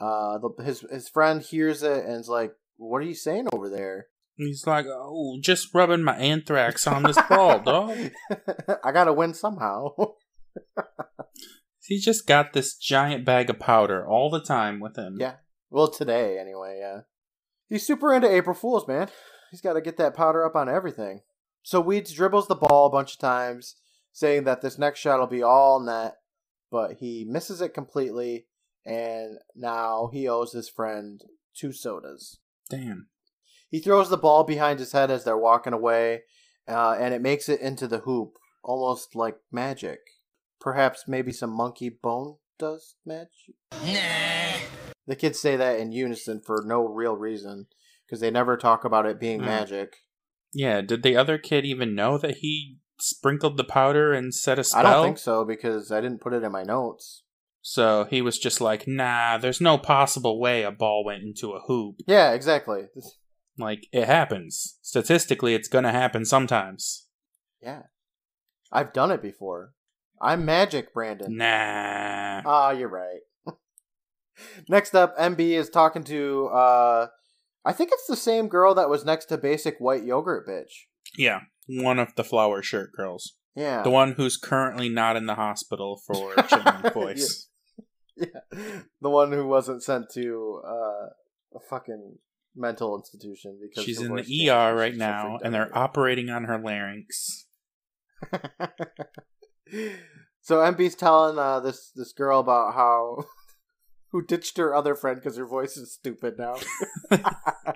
Uh, 0.00 0.38
the, 0.38 0.64
his 0.64 0.80
his 0.90 1.08
friend 1.08 1.42
hears 1.42 1.82
it 1.82 2.04
and 2.04 2.20
is 2.20 2.28
like, 2.28 2.52
"What 2.76 2.98
are 2.98 3.06
you 3.06 3.14
saying 3.14 3.48
over 3.52 3.68
there?" 3.68 4.06
He's 4.36 4.66
like, 4.66 4.86
oh, 4.88 5.38
just 5.40 5.72
rubbing 5.72 6.02
my 6.02 6.16
anthrax 6.16 6.88
on 6.88 7.04
this 7.04 7.18
ball, 7.28 7.60
dog. 7.60 7.96
I 8.84 8.90
gotta 8.90 9.12
win 9.12 9.32
somehow. 9.32 9.90
He 11.86 11.98
just 11.98 12.26
got 12.26 12.52
this 12.52 12.76
giant 12.76 13.24
bag 13.24 13.50
of 13.50 13.58
powder 13.58 14.06
all 14.06 14.30
the 14.30 14.42
time 14.42 14.80
with 14.80 14.96
him. 14.96 15.16
Yeah. 15.20 15.34
well, 15.70 15.88
today 15.88 16.38
anyway. 16.38 16.78
Yeah, 16.80 17.00
he's 17.68 17.86
super 17.86 18.14
into 18.14 18.30
April 18.30 18.54
Fools, 18.54 18.88
man. 18.88 19.08
He's 19.50 19.60
got 19.60 19.74
to 19.74 19.80
get 19.80 19.96
that 19.98 20.16
powder 20.16 20.44
up 20.44 20.56
on 20.56 20.68
everything. 20.68 21.20
So 21.62 21.82
Weez 21.82 22.14
dribbles 22.14 22.48
the 22.48 22.54
ball 22.56 22.86
a 22.86 22.90
bunch 22.90 23.14
of 23.14 23.20
times, 23.20 23.76
saying 24.12 24.44
that 24.44 24.62
this 24.62 24.78
next 24.78 25.00
shot 25.00 25.20
will 25.20 25.26
be 25.26 25.42
all 25.42 25.80
net, 25.80 26.14
but 26.70 26.94
he 27.00 27.24
misses 27.28 27.60
it 27.60 27.74
completely, 27.74 28.46
and 28.84 29.38
now 29.54 30.10
he 30.12 30.28
owes 30.28 30.52
his 30.52 30.68
friend 30.68 31.22
two 31.54 31.72
sodas. 31.72 32.38
Damn. 32.68 33.08
He 33.70 33.80
throws 33.80 34.08
the 34.08 34.16
ball 34.16 34.44
behind 34.44 34.78
his 34.78 34.92
head 34.92 35.10
as 35.10 35.24
they're 35.24 35.38
walking 35.38 35.72
away, 35.72 36.22
uh, 36.68 36.96
and 36.98 37.14
it 37.14 37.22
makes 37.22 37.48
it 37.48 37.60
into 37.60 37.86
the 37.86 37.98
hoop, 37.98 38.32
almost 38.62 39.14
like 39.14 39.36
magic. 39.50 40.00
Perhaps 40.60 41.04
maybe 41.06 41.32
some 41.32 41.50
monkey 41.50 41.88
bone 41.90 42.36
does 42.58 42.96
magic. 43.04 43.54
Nah. 43.72 44.58
The 45.06 45.16
kids 45.16 45.38
say 45.40 45.56
that 45.56 45.78
in 45.78 45.92
unison 45.92 46.40
for 46.40 46.62
no 46.66 46.86
real 46.86 47.16
reason, 47.16 47.66
because 48.06 48.20
they 48.20 48.30
never 48.30 48.56
talk 48.56 48.84
about 48.84 49.06
it 49.06 49.20
being 49.20 49.40
Hmm. 49.40 49.46
magic. 49.46 49.96
Yeah, 50.52 50.80
did 50.80 51.02
the 51.02 51.16
other 51.16 51.36
kid 51.36 51.64
even 51.66 51.94
know 51.94 52.16
that 52.18 52.36
he 52.36 52.78
sprinkled 53.00 53.56
the 53.56 53.64
powder 53.64 54.12
and 54.12 54.32
set 54.34 54.58
a 54.58 54.64
spell? 54.64 54.86
I 54.86 54.92
don't 54.94 55.04
think 55.04 55.18
so 55.18 55.44
because 55.44 55.90
I 55.90 56.00
didn't 56.00 56.20
put 56.20 56.32
it 56.32 56.42
in 56.44 56.52
my 56.52 56.62
notes. 56.62 57.22
So 57.60 58.04
he 58.04 58.22
was 58.22 58.38
just 58.38 58.60
like, 58.60 58.86
nah, 58.86 59.36
there's 59.38 59.60
no 59.60 59.78
possible 59.78 60.38
way 60.38 60.62
a 60.62 60.70
ball 60.70 61.02
went 61.04 61.22
into 61.22 61.52
a 61.52 61.60
hoop. 61.60 61.96
Yeah, 62.06 62.32
exactly. 62.32 62.84
Like, 63.58 63.86
it 63.92 64.06
happens. 64.06 64.78
Statistically, 64.82 65.54
it's 65.54 65.68
gonna 65.68 65.92
happen 65.92 66.24
sometimes. 66.24 67.08
Yeah, 67.62 67.84
I've 68.70 68.92
done 68.92 69.10
it 69.10 69.22
before. 69.22 69.72
I'm 70.20 70.44
magic, 70.44 70.92
Brandon. 70.94 71.36
Nah. 71.36 72.42
Ah, 72.44 72.70
you're 72.70 72.88
right. 72.88 73.20
next 74.68 74.94
up, 74.94 75.16
MB 75.18 75.40
is 75.40 75.68
talking 75.70 76.04
to 76.04 76.46
uh 76.48 77.06
I 77.64 77.72
think 77.72 77.90
it's 77.92 78.06
the 78.06 78.16
same 78.16 78.48
girl 78.48 78.74
that 78.74 78.90
was 78.90 79.04
next 79.04 79.26
to 79.26 79.38
basic 79.38 79.78
white 79.78 80.04
yogurt 80.04 80.46
bitch. 80.46 80.86
Yeah, 81.16 81.40
one 81.66 81.98
of 81.98 82.14
the 82.16 82.24
flower 82.24 82.62
shirt 82.62 82.90
girls. 82.96 83.34
Yeah. 83.56 83.82
The 83.82 83.90
one 83.90 84.12
who's 84.12 84.36
currently 84.36 84.88
not 84.88 85.16
in 85.16 85.26
the 85.26 85.36
hospital 85.36 86.00
for 86.06 86.34
chipmunk 86.48 86.92
voice. 86.92 87.48
yeah. 88.16 88.40
The 89.00 89.10
one 89.10 89.32
who 89.32 89.46
wasn't 89.46 89.82
sent 89.82 90.06
to 90.14 90.60
uh 90.66 91.08
a 91.56 91.60
fucking 91.70 92.18
mental 92.56 92.96
institution 92.96 93.58
because 93.62 93.84
She's 93.84 94.00
in 94.00 94.14
the. 94.14 94.50
ER 94.50 94.74
right 94.74 94.94
now, 94.94 95.38
and 95.42 95.54
they're 95.54 95.76
operating 95.76 96.30
on 96.30 96.44
her 96.44 96.58
larynx. 96.58 97.46
so 100.40 100.56
MB's 100.56 100.94
telling 100.94 101.38
uh, 101.38 101.60
this 101.60 101.90
this 101.94 102.12
girl 102.12 102.40
about 102.40 102.74
how 102.74 103.24
who 104.08 104.24
ditched 104.24 104.58
her 104.58 104.74
other 104.74 104.94
friend 104.94 105.16
because 105.16 105.36
her 105.36 105.46
voice 105.46 105.76
is 105.76 105.92
stupid 105.92 106.38
now. 106.38 106.56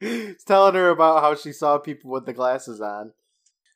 He's 0.00 0.44
telling 0.44 0.74
her 0.74 0.90
about 0.90 1.22
how 1.22 1.34
she 1.34 1.52
saw 1.52 1.78
people 1.78 2.10
with 2.10 2.26
the 2.26 2.32
glasses 2.32 2.80
on. 2.80 3.12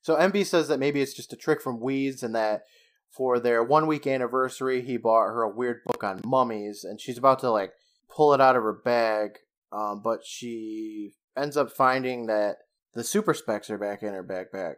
So 0.03 0.17
MB 0.17 0.47
says 0.47 0.69
that 0.69 0.79
maybe 0.81 1.01
it's 1.01 1.15
just 1.15 1.33
a 1.33 1.37
trick 1.37 1.61
from 1.61 1.81
Weez 1.81 2.23
and 2.23 2.35
that 2.35 2.63
for 3.11 3.39
their 3.39 3.63
one 3.63 3.87
week 3.87 4.07
anniversary 4.07 4.83
he 4.83 4.97
bought 4.97 5.27
her 5.27 5.43
a 5.43 5.55
weird 5.55 5.83
book 5.85 6.03
on 6.05 6.21
mummies 6.25 6.85
and 6.85 7.01
she's 7.01 7.19
about 7.19 7.41
to 7.41 7.51
like 7.51 7.73
pull 8.09 8.35
it 8.35 8.41
out 8.41 8.57
of 8.57 8.63
her 8.63 8.81
bag, 8.85 9.39
um, 9.73 10.01
but 10.03 10.25
she 10.25 11.13
ends 11.37 11.57
up 11.57 11.71
finding 11.71 12.27
that 12.27 12.57
the 12.95 13.05
super 13.05 13.35
specs 13.35 13.71
are 13.71 13.79
back 13.79 14.03
in 14.03 14.13
her 14.13 14.25
backpack. 14.25 14.75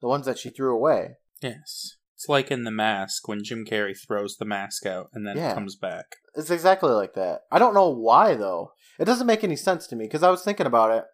The 0.00 0.08
ones 0.08 0.26
that 0.26 0.38
she 0.38 0.50
threw 0.50 0.74
away. 0.74 1.16
Yes. 1.42 1.96
It's 2.20 2.28
like 2.28 2.50
in 2.50 2.64
The 2.64 2.70
Mask 2.70 3.26
when 3.28 3.42
Jim 3.42 3.64
Carrey 3.64 3.96
throws 3.98 4.36
the 4.36 4.44
mask 4.44 4.84
out 4.84 5.08
and 5.14 5.26
then 5.26 5.38
Yeah. 5.38 5.52
it 5.52 5.54
comes 5.54 5.74
back. 5.74 6.16
It's 6.34 6.50
exactly 6.50 6.90
like 6.90 7.14
that. 7.14 7.44
I 7.50 7.58
don't 7.58 7.72
know 7.72 7.88
why 7.88 8.34
though. 8.34 8.72
It 8.98 9.06
doesn't 9.06 9.26
make 9.26 9.42
any 9.42 9.56
sense 9.56 9.86
to 9.86 9.96
me 9.96 10.04
because 10.04 10.22
I 10.22 10.28
was 10.28 10.42
thinking 10.42 10.66
about 10.66 10.90
it 10.90 11.04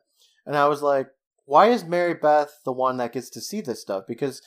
and 0.44 0.56
I 0.56 0.66
was 0.66 0.82
like, 0.82 1.06
why 1.44 1.68
is 1.68 1.84
Mary 1.84 2.14
Beth 2.14 2.50
the 2.64 2.72
one 2.72 2.96
that 2.96 3.12
gets 3.12 3.30
to 3.30 3.40
see 3.40 3.60
this 3.60 3.80
stuff? 3.80 4.02
Because 4.08 4.42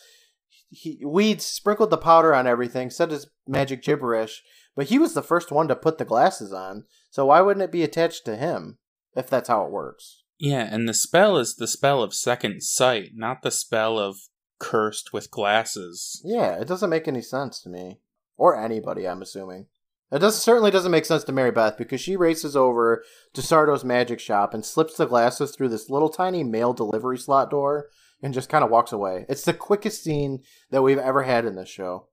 he 0.69 1.01
Weez 1.01 1.39
sprinkled 1.39 1.91
the 1.91 1.97
powder 1.97 2.35
on 2.35 2.45
everything, 2.45 2.89
said 2.89 3.11
his 3.11 3.27
magic 3.47 3.81
gibberish, 3.81 4.43
but 4.75 4.87
he 4.87 4.99
was 4.99 5.13
the 5.13 5.23
first 5.23 5.53
one 5.53 5.69
to 5.69 5.77
put 5.77 5.97
the 5.97 6.03
glasses 6.03 6.51
on. 6.51 6.83
So 7.09 7.27
why 7.27 7.39
wouldn't 7.39 7.63
it 7.63 7.71
be 7.71 7.83
attached 7.83 8.25
to 8.25 8.35
him 8.35 8.79
if 9.15 9.29
that's 9.29 9.47
how 9.47 9.63
it 9.63 9.71
works? 9.71 10.23
Yeah, 10.37 10.67
and 10.69 10.89
the 10.89 10.93
spell 10.93 11.37
is 11.37 11.55
the 11.55 11.67
spell 11.69 12.03
of 12.03 12.13
second 12.13 12.63
sight, 12.63 13.11
not 13.15 13.43
the 13.43 13.51
spell 13.51 13.97
of 13.97 14.17
cursed 14.59 15.13
with 15.13 15.31
glasses. 15.31 16.21
Yeah, 16.23 16.59
it 16.59 16.67
doesn't 16.67 16.89
make 16.89 17.07
any 17.07 17.21
sense 17.21 17.61
to 17.61 17.69
me 17.69 17.99
or 18.37 18.55
anybody. 18.55 19.07
I'm 19.07 19.21
assuming 19.21 19.67
it 20.11 20.19
does 20.19 20.41
certainly 20.41 20.71
doesn't 20.71 20.91
make 20.91 21.05
sense 21.05 21.23
to 21.25 21.31
Mary 21.31 21.51
Beth 21.51 21.77
because 21.77 22.01
she 22.01 22.15
races 22.15 22.55
over 22.55 23.03
to 23.33 23.41
Sardo's 23.41 23.83
magic 23.83 24.19
shop 24.19 24.53
and 24.53 24.65
slips 24.65 24.97
the 24.97 25.05
glasses 25.05 25.51
through 25.51 25.69
this 25.69 25.89
little 25.89 26.09
tiny 26.09 26.43
mail 26.43 26.73
delivery 26.73 27.17
slot 27.17 27.51
door 27.51 27.89
and 28.21 28.33
just 28.33 28.49
kind 28.49 28.63
of 28.63 28.71
walks 28.71 28.91
away. 28.91 29.25
It's 29.29 29.45
the 29.45 29.53
quickest 29.53 30.03
scene 30.03 30.43
that 30.71 30.81
we've 30.81 30.97
ever 30.97 31.23
had 31.23 31.45
in 31.45 31.55
this 31.55 31.69
show. 31.69 32.07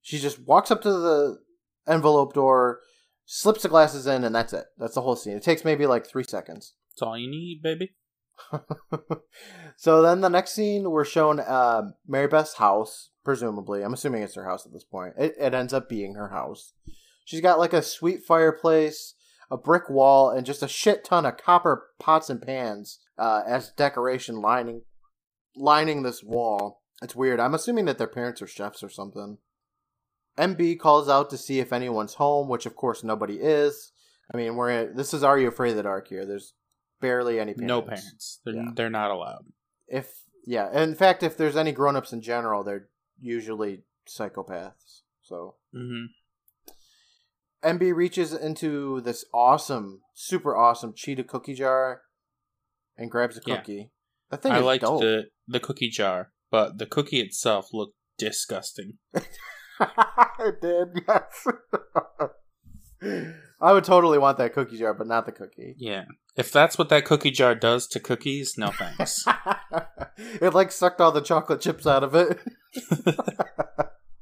She 0.00 0.18
just 0.18 0.40
walks 0.40 0.70
up 0.70 0.82
to 0.82 0.90
the 0.90 1.38
envelope 1.86 2.32
door, 2.32 2.80
slips 3.26 3.62
the 3.62 3.68
glasses 3.68 4.06
in, 4.06 4.24
and 4.24 4.34
that's 4.34 4.52
it. 4.52 4.64
That's 4.78 4.94
the 4.94 5.02
whole 5.02 5.16
scene. 5.16 5.36
It 5.36 5.42
takes 5.42 5.64
maybe 5.64 5.86
like 5.86 6.06
three 6.06 6.24
seconds. 6.24 6.74
That's 6.90 7.02
all 7.02 7.18
you 7.18 7.30
need, 7.30 7.60
baby. 7.62 7.94
so 9.76 10.02
then 10.02 10.20
the 10.20 10.28
next 10.28 10.54
scene 10.54 10.90
we're 10.90 11.04
shown 11.04 11.40
uh, 11.40 11.82
Mary 12.06 12.28
Beth's 12.28 12.54
house, 12.54 13.10
presumably. 13.24 13.82
I'm 13.82 13.94
assuming 13.94 14.22
it's 14.22 14.34
her 14.34 14.44
house 14.44 14.66
at 14.66 14.72
this 14.72 14.84
point. 14.84 15.14
It, 15.18 15.34
it 15.38 15.54
ends 15.54 15.72
up 15.72 15.88
being 15.88 16.14
her 16.14 16.28
house. 16.28 16.72
She's 17.24 17.40
got 17.40 17.58
like 17.58 17.72
a 17.72 17.82
sweet 17.82 18.22
fireplace, 18.24 19.14
a 19.50 19.56
brick 19.56 19.88
wall, 19.88 20.30
and 20.30 20.46
just 20.46 20.62
a 20.62 20.68
shit 20.68 21.04
ton 21.04 21.26
of 21.26 21.36
copper 21.36 21.88
pots 21.98 22.30
and 22.30 22.42
pans 22.42 22.98
uh, 23.18 23.42
as 23.46 23.70
decoration 23.70 24.40
lining 24.40 24.82
lining 25.54 26.02
this 26.02 26.22
wall. 26.22 26.82
It's 27.02 27.16
weird. 27.16 27.40
I'm 27.40 27.54
assuming 27.54 27.84
that 27.86 27.98
their 27.98 28.06
parents 28.06 28.40
are 28.42 28.46
chefs 28.46 28.82
or 28.82 28.88
something. 28.88 29.38
MB 30.38 30.78
calls 30.78 31.08
out 31.08 31.30
to 31.30 31.36
see 31.36 31.60
if 31.60 31.72
anyone's 31.72 32.14
home, 32.14 32.48
which 32.48 32.64
of 32.64 32.76
course 32.76 33.04
nobody 33.04 33.34
is. 33.34 33.92
I 34.32 34.36
mean, 34.36 34.56
we're 34.56 34.70
in, 34.70 34.96
this 34.96 35.12
is 35.12 35.22
Are 35.22 35.38
You 35.38 35.48
Afraid 35.48 35.70
of 35.70 35.76
the 35.76 35.82
Dark 35.82 36.08
here. 36.08 36.24
There's 36.24 36.54
barely 37.02 37.38
any 37.38 37.52
parents. 37.52 37.68
No 37.68 37.82
parents. 37.82 38.40
They're, 38.44 38.54
Yeah. 38.54 38.70
they're 38.74 38.88
not 38.90 39.10
allowed. 39.10 39.44
if 39.88 40.22
yeah 40.46 40.72
in 40.82 40.94
fact 40.94 41.22
if 41.22 41.36
there's 41.36 41.56
any 41.56 41.70
grown-ups 41.72 42.12
in 42.12 42.20
general 42.22 42.64
they're 42.64 42.88
usually 43.20 43.82
psychopaths 44.08 45.02
so 45.22 45.54
hmm 45.72 46.06
mb 47.62 47.94
reaches 47.94 48.32
into 48.32 49.00
this 49.02 49.24
awesome 49.32 50.00
super 50.14 50.56
awesome 50.56 50.92
cheetah 50.94 51.22
cookie 51.24 51.54
jar 51.54 52.02
and 52.96 53.10
grabs 53.10 53.36
a 53.36 53.40
Yeah. 53.46 53.58
cookie 53.58 53.90
that 54.30 54.42
thing 54.42 54.52
I 54.52 54.58
liked 54.58 54.82
dope 54.82 55.00
the 55.02 55.26
the 55.46 55.60
cookie 55.60 55.90
jar, 55.90 56.32
but 56.50 56.78
the 56.78 56.86
cookie 56.86 57.20
itself 57.20 57.68
looked 57.74 57.96
disgusting. 58.16 58.98
it 59.14 60.60
did 60.62 60.88
yes 61.06 61.46
i 63.62 63.72
would 63.72 63.84
totally 63.84 64.18
want 64.18 64.36
that 64.36 64.52
cookie 64.52 64.76
jar 64.78 64.92
but 64.92 65.06
not 65.06 65.24
the 65.24 65.32
cookie 65.32 65.74
Yeah. 65.78 66.04
If 66.34 66.50
that's 66.50 66.78
what 66.78 66.88
that 66.88 67.04
cookie 67.04 67.30
jar 67.30 67.54
does 67.54 67.86
to 67.88 68.00
cookies, 68.00 68.56
no 68.56 68.68
thanks. 68.68 69.26
it 70.40 70.54
like 70.54 70.72
sucked 70.72 71.00
all 71.00 71.12
the 71.12 71.20
chocolate 71.20 71.60
chips 71.60 71.86
out 71.86 72.02
of 72.02 72.14
it. 72.14 72.38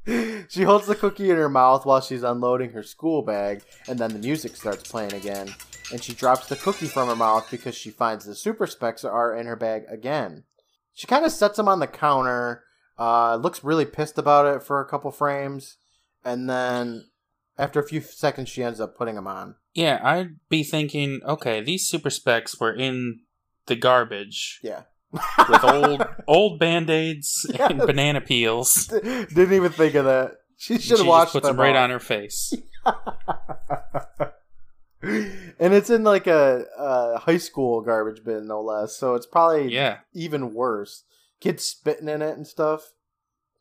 she 0.49 0.64
holds 0.64 0.86
the 0.86 0.97
cookie 0.97 1.30
in 1.30 1.36
her 1.36 1.49
mouth 1.49 1.86
while 1.86 2.01
she's 2.01 2.24
unloading 2.24 2.70
her 2.72 2.82
school 2.82 3.22
bag, 3.22 3.62
and 3.88 3.99
then 3.99 4.12
the 4.12 4.18
music 4.18 4.57
starts 4.57 4.91
playing 4.91 5.12
again. 5.12 5.55
And 5.93 6.03
she 6.03 6.12
drops 6.12 6.49
the 6.49 6.57
cookie 6.57 6.86
from 6.86 7.09
her 7.09 7.16
mouth 7.16 7.47
because 7.49 7.76
she 7.76 7.91
finds 7.91 8.24
the 8.24 8.34
super 8.34 8.66
specs 8.66 9.05
are 9.05 9.34
in 9.34 9.47
her 9.47 9.57
bag 9.57 9.84
again. 9.88 10.45
She 10.93 11.07
kind 11.07 11.24
of 11.24 11.30
sets 11.30 11.57
them 11.57 11.68
on 11.68 11.78
the 11.78 11.86
counter, 11.86 12.64
uh, 12.99 13.36
looks 13.36 13.62
really 13.62 13.84
pissed 13.86 14.18
about 14.18 14.47
it 14.47 14.64
for 14.64 14.80
a 14.80 14.88
couple 14.88 15.12
frames, 15.12 15.76
and 16.24 16.51
then 16.51 17.05
after 17.61 17.78
a 17.80 17.86
few 17.86 18.00
seconds, 18.00 18.48
she 18.48 18.62
ends 18.62 18.80
up 18.80 18.96
putting 18.96 19.14
them 19.14 19.26
on. 19.26 19.54
yeah, 19.74 20.00
I'd 20.02 20.36
be 20.48 20.64
thinking, 20.64 21.20
okay, 21.24 21.61
these 21.61 21.86
super 21.86 22.11
specs 22.11 22.58
were 22.58 22.72
in 22.74 23.20
the 23.66 23.76
garbage 23.76 24.58
Yeah. 24.62 24.82
with 25.12 25.64
old 25.64 26.02
old 26.26 26.58
band 26.58 26.88
aids 26.90 27.46
and 27.58 27.78
banana 27.78 28.20
peels. 28.20 28.86
Didn't 28.88 29.52
even 29.52 29.72
think 29.72 29.94
of 29.94 30.04
that. 30.06 30.32
She 30.56 30.78
should 30.78 30.98
have 30.98 31.06
watched 31.06 31.26
just 31.32 31.34
puts 31.34 31.46
them 31.46 31.56
them 31.56 31.62
right 31.64 31.76
on 31.76 31.90
her 31.90 31.98
face. 32.00 32.52
and 35.02 35.72
it's 35.74 35.90
in 35.90 36.04
like 36.04 36.26
a, 36.26 36.64
a 36.78 37.18
high 37.18 37.38
school 37.38 37.80
garbage 37.80 38.22
bin, 38.24 38.46
no 38.46 38.61
less. 38.61 38.96
So 38.96 39.14
it's 39.14 39.26
probably 39.26 39.72
Yeah. 39.72 39.98
even 40.14 40.52
worse. 40.54 41.04
Kids 41.40 41.64
spitting 41.64 42.08
in 42.08 42.20
it 42.22 42.36
and 42.36 42.46
stuff. 42.46 42.92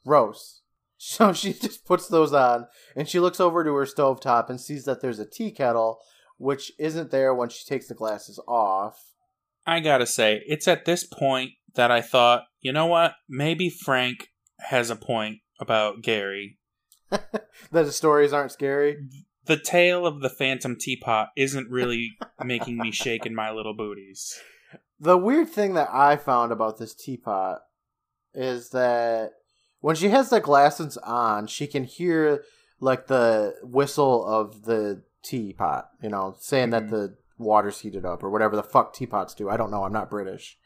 Gross. 0.06 0.62
So 1.00 1.32
she 1.34 1.54
just 1.54 1.86
puts 1.86 2.08
those 2.08 2.34
on, 2.34 2.68
and 2.96 3.10
she 3.10 3.20
looks 3.20 3.40
over 3.40 3.64
to 3.64 3.74
her 3.74 3.86
stovetop 3.86 4.50
and 4.50 4.62
sees 4.62 4.86
that 4.86 5.02
there's 5.02 5.18
a 5.18 5.26
tea 5.26 5.50
kettle, 5.50 6.00
which 6.38 6.72
isn't 6.78 7.10
there 7.10 7.34
when 7.34 7.50
she 7.50 7.66
takes 7.66 7.88
the 7.88 7.96
glasses 7.96 8.40
off. 8.48 9.14
I 9.66 9.80
gotta 9.80 10.06
say, 10.06 10.44
it's 10.46 10.68
at 10.68 10.86
this 10.86 11.04
point 11.04 11.52
that 11.76 11.90
I 11.90 12.02
thought, 12.02 12.44
you 12.62 12.72
know 12.72 12.86
what? 12.86 13.14
Maybe 13.28 13.70
Frank 13.70 14.28
has 14.60 14.90
a 14.90 14.96
point 14.96 15.38
about 15.60 16.04
Gary. 16.04 16.60
That 17.72 17.84
the 17.84 17.92
stories 17.92 18.32
aren't 18.34 18.54
scary. 18.54 18.98
The 19.46 19.58
tale 19.58 20.08
of 20.08 20.22
the 20.22 20.30
phantom 20.30 20.78
teapot 20.80 21.28
isn't 21.36 21.70
really 21.70 22.18
making 22.44 22.78
me 22.78 22.92
shake 22.92 23.26
in 23.26 23.36
my 23.36 23.52
little 23.52 23.76
booties. 23.76 24.40
The 25.00 25.18
weird 25.18 25.50
thing 25.50 25.74
that 25.74 25.90
I 25.92 26.16
found 26.16 26.52
about 26.52 26.78
this 26.78 26.96
teapot 26.96 27.60
is 28.34 28.70
that 28.70 29.32
when 29.80 29.96
she 29.96 30.10
has 30.10 30.30
the 30.30 30.40
glasses 30.40 30.98
on, 30.98 31.48
she 31.48 31.68
can 31.68 31.84
hear 31.84 32.44
like 32.80 33.08
the 33.08 33.56
whistle 33.64 34.26
of 34.26 34.64
the 34.64 35.04
teapot, 35.24 35.90
you 36.02 36.10
know, 36.10 36.36
saying 36.40 36.70
that 36.72 36.84
Mhm. 36.84 36.90
the 36.92 37.18
water's 37.38 37.80
heated 37.80 38.06
up 38.06 38.24
or 38.24 38.30
whatever 38.30 38.56
the 38.56 38.64
fuck 38.64 38.94
teapots 38.94 39.34
do. 39.34 39.50
I 39.50 39.58
don't 39.58 39.72
know. 39.72 39.84
I'm 39.84 39.94
not 39.94 40.10
British. 40.10 40.58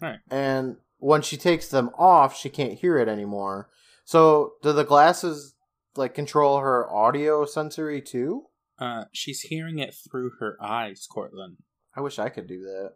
Right. 0.00 0.18
And 0.30 0.76
when 0.98 1.22
she 1.22 1.36
takes 1.36 1.68
them 1.68 1.90
off, 1.96 2.36
she 2.36 2.48
can't 2.50 2.74
hear 2.78 2.96
it 2.98 3.08
anymore. 3.08 3.68
So, 4.04 4.54
do 4.62 4.72
the 4.72 4.84
glasses 4.84 5.54
like 5.96 6.14
control 6.14 6.58
her 6.58 6.90
audio 6.92 7.44
sensory 7.44 8.00
too? 8.02 8.46
Uh, 8.78 9.04
she's 9.12 9.42
hearing 9.42 9.78
it 9.78 9.94
through 9.94 10.30
her 10.40 10.56
eyes, 10.60 11.06
Courtland. 11.08 11.58
I 11.94 12.00
wish 12.00 12.18
I 12.18 12.28
could 12.28 12.46
do 12.48 12.62
that. 12.62 12.94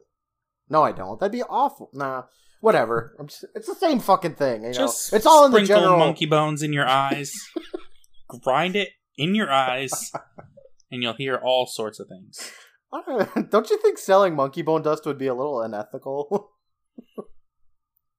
No, 0.69 0.83
I 0.83 0.91
don't. 0.91 1.21
That'd 1.21 1.31
be 1.33 1.43
awful. 1.45 1.91
Nah, 1.93 2.25
whatever. 2.67 3.15
I'm 3.21 3.29
just, 3.29 3.45
it's 3.55 3.69
the 3.69 3.77
same 3.77 4.01
fucking 4.01 4.35
thing. 4.35 4.63
You 4.65 4.69
know, 4.71 4.75
Just 4.75 5.13
it's 5.13 5.25
all 5.25 5.47
in 5.47 5.53
the 5.53 5.59
sprinkle 5.59 5.77
general. 5.83 5.99
monkey 6.01 6.27
bones 6.27 6.63
in 6.65 6.73
your 6.73 6.87
eyes, 6.87 7.33
grind 8.43 8.75
it 8.75 8.89
in 9.17 9.35
your 9.37 9.51
eyes, 9.51 10.11
and 10.91 11.01
you'll 11.03 11.15
hear 11.15 11.37
all 11.37 11.67
sorts 11.67 12.01
of 12.01 12.09
things. 12.09 12.51
Don't- 12.93 13.51
Don't 13.51 13.71
you 13.71 13.79
think 13.81 13.99
selling 13.99 14.35
monkey 14.35 14.63
bone 14.63 14.83
dust 14.83 15.07
would 15.07 15.17
be 15.19 15.29
a 15.29 15.35
little 15.35 15.61
unethical? 15.63 16.51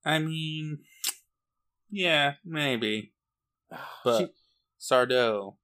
I 0.04 0.18
mean, 0.18 0.78
yeah, 1.90 2.34
maybe. 2.44 3.12
But 4.04 4.18
She- 4.18 4.26
Sardo, 4.80 5.56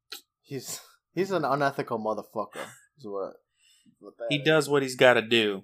he's 0.43 0.81
he's 1.15 1.31
an 1.31 1.45
unethical 1.45 1.99
motherfucker. 1.99 2.67
Is 2.99 3.07
what, 3.07 3.33
what 4.01 4.15
that 4.19 4.27
he 4.29 4.37
is. 4.39 4.45
does 4.45 4.69
what 4.69 4.83
he's 4.83 4.97
got 4.97 5.15
to 5.15 5.23
do 5.23 5.63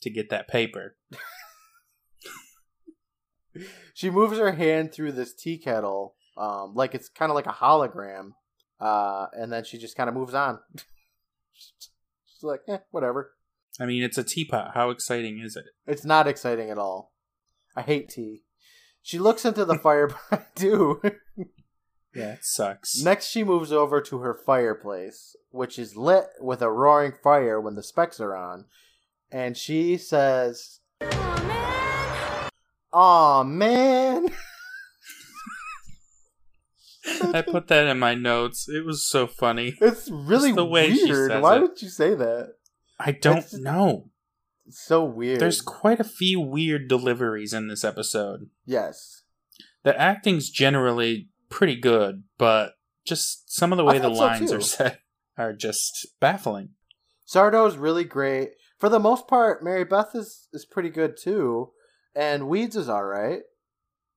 to 0.00 0.08
get 0.10 0.30
that 0.30 0.48
paper. 0.48 0.96
She 3.94 4.10
moves 4.10 4.38
her 4.38 4.52
hand 4.52 4.92
through 4.92 5.12
this 5.12 5.34
tea 5.34 5.58
kettle, 5.58 6.14
um, 6.36 6.74
like 6.74 6.94
it's 6.94 7.08
kind 7.08 7.30
of 7.30 7.34
like 7.34 7.46
a 7.46 7.50
hologram, 7.50 8.32
uh, 8.80 9.26
and 9.32 9.52
then 9.52 9.64
she 9.64 9.78
just 9.78 9.96
kind 9.96 10.08
of 10.08 10.14
moves 10.14 10.34
on. 10.34 10.58
She's 11.52 12.42
like, 12.42 12.62
eh, 12.68 12.78
whatever. 12.90 13.32
I 13.80 13.86
mean, 13.86 14.02
it's 14.02 14.18
a 14.18 14.24
teapot. 14.24 14.72
How 14.74 14.90
exciting 14.90 15.40
is 15.40 15.56
it? 15.56 15.64
It's 15.86 16.04
not 16.04 16.26
exciting 16.26 16.70
at 16.70 16.78
all. 16.78 17.12
I 17.76 17.82
hate 17.82 18.08
tea. 18.08 18.42
She 19.02 19.18
looks 19.18 19.44
into 19.44 19.64
the 19.64 19.78
fire. 19.78 20.08
But 20.08 20.40
I 20.40 20.44
do. 20.54 21.00
Yeah, 22.14 22.32
it 22.34 22.44
sucks. 22.44 23.02
Next, 23.02 23.28
she 23.28 23.42
moves 23.42 23.72
over 23.72 24.00
to 24.02 24.18
her 24.18 24.34
fireplace, 24.34 25.34
which 25.50 25.78
is 25.78 25.96
lit 25.96 26.26
with 26.40 26.60
a 26.60 26.70
roaring 26.70 27.12
fire 27.22 27.60
when 27.60 27.74
the 27.74 27.82
specs 27.82 28.20
are 28.20 28.36
on, 28.36 28.66
and 29.30 29.56
she 29.56 29.96
says, 29.96 30.80
"Aw, 32.92 33.42
man." 33.44 34.28
I 37.34 37.42
put 37.42 37.66
that 37.68 37.86
in 37.88 37.98
my 37.98 38.14
notes. 38.14 38.68
It 38.68 38.84
was 38.84 39.04
so 39.06 39.26
funny. 39.26 39.74
It's 39.80 40.08
really 40.10 40.50
Just 40.50 40.56
the 40.56 40.64
way 40.64 40.92
weird. 40.92 41.42
Why 41.42 41.56
it. 41.56 41.62
would 41.62 41.82
you 41.82 41.88
say 41.88 42.14
that? 42.14 42.54
I 42.98 43.12
don't 43.12 43.38
It's- 43.38 43.54
know. 43.54 44.10
It's 44.66 44.80
so 44.84 45.04
weird. 45.04 45.40
There's 45.40 45.60
quite 45.60 45.98
a 45.98 46.04
few 46.04 46.40
weird 46.40 46.88
deliveries 46.88 47.52
in 47.52 47.66
this 47.68 47.84
episode. 47.84 48.48
yes. 48.64 49.22
The 49.84 50.00
acting's 50.00 50.48
generally 50.48 51.28
pretty 51.48 51.74
good, 51.74 52.22
but 52.38 52.74
just 53.04 53.52
some 53.52 53.72
of 53.72 53.78
the 53.78 53.84
way 53.84 53.98
the 53.98 54.04
thought 54.04 54.16
so, 54.16 54.20
lines 54.24 54.52
are 54.52 54.60
said 54.60 54.98
are 55.36 55.52
just 55.52 56.06
baffling. 56.20 56.68
Sardo's 57.24 57.76
really 57.76 58.04
great. 58.04 58.50
For 58.78 58.88
the 58.88 59.00
most 59.00 59.26
part, 59.26 59.64
Mary 59.64 59.82
Beth 59.82 60.14
is, 60.14 60.46
is 60.52 60.64
pretty 60.64 60.88
good 60.90 61.16
too. 61.20 61.72
And 62.14 62.44
Weez 62.44 62.76
is 62.76 62.88
alright. 62.88 63.40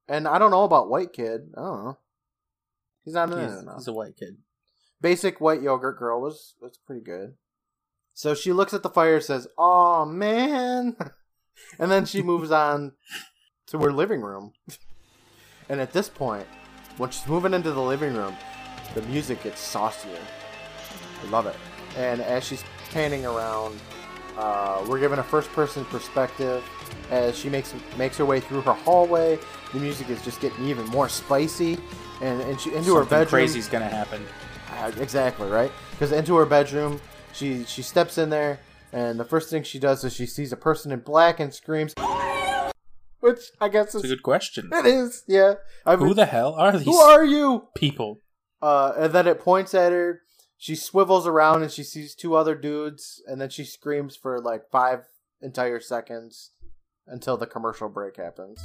And 0.07 0.27
I 0.27 0.37
don't 0.37 0.51
know 0.51 0.63
about 0.63 0.89
White 0.89 1.13
Kid. 1.13 1.51
I 1.57 1.61
don't 1.61 1.83
know. 1.83 1.97
He's 3.03 3.13
not 3.13 3.31
in 3.31 3.39
He's, 3.39 3.59
enough. 3.59 3.77
he's 3.77 3.87
a 3.87 3.93
white 3.93 4.17
kid. 4.17 4.37
Basic 4.99 5.39
White 5.39 5.61
Yogurt 5.61 5.99
Girl 5.99 6.21
was, 6.21 6.55
was 6.59 6.77
pretty 6.85 7.03
good. 7.03 7.35
So 8.13 8.33
she 8.33 8.51
looks 8.51 8.73
at 8.73 8.81
the 8.81 8.89
fire 8.89 9.15
and 9.15 9.23
says, 9.23 9.47
"Oh 9.57 10.05
man. 10.05 10.95
and 11.79 11.91
then 11.91 12.05
she 12.05 12.21
moves 12.23 12.49
on 12.49 12.93
to 13.67 13.77
her 13.79 13.91
living 13.91 14.21
room. 14.21 14.53
and 15.69 15.79
at 15.79 15.93
this 15.93 16.09
point, 16.09 16.47
when 16.97 17.11
she's 17.11 17.27
moving 17.27 17.53
into 17.53 17.71
the 17.71 17.81
living 17.81 18.15
room, 18.15 18.35
the 18.95 19.01
music 19.03 19.43
gets 19.43 19.59
saucier. 19.59 20.17
I 21.23 21.29
love 21.29 21.45
it. 21.45 21.55
And 21.97 22.21
as 22.21 22.43
she's 22.43 22.63
panning 22.91 23.25
around, 23.25 23.79
uh, 24.37 24.83
we're 24.87 24.99
given 24.99 25.19
a 25.19 25.23
first-person 25.23 25.85
perspective 25.85 26.63
as 27.11 27.37
she 27.37 27.49
makes 27.49 27.73
makes 27.97 28.17
her 28.17 28.25
way 28.25 28.39
through 28.39 28.61
her 28.61 28.73
hallway. 28.73 29.37
The 29.73 29.79
music 29.79 30.09
is 30.09 30.21
just 30.23 30.39
getting 30.41 30.65
even 30.67 30.85
more 30.87 31.09
spicy, 31.09 31.77
and, 32.21 32.41
and 32.41 32.59
she 32.59 32.69
into 32.73 32.93
her 32.95 33.01
Something 33.01 33.09
bedroom. 33.09 33.27
crazy's 33.29 33.67
gonna 33.67 33.87
happen. 33.89 34.23
Uh, 34.71 34.91
exactly 34.99 35.47
right 35.47 35.71
because 35.91 36.11
into 36.11 36.35
her 36.35 36.45
bedroom 36.45 36.99
she 37.31 37.63
she 37.63 37.81
steps 37.81 38.17
in 38.17 38.29
there 38.29 38.59
and 38.91 39.17
the 39.17 39.23
first 39.23 39.49
thing 39.49 39.63
she 39.63 39.79
does 39.79 40.03
is 40.03 40.13
she 40.13 40.25
sees 40.25 40.51
a 40.51 40.57
person 40.57 40.91
in 40.91 40.99
black 40.99 41.39
and 41.39 41.53
screams 41.53 41.93
which 43.21 43.39
i 43.61 43.69
guess 43.69 43.95
It's 43.95 44.03
is 44.03 44.03
a 44.11 44.15
good 44.15 44.23
question. 44.23 44.69
it 44.73 44.85
is 44.85 45.23
yeah 45.27 45.53
I 45.85 45.95
mean, 45.95 46.07
Who 46.07 46.13
the 46.13 46.25
hell 46.25 46.53
are 46.55 46.73
these 46.73 46.83
who 46.85 46.95
are 46.97 47.23
you 47.23 47.67
people? 47.75 48.19
uh 48.61 48.93
and 48.97 49.13
then 49.13 49.27
it 49.27 49.39
points 49.39 49.73
at 49.73 49.91
her 49.93 50.21
she 50.57 50.75
swivels 50.75 51.25
around 51.25 51.61
and 51.63 51.71
she 51.71 51.83
sees 51.83 52.13
two 52.15 52.35
other 52.35 52.55
dudes 52.55 53.21
and 53.27 53.39
then 53.39 53.49
she 53.49 53.63
screams 53.63 54.15
for 54.17 54.39
like 54.41 54.69
five 54.71 55.05
entire 55.41 55.79
seconds 55.79 56.51
until 57.07 57.37
the 57.37 57.47
commercial 57.47 57.89
break 57.89 58.17
happens 58.17 58.59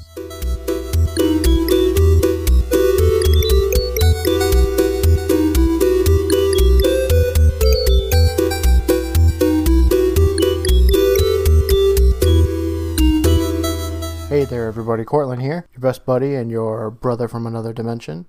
Hey 14.30 14.44
there, 14.44 14.68
everybody. 14.68 15.04
Courtland 15.04 15.42
here, 15.42 15.66
your 15.72 15.80
best 15.80 16.06
buddy 16.06 16.36
and 16.36 16.52
your 16.52 16.88
brother 16.88 17.26
from 17.26 17.46
another 17.46 17.72
dimension. 17.72 18.26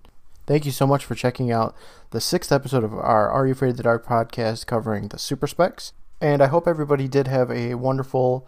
Thank 0.48 0.66
you 0.66 0.72
so 0.72 0.88
much 0.88 1.06
for 1.06 1.14
checking 1.14 1.52
out 1.52 1.76
the 2.10 2.20
sixth 2.20 2.52
episode 2.52 2.84
of 2.84 2.92
our 2.92 3.30
Are 3.30 3.46
You 3.46 3.54
Afraid 3.54 3.70
of 3.70 3.78
the 3.78 3.84
Dark 3.84 4.06
podcast 4.06 4.66
covering 4.66 5.10
the 5.10 5.20
Super 5.20 5.46
Specs. 5.46 5.94
And 6.20 6.42
I 6.42 6.48
hope 6.48 6.68
everybody 6.68 7.08
did 7.08 7.28
have 7.28 7.52
a 7.52 7.76
wonderful 7.76 8.48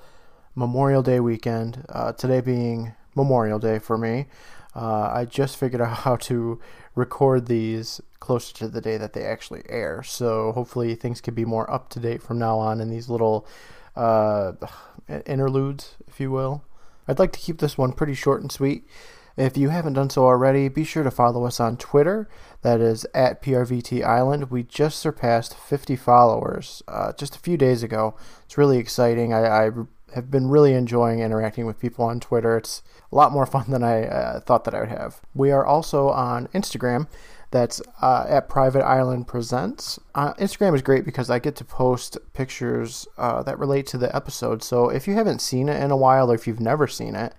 Memorial 0.56 1.01
Day 1.01 1.20
weekend. 1.20 1.86
Uh, 1.89 2.12
today 2.12 2.41
being 2.41 2.93
Memorial 3.16 3.60
Day 3.60 3.80
for 3.80 3.97
me. 3.97 4.28
Uh, 4.76 5.12
I 5.14 5.26
just 5.26 5.58
figured 5.58 5.82
out 5.82 5.97
how 5.99 6.16
to 6.18 6.60
record 6.95 7.47
these 7.47 8.01
closer 8.20 8.54
to 8.56 8.68
the 8.68 8.82
day 8.82 8.97
that 8.97 9.14
they 9.14 9.24
actually 9.24 9.64
air. 9.68 10.04
So 10.04 10.51
hopefully 10.51 10.95
things 10.95 11.22
can 11.22 11.34
be 11.34 11.45
more 11.45 11.70
up 11.72 11.89
to 11.89 11.99
date 11.99 12.22
from 12.22 12.39
now 12.39 12.58
on 12.60 12.82
in 12.82 12.89
these 12.89 13.10
little 13.10 13.47
uh, 13.95 14.54
interludes, 15.26 15.95
if 16.08 16.20
you 16.20 16.32
will. 16.32 16.64
I'd 17.08 17.20
like 17.20 17.34
to 17.34 17.39
keep 17.39 17.60
this 17.60 17.78
one 17.78 17.91
pretty 17.91 18.14
short 18.14 18.41
and 18.41 18.51
sweet. 18.51 18.88
If 19.36 19.58
you 19.58 19.70
haven't 19.70 19.93
done 19.93 20.12
so 20.12 20.26
already, 20.26 20.70
be 20.70 20.84
sure 20.84 21.04
to 21.04 21.10
follow 21.10 21.45
us 21.45 21.60
on 21.60 21.76
Twitter. 21.78 22.30
That 22.62 22.80
is 22.80 23.06
at 23.16 23.41
PRVT 23.41 24.04
Island. 24.04 24.51
We 24.51 24.62
just 24.62 24.99
surpassed 24.99 25.56
50 25.58 25.95
followers 25.95 26.84
uh, 26.88 27.14
just 27.14 27.36
a 27.36 27.39
few 27.39 27.58
days 27.58 27.82
ago. 27.82 28.16
It's 28.45 28.60
really 28.60 28.78
exciting. 28.78 29.34
I, 29.34 29.66
I 29.66 29.72
have 30.14 30.32
been 30.32 30.49
really 30.49 30.74
enjoying 30.74 31.20
interacting 31.20 31.66
with 31.66 31.80
people 31.80 32.05
on 32.05 32.20
Twitter. 32.20 32.57
It's 32.57 32.82
a 33.11 33.16
lot 33.16 33.32
more 33.32 33.45
fun 33.55 33.66
than 33.70 33.84
I 33.84 34.05
uh, 34.05 34.39
thought 34.39 34.64
that 34.66 34.76
I 34.76 34.82
would 34.82 34.89
have. 34.89 35.22
We 35.34 35.51
are 35.51 35.66
also 35.66 36.09
on 36.09 36.47
Instagram. 36.47 37.07
That's 37.51 37.84
uh, 38.01 38.26
at 38.28 38.49
Private 38.49 38.84
Island 38.84 39.28
Presents. 39.28 39.99
Uh, 40.16 40.34
Instagram 40.36 40.74
is 40.74 40.82
great 40.82 41.05
because 41.05 41.30
I 41.30 41.38
get 41.38 41.55
to 41.57 41.64
post 41.64 42.18
pictures 42.34 43.07
uh, 43.16 43.43
that 43.43 43.59
relate 43.59 43.86
to 43.88 43.99
the 43.99 44.14
episode. 44.16 44.64
So 44.64 44.89
if 44.89 45.07
you 45.07 45.14
haven't 45.14 45.39
seen 45.39 45.70
it 45.70 45.80
in 45.80 45.91
a 45.91 45.97
while 45.97 46.32
or 46.32 46.36
if 46.36 46.47
you've 46.47 46.59
never 46.59 46.88
seen 46.88 47.14
it, 47.16 47.36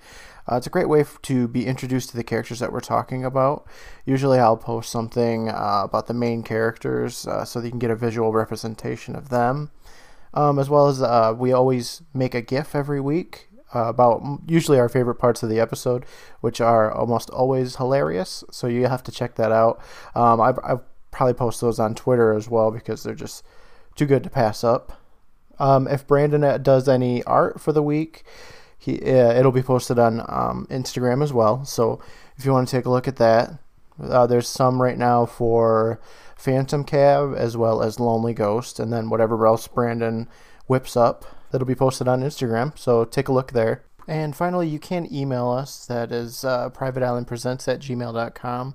uh, 0.50 0.56
it's 0.56 0.66
a 0.68 0.70
great 0.70 0.88
way 0.88 1.00
f- 1.00 1.18
to 1.22 1.48
be 1.48 1.66
introduced 1.66 2.10
to 2.10 2.16
the 2.16 2.22
characters 2.22 2.60
that 2.60 2.72
we're 2.72 2.80
talking 2.80 3.24
about. 3.24 3.66
Usually 4.04 4.38
I'll 4.38 4.56
post 4.56 4.92
something 4.92 5.48
uh, 5.48 5.80
about 5.84 6.06
the 6.06 6.14
main 6.14 6.42
characters 6.42 7.26
uh, 7.26 7.44
so 7.44 7.60
that 7.60 7.66
you 7.66 7.72
can 7.72 7.78
get 7.78 7.90
a 7.90 7.96
visual 7.96 8.32
representation 8.32 9.16
of 9.16 9.30
them. 9.30 9.70
Um, 10.34 10.58
as 10.58 10.68
well 10.68 10.88
as 10.88 11.00
uh, 11.00 11.32
we 11.36 11.52
always 11.52 12.02
make 12.12 12.34
a 12.34 12.42
GIF 12.42 12.74
every 12.74 13.00
week 13.00 13.48
uh, 13.74 13.84
about 13.84 14.22
usually 14.46 14.78
our 14.78 14.88
favorite 14.88 15.16
parts 15.16 15.42
of 15.42 15.48
the 15.48 15.60
episode, 15.60 16.04
which 16.40 16.60
are 16.60 16.92
almost 16.92 17.30
always 17.30 17.76
hilarious. 17.76 18.44
So 18.50 18.66
you 18.66 18.86
have 18.86 19.02
to 19.04 19.12
check 19.12 19.36
that 19.36 19.52
out. 19.52 19.80
Um, 20.14 20.40
I've, 20.40 20.58
I've 20.62 20.80
probably 21.10 21.34
post 21.34 21.60
those 21.60 21.78
on 21.78 21.94
Twitter 21.94 22.32
as 22.32 22.48
well 22.48 22.70
because 22.70 23.02
they're 23.02 23.14
just 23.14 23.44
too 23.94 24.06
good 24.06 24.22
to 24.24 24.30
pass 24.30 24.64
up. 24.64 25.00
Um, 25.58 25.86
if 25.86 26.06
Brandon 26.06 26.42
uh, 26.42 26.58
does 26.58 26.88
any 26.88 27.22
art 27.24 27.60
for 27.60 27.72
the 27.72 27.82
week, 27.82 28.24
he 28.76 29.00
uh, 29.00 29.32
it'll 29.32 29.52
be 29.52 29.62
posted 29.62 29.98
on 29.98 30.20
um, 30.20 30.66
Instagram 30.70 31.22
as 31.22 31.32
well. 31.32 31.64
So 31.64 32.00
if 32.36 32.44
you 32.44 32.52
want 32.52 32.68
to 32.68 32.76
take 32.76 32.86
a 32.86 32.90
look 32.90 33.06
at 33.06 33.16
that, 33.16 33.58
uh, 34.02 34.26
there's 34.26 34.48
some 34.48 34.82
right 34.82 34.98
now 34.98 35.26
for 35.26 36.00
Phantom 36.36 36.84
Cab 36.84 37.34
as 37.36 37.56
well 37.56 37.82
as 37.82 38.00
Lonely 38.00 38.34
Ghost, 38.34 38.78
and 38.78 38.92
then 38.92 39.10
whatever 39.10 39.46
else 39.46 39.66
Brandon 39.66 40.28
whips 40.66 40.96
up 40.96 41.24
that'll 41.50 41.66
be 41.66 41.74
posted 41.74 42.08
on 42.08 42.22
Instagram. 42.22 42.76
So 42.78 43.04
take 43.04 43.28
a 43.28 43.32
look 43.32 43.52
there. 43.52 43.84
And 44.06 44.36
finally, 44.36 44.68
you 44.68 44.78
can 44.78 45.12
email 45.12 45.48
us. 45.48 45.86
That 45.86 46.12
is 46.12 46.44
uh, 46.44 46.70
privateislandpresents 46.70 47.72
at 47.72 47.80
gmail.com 47.80 48.74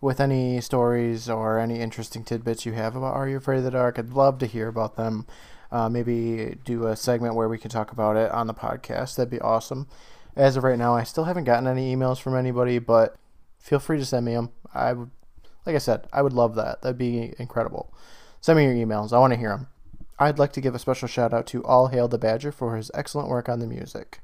with 0.00 0.20
any 0.20 0.60
stories 0.60 1.28
or 1.28 1.58
any 1.58 1.80
interesting 1.80 2.24
tidbits 2.24 2.66
you 2.66 2.72
have 2.72 2.96
about 2.96 3.14
Are 3.14 3.28
You 3.28 3.36
Afraid 3.36 3.58
of 3.58 3.64
the 3.64 3.70
Dark. 3.70 3.98
I'd 3.98 4.10
love 4.10 4.38
to 4.38 4.46
hear 4.46 4.68
about 4.68 4.96
them. 4.96 5.26
Uh, 5.70 5.88
maybe 5.88 6.56
do 6.64 6.86
a 6.86 6.96
segment 6.96 7.34
where 7.34 7.48
we 7.48 7.58
can 7.58 7.70
talk 7.70 7.92
about 7.92 8.16
it 8.16 8.30
on 8.30 8.46
the 8.46 8.54
podcast. 8.54 9.16
That'd 9.16 9.30
be 9.30 9.40
awesome. 9.40 9.88
As 10.34 10.56
of 10.56 10.64
right 10.64 10.78
now, 10.78 10.94
I 10.94 11.02
still 11.02 11.24
haven't 11.24 11.44
gotten 11.44 11.66
any 11.66 11.94
emails 11.94 12.20
from 12.20 12.36
anybody, 12.36 12.78
but 12.78 13.16
feel 13.58 13.78
free 13.78 13.98
to 13.98 14.04
send 14.04 14.26
me 14.26 14.34
them. 14.34 14.50
I 14.74 14.92
would, 14.92 15.10
like 15.66 15.74
I 15.74 15.78
said, 15.78 16.06
I 16.12 16.22
would 16.22 16.32
love 16.32 16.54
that. 16.54 16.82
That'd 16.82 16.96
be 16.96 17.34
incredible. 17.38 17.92
Send 18.40 18.58
me 18.58 18.64
your 18.64 18.74
emails. 18.74 19.12
I 19.12 19.18
want 19.18 19.32
to 19.32 19.38
hear 19.38 19.50
them. 19.50 19.66
I'd 20.18 20.38
like 20.38 20.52
to 20.52 20.60
give 20.60 20.74
a 20.74 20.78
special 20.78 21.08
shout 21.08 21.34
out 21.34 21.46
to 21.48 21.64
All 21.64 21.88
Hail 21.88 22.08
the 22.08 22.18
Badger 22.18 22.52
for 22.52 22.76
his 22.76 22.90
excellent 22.94 23.28
work 23.28 23.48
on 23.48 23.58
the 23.58 23.66
music. 23.66 24.20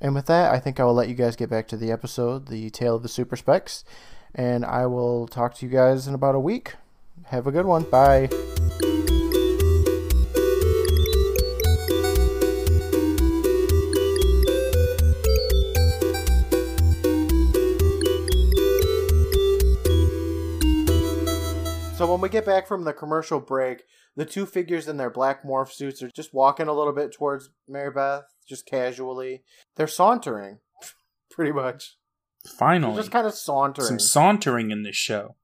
And 0.00 0.14
with 0.14 0.26
that, 0.26 0.52
I 0.52 0.58
think 0.58 0.80
I 0.80 0.84
will 0.84 0.94
let 0.94 1.08
you 1.08 1.14
guys 1.14 1.36
get 1.36 1.50
back 1.50 1.68
to 1.68 1.76
the 1.76 1.92
episode, 1.92 2.48
the 2.48 2.70
tale 2.70 2.96
of 2.96 3.02
the 3.02 3.08
super 3.08 3.36
specs, 3.36 3.84
and 4.34 4.64
I 4.64 4.86
will 4.86 5.26
talk 5.26 5.54
to 5.56 5.66
you 5.66 5.72
guys 5.72 6.06
in 6.06 6.14
about 6.14 6.34
a 6.34 6.40
week. 6.40 6.74
Have 7.26 7.46
a 7.46 7.52
good 7.52 7.66
one. 7.66 7.84
Bye. 7.84 8.28
So 22.04 22.12
when 22.12 22.20
we 22.20 22.28
get 22.28 22.44
back 22.44 22.66
from 22.66 22.84
the 22.84 22.92
commercial 22.92 23.40
break, 23.40 23.84
the 24.14 24.26
two 24.26 24.44
figures 24.44 24.88
in 24.88 24.98
their 24.98 25.08
black 25.08 25.42
morph 25.42 25.72
suits 25.72 26.02
are 26.02 26.10
just 26.14 26.34
walking 26.34 26.68
a 26.68 26.74
little 26.74 26.92
bit 26.92 27.14
towards 27.14 27.48
Mary 27.66 27.90
Beth, 27.90 28.24
just 28.46 28.66
casually. 28.66 29.42
They're 29.76 29.86
sauntering, 29.86 30.58
pretty 31.30 31.52
much. 31.52 31.96
They're 32.44 32.52
Finally, 32.58 32.96
just 32.96 33.10
kind 33.10 33.26
of 33.26 33.32
sauntering. 33.32 33.88
some 33.88 33.98
sauntering 33.98 34.70
in 34.70 34.82
this 34.82 34.96
show. 34.96 35.36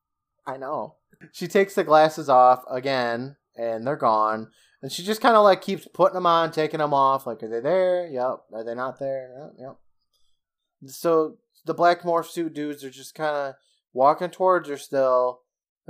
I 0.46 0.58
know. 0.58 0.96
She 1.32 1.48
takes 1.48 1.74
the 1.74 1.82
glasses 1.82 2.28
off 2.28 2.62
again, 2.70 3.36
and 3.56 3.86
they're 3.86 3.96
gone. 3.96 4.48
And 4.82 4.92
she 4.92 5.02
just 5.02 5.22
kind 5.22 5.36
of 5.36 5.44
like 5.44 5.62
keeps 5.62 5.88
putting 5.94 6.16
them 6.16 6.26
on, 6.26 6.52
taking 6.52 6.80
them 6.80 6.92
off. 6.92 7.26
Like, 7.26 7.42
are 7.42 7.48
they 7.48 7.60
there? 7.60 8.06
Yep. 8.06 8.40
Are 8.52 8.64
they 8.64 8.74
not 8.74 8.98
there? 8.98 9.30
Yep. 9.40 9.52
yep. 9.58 10.90
So 10.90 11.38
the 11.64 11.72
black 11.72 12.02
morph 12.02 12.26
suit 12.26 12.52
dudes 12.52 12.84
are 12.84 12.90
just 12.90 13.14
kind 13.14 13.34
of 13.34 13.54
walking 13.94 14.28
towards 14.28 14.68
her 14.68 14.76
still. 14.76 15.40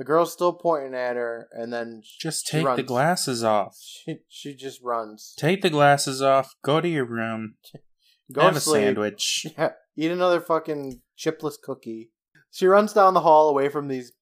The 0.01 0.05
girl's 0.05 0.32
still 0.32 0.55
pointing 0.55 0.94
at 0.94 1.16
her, 1.16 1.46
and 1.53 1.70
then 1.70 2.01
sh- 2.03 2.16
Just 2.22 2.46
she 2.46 2.53
take 2.53 2.62
the 2.62 2.68
runs. 2.68 2.82
glasses 2.84 3.44
off. 3.44 3.76
She 3.78 4.20
she 4.30 4.55
just 4.55 4.80
runs. 4.82 5.34
Take 5.36 5.61
the 5.61 5.68
glasses 5.68 6.22
off. 6.22 6.55
Go 6.64 6.80
to 6.80 6.88
your 6.88 7.05
room. 7.05 7.57
Go 8.32 8.40
have 8.40 8.53
to 8.53 8.57
a 8.57 8.61
sandwich. 8.62 9.44
Yeah, 9.59 9.72
eat 9.98 10.11
another 10.11 10.40
fucking 10.40 11.03
chipless 11.18 11.57
cookie. 11.62 12.12
She 12.51 12.66
runs 12.66 12.94
down 12.94 13.12
the 13.12 13.20
hall 13.20 13.51
away 13.51 13.68
from 13.68 13.88
these 13.88 14.12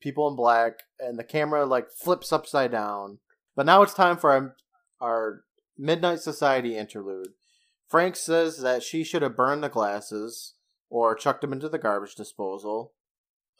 people 0.00 0.26
in 0.26 0.34
black, 0.34 0.80
and 0.98 1.16
the 1.16 1.22
camera 1.22 1.64
like 1.64 1.92
flips 1.92 2.32
upside 2.32 2.72
down. 2.72 3.18
But 3.54 3.66
now 3.66 3.82
it's 3.82 3.94
time 3.94 4.16
for 4.16 4.32
our, 4.32 4.56
our 5.00 5.44
Midnight 5.78 6.22
Society 6.22 6.76
interlude. 6.76 7.28
Frank 7.88 8.16
says 8.16 8.58
that 8.62 8.82
she 8.82 9.04
should 9.04 9.22
have 9.22 9.36
burned 9.36 9.62
the 9.62 9.68
glasses 9.68 10.54
or 10.90 11.14
chucked 11.14 11.42
them 11.42 11.52
into 11.52 11.68
the 11.68 11.78
garbage 11.78 12.16
disposal. 12.16 12.94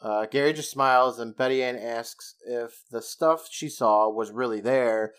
Uh, 0.01 0.25
Gary 0.25 0.53
just 0.53 0.71
smiles, 0.71 1.19
and 1.19 1.35
Betty 1.35 1.63
Ann 1.63 1.77
asks 1.77 2.35
if 2.45 2.83
the 2.91 3.01
stuff 3.01 3.47
she 3.49 3.69
saw 3.69 4.09
was 4.09 4.31
really 4.31 4.61
there. 4.61 5.13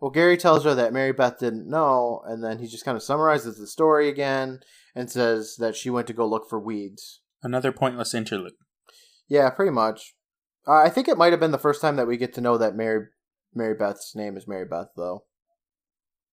Well, 0.00 0.10
Gary 0.10 0.36
tells 0.36 0.64
her 0.64 0.74
that 0.74 0.92
Mary 0.92 1.12
Beth 1.12 1.38
didn't 1.38 1.68
know, 1.68 2.22
and 2.26 2.44
then 2.44 2.58
he 2.58 2.66
just 2.66 2.84
kind 2.84 2.96
of 2.96 3.02
summarizes 3.02 3.56
the 3.56 3.66
story 3.66 4.08
again 4.08 4.60
and 4.94 5.10
says 5.10 5.56
that 5.58 5.76
she 5.76 5.90
went 5.90 6.06
to 6.08 6.12
go 6.12 6.26
look 6.26 6.48
for 6.50 6.60
Weez. 6.60 7.18
Another 7.42 7.72
pointless 7.72 8.12
interlude. 8.14 8.52
Yeah, 9.28 9.48
pretty 9.50 9.72
much. 9.72 10.14
Uh, 10.66 10.74
I 10.74 10.90
think 10.90 11.08
it 11.08 11.18
might 11.18 11.32
have 11.32 11.40
been 11.40 11.52
the 11.52 11.58
first 11.58 11.80
time 11.80 11.96
that 11.96 12.06
we 12.06 12.16
get 12.16 12.34
to 12.34 12.40
know 12.40 12.58
that 12.58 12.74
Mary 12.74 13.06
Mary 13.54 13.74
Beth's 13.74 14.14
name 14.14 14.36
is 14.36 14.48
Mary 14.48 14.66
Beth, 14.66 14.88
though, 14.96 15.24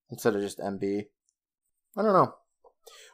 instead 0.10 0.36
of 0.36 0.42
just 0.42 0.60
MB. 0.60 1.04
I 1.96 2.02
don't 2.02 2.14
know. 2.14 2.34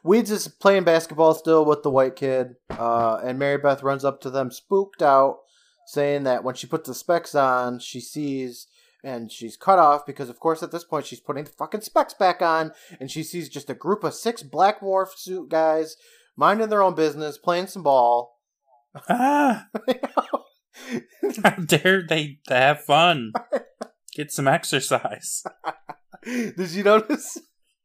Weez 0.04 0.30
is 0.30 0.48
playing 0.48 0.84
basketball 0.84 1.34
still 1.34 1.64
with 1.64 1.82
the 1.82 1.90
white 1.90 2.16
kid, 2.16 2.54
uh, 2.70 3.20
and 3.22 3.38
Mary 3.38 3.58
Beth 3.58 3.82
runs 3.82 4.04
up 4.04 4.20
to 4.22 4.30
them, 4.30 4.50
spooked 4.50 5.02
out, 5.02 5.38
saying 5.86 6.24
that 6.24 6.42
when 6.42 6.54
she 6.54 6.66
puts 6.66 6.88
the 6.88 6.94
specs 6.94 7.34
on, 7.34 7.78
she 7.78 8.00
sees 8.00 8.66
and 9.02 9.32
she's 9.32 9.56
cut 9.56 9.78
off 9.78 10.04
because, 10.06 10.28
of 10.28 10.38
course, 10.38 10.62
at 10.62 10.72
this 10.72 10.84
point 10.84 11.06
she's 11.06 11.20
putting 11.20 11.44
the 11.44 11.50
fucking 11.50 11.80
specs 11.80 12.14
back 12.14 12.42
on, 12.42 12.72
and 12.98 13.10
she 13.10 13.22
sees 13.22 13.48
just 13.48 13.70
a 13.70 13.74
group 13.74 14.04
of 14.04 14.14
six 14.14 14.42
black 14.42 14.80
morph 14.80 15.16
suit 15.16 15.48
guys 15.48 15.96
minding 16.36 16.68
their 16.68 16.82
own 16.82 16.94
business, 16.94 17.38
playing 17.38 17.66
some 17.66 17.82
ball. 17.82 18.38
Ah! 19.08 19.66
How 21.44 21.50
dare 21.56 22.02
they 22.06 22.38
have 22.48 22.82
fun? 22.82 23.32
Get 24.14 24.32
some 24.32 24.48
exercise. 24.48 25.44
Did 26.24 26.70
you 26.70 26.82
notice 26.82 27.38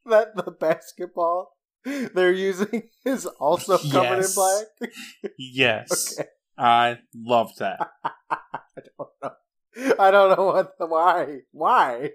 that 0.05 0.35
the 0.35 0.51
basketball 0.51 1.54
they're 2.13 2.31
using 2.31 2.89
is 3.05 3.25
also 3.25 3.77
covered 3.77 4.17
Yes. 4.17 4.29
in 4.29 4.35
black? 4.35 4.91
Yes. 5.37 6.19
Okay. 6.19 6.29
I 6.57 6.99
love 7.15 7.51
that. 7.59 7.89
I 8.03 8.81
don't 8.97 9.09
know. 9.21 9.31
I 9.99 10.11
don't 10.11 10.37
know 10.37 10.45
what 10.45 10.77
the 10.79 10.85
why. 10.85 11.39
Why? 11.51 12.11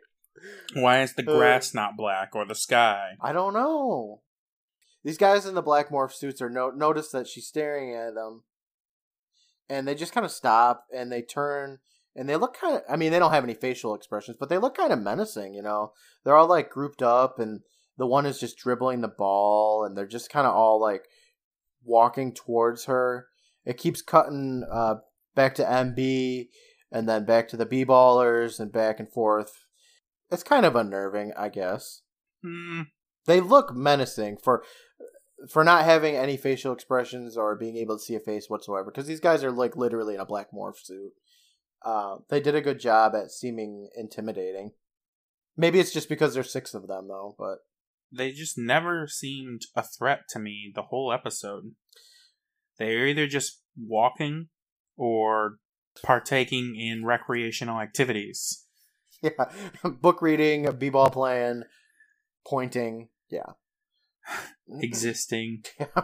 Why 0.74 1.02
is 1.02 1.14
the 1.14 1.22
Uh. 1.30 1.36
grass 1.36 1.74
not 1.74 1.96
black 1.96 2.30
or 2.34 2.44
the 2.46 2.54
sky? 2.54 3.10
I 3.20 3.32
don't 3.32 3.52
know. 3.52 4.22
These 5.04 5.18
guys 5.18 5.46
in 5.46 5.54
the 5.54 5.62
black 5.62 5.88
morph 5.90 6.12
suits 6.12 6.40
are 6.42 6.50
no- 6.50 6.70
notice 6.70 7.10
that 7.10 7.26
she's 7.28 7.46
staring 7.46 7.94
at 7.94 8.14
them, 8.14 8.44
and 9.68 9.86
they 9.88 9.94
just 9.94 10.12
kind 10.12 10.24
of 10.26 10.32
stop 10.32 10.84
and 10.94 11.10
they 11.12 11.22
turn 11.22 11.78
and 12.16 12.28
they 12.28 12.36
look 12.36 12.54
kind 12.58 12.76
of. 12.76 12.82
I 12.88 12.96
mean, 12.96 13.10
they 13.12 13.18
don't 13.18 13.32
have 13.32 13.44
any 13.44 13.54
facial 13.54 13.94
expressions, 13.94 14.36
but 14.40 14.48
they 14.48 14.58
look 14.58 14.76
kind 14.76 14.92
of 14.92 15.00
menacing. 15.00 15.54
You 15.54 15.62
know, 15.62 15.92
they're 16.24 16.36
all 16.36 16.48
like 16.48 16.70
grouped 16.70 17.02
up, 17.02 17.38
and 17.38 17.60
the 17.98 18.06
one 18.06 18.26
is 18.26 18.40
just 18.40 18.58
dribbling 18.58 19.00
the 19.00 19.08
ball, 19.08 19.84
and 19.84 19.96
they're 19.96 20.06
just 20.06 20.30
kind 20.30 20.46
of 20.46 20.54
all 20.54 20.80
like 20.80 21.04
walking 21.84 22.32
towards 22.32 22.84
her. 22.86 23.26
It 23.64 23.76
keeps 23.78 24.02
cutting 24.02 24.64
uh, 24.70 24.96
back 25.34 25.54
to 25.56 25.64
MB, 25.64 26.48
and 26.92 27.08
then 27.08 27.24
back 27.24 27.48
to 27.48 27.56
the 27.56 27.66
B 27.66 27.84
ballers, 27.84 28.58
and 28.58 28.72
back 28.72 28.98
and 28.98 29.10
forth. 29.10 29.66
It's 30.30 30.42
kind 30.42 30.64
of 30.64 30.76
unnerving, 30.76 31.32
I 31.36 31.48
guess 31.48 32.02
Hmm. 32.42 32.82
they 33.26 33.40
look 33.40 33.74
menacing 33.74 34.38
for 34.42 34.64
for 35.50 35.64
not 35.64 35.84
having 35.84 36.16
any 36.16 36.36
facial 36.36 36.72
expressions 36.72 37.36
or 37.36 37.56
being 37.56 37.76
able 37.76 37.96
to 37.98 38.02
see 38.02 38.14
a 38.14 38.20
face 38.20 38.48
whatsoever 38.48 38.90
because 38.90 39.06
these 39.06 39.20
guys 39.20 39.42
are 39.44 39.50
like 39.50 39.76
literally 39.76 40.14
in 40.14 40.20
a 40.20 40.24
black 40.26 40.48
morph 40.52 40.76
suit 40.78 41.12
uh, 41.84 42.16
they 42.28 42.40
did 42.40 42.54
a 42.54 42.60
good 42.60 42.78
job 42.78 43.14
at 43.14 43.30
seeming 43.30 43.88
intimidating 43.96 44.70
maybe 45.56 45.80
it's 45.80 45.92
just 45.92 46.08
because 46.08 46.32
there's 46.34 46.52
six 46.52 46.72
of 46.74 46.88
them 46.88 47.08
though 47.08 47.34
but 47.38 47.58
They 48.12 48.32
just 48.32 48.58
never 48.58 49.06
seemed 49.06 49.62
a 49.76 49.82
threat 49.82 50.22
to 50.30 50.38
me 50.38 50.72
the 50.74 50.82
whole 50.82 51.12
episode. 51.12 51.72
They're 52.78 53.06
either 53.06 53.26
just 53.26 53.60
walking 53.76 54.48
or 54.96 55.58
partaking 56.02 56.76
in 56.76 57.04
recreational 57.04 57.80
activities. 57.80 58.64
yeah 59.22 59.50
book 59.84 60.22
reading 60.22 60.66
b-ball 60.78 61.10
playing 61.10 61.62
pointing 62.46 63.08
yeah 63.28 63.52
Existing. 64.80 65.64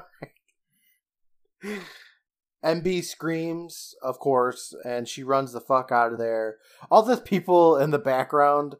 MB 2.64 3.04
screams, 3.04 3.94
of 4.02 4.18
course, 4.18 4.74
and 4.84 5.08
she 5.08 5.22
runs 5.22 5.52
the 5.52 5.60
fuck 5.60 5.92
out 5.92 6.12
of 6.12 6.18
there. 6.18 6.56
All 6.90 7.02
the 7.02 7.16
people 7.16 7.76
in 7.76 7.90
the 7.90 7.98
background 7.98 8.76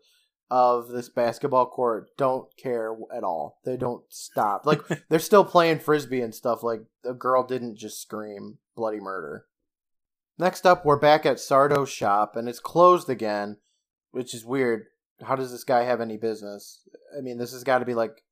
of 0.51 0.89
this 0.89 1.09
basketball 1.09 1.67
court 1.67 2.09
don't 2.17 2.49
care 2.57 2.97
at 3.15 3.25
all. 3.25 3.59
They 3.65 3.77
don't 3.77 4.05
stop. 4.09 4.67
Like 4.67 4.81
they're 5.09 5.19
still 5.19 5.45
playing 5.45 5.81
frisbee 5.81 6.21
and 6.21 6.35
stuff. 6.35 6.63
Like 6.63 6.83
the 7.03 7.15
girl 7.15 7.43
didn't 7.43 7.77
just 7.77 8.01
scream 8.01 8.59
bloody 8.77 9.01
murder. 9.01 9.47
Next 10.39 10.67
up, 10.67 10.85
we're 10.85 10.99
back 10.99 11.25
at 11.25 11.41
Sardo's 11.41 11.89
shop, 11.89 12.37
and 12.37 12.47
it's 12.47 12.61
closed 12.61 13.09
again, 13.09 13.57
which 14.11 14.35
is 14.35 14.45
weird. 14.45 14.85
How 15.23 15.35
does 15.35 15.51
this 15.51 15.65
guy 15.65 15.85
have 15.85 16.03
any 16.03 16.19
business? 16.19 16.83
I 17.17 17.23
mean, 17.23 17.39
this 17.39 17.53
has 17.53 17.65
got 17.65 17.79
to 17.79 17.87
be 17.87 17.95
like, 17.95 18.23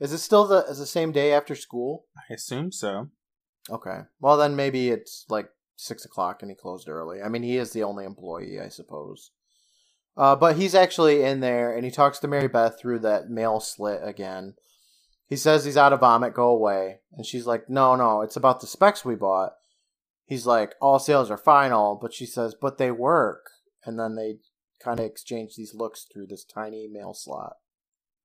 is 0.00 0.12
it 0.12 0.18
still 0.18 0.46
the 0.46 0.64
is 0.64 0.78
the 0.78 0.86
same 0.86 1.12
day 1.12 1.32
after 1.32 1.54
school? 1.54 2.06
I 2.16 2.34
assume 2.34 2.72
so. 2.72 3.10
Okay. 3.70 4.00
Well, 4.20 4.36
then 4.36 4.56
maybe 4.56 4.90
it's 4.90 5.24
like 5.28 5.48
six 5.76 6.04
o'clock 6.04 6.42
and 6.42 6.50
he 6.50 6.56
closed 6.56 6.88
early. 6.88 7.22
I 7.22 7.28
mean, 7.28 7.42
he 7.42 7.56
is 7.56 7.72
the 7.72 7.84
only 7.84 8.04
employee, 8.04 8.60
I 8.60 8.68
suppose. 8.68 9.30
Uh, 10.16 10.34
but 10.34 10.56
he's 10.56 10.74
actually 10.74 11.22
in 11.22 11.40
there 11.40 11.74
and 11.74 11.84
he 11.84 11.90
talks 11.90 12.18
to 12.20 12.28
Mary 12.28 12.48
Beth 12.48 12.78
through 12.78 13.00
that 13.00 13.28
mail 13.28 13.60
slit 13.60 14.00
again. 14.02 14.54
He 15.28 15.36
says 15.36 15.64
he's 15.64 15.76
out 15.76 15.92
of 15.92 16.00
vomit, 16.00 16.34
go 16.34 16.48
away. 16.48 17.00
And 17.12 17.26
she's 17.26 17.46
like, 17.46 17.68
no, 17.68 17.96
no, 17.96 18.22
it's 18.22 18.36
about 18.36 18.60
the 18.60 18.66
specs 18.66 19.04
we 19.04 19.14
bought. 19.14 19.52
He's 20.24 20.46
like, 20.46 20.74
all 20.80 20.98
sales 20.98 21.30
are 21.30 21.36
final, 21.36 21.98
but 22.00 22.14
she 22.14 22.26
says, 22.26 22.54
but 22.60 22.78
they 22.78 22.90
work. 22.90 23.46
And 23.84 23.98
then 23.98 24.14
they 24.16 24.38
kind 24.82 25.00
of 25.00 25.06
exchange 25.06 25.54
these 25.56 25.74
looks 25.74 26.06
through 26.12 26.26
this 26.28 26.44
tiny 26.44 26.88
mail 26.90 27.12
slot. 27.12 27.54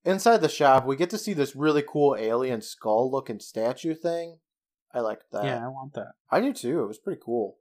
Inside 0.04 0.38
the 0.38 0.50
shop, 0.50 0.86
we 0.86 0.96
get 0.96 1.10
to 1.12 1.18
see 1.18 1.34
this 1.34 1.56
really 1.56 1.84
cool 1.88 2.16
alien 2.18 2.62
skull 2.62 3.12
looking 3.12 3.40
statue 3.40 3.94
thing. 3.94 4.38
I 4.94 5.00
like 5.00 5.20
that. 5.32 5.46
yeah, 5.46 5.66
I 5.66 5.68
want 5.68 5.94
that. 5.94 6.14
I 6.30 6.42
do 6.42 6.54
too. 6.54 6.82
It 6.82 6.88
was 6.88 6.98
pretty 6.98 7.22
cool. 7.24 7.58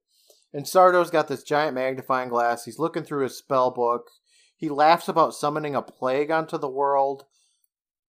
And 0.53 0.67
Sardo's 0.67 1.11
got 1.11 1.29
this 1.29 1.43
giant 1.45 1.75
magnifying 1.75 2.29
glass. 2.29 2.65
He's 2.65 2.79
looking 2.79 3.05
through 3.05 3.25
his 3.25 3.37
spell 3.37 3.71
book. 3.71 4.07
He 4.61 4.69
laughs 4.69 5.09
about 5.09 5.35
summoning 5.35 5.75
a 5.75 5.81
plague 5.81 6.31
onto 6.31 6.59
the 6.59 6.69
world. 6.69 7.25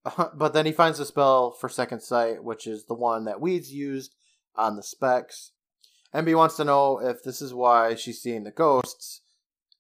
but 0.36 0.54
then 0.54 0.66
he 0.66 0.74
finds 0.74 1.00
a 1.00 1.06
spell 1.06 1.52
for 1.52 1.70
second 1.70 2.02
sight, 2.02 2.44
which 2.44 2.68
is 2.68 2.86
the 2.86 2.94
one 2.94 3.24
that 3.24 3.38
Weez 3.38 3.70
used 3.70 4.14
on 4.58 4.76
the 4.76 4.84
specs. 4.84 5.54
MB 6.14 6.36
wants 6.36 6.58
to 6.58 6.66
know 6.66 7.00
if 7.00 7.24
this 7.24 7.42
is 7.42 7.54
why 7.54 7.96
she's 7.96 8.22
seeing 8.22 8.44
the 8.44 8.52
ghosts. 8.52 9.22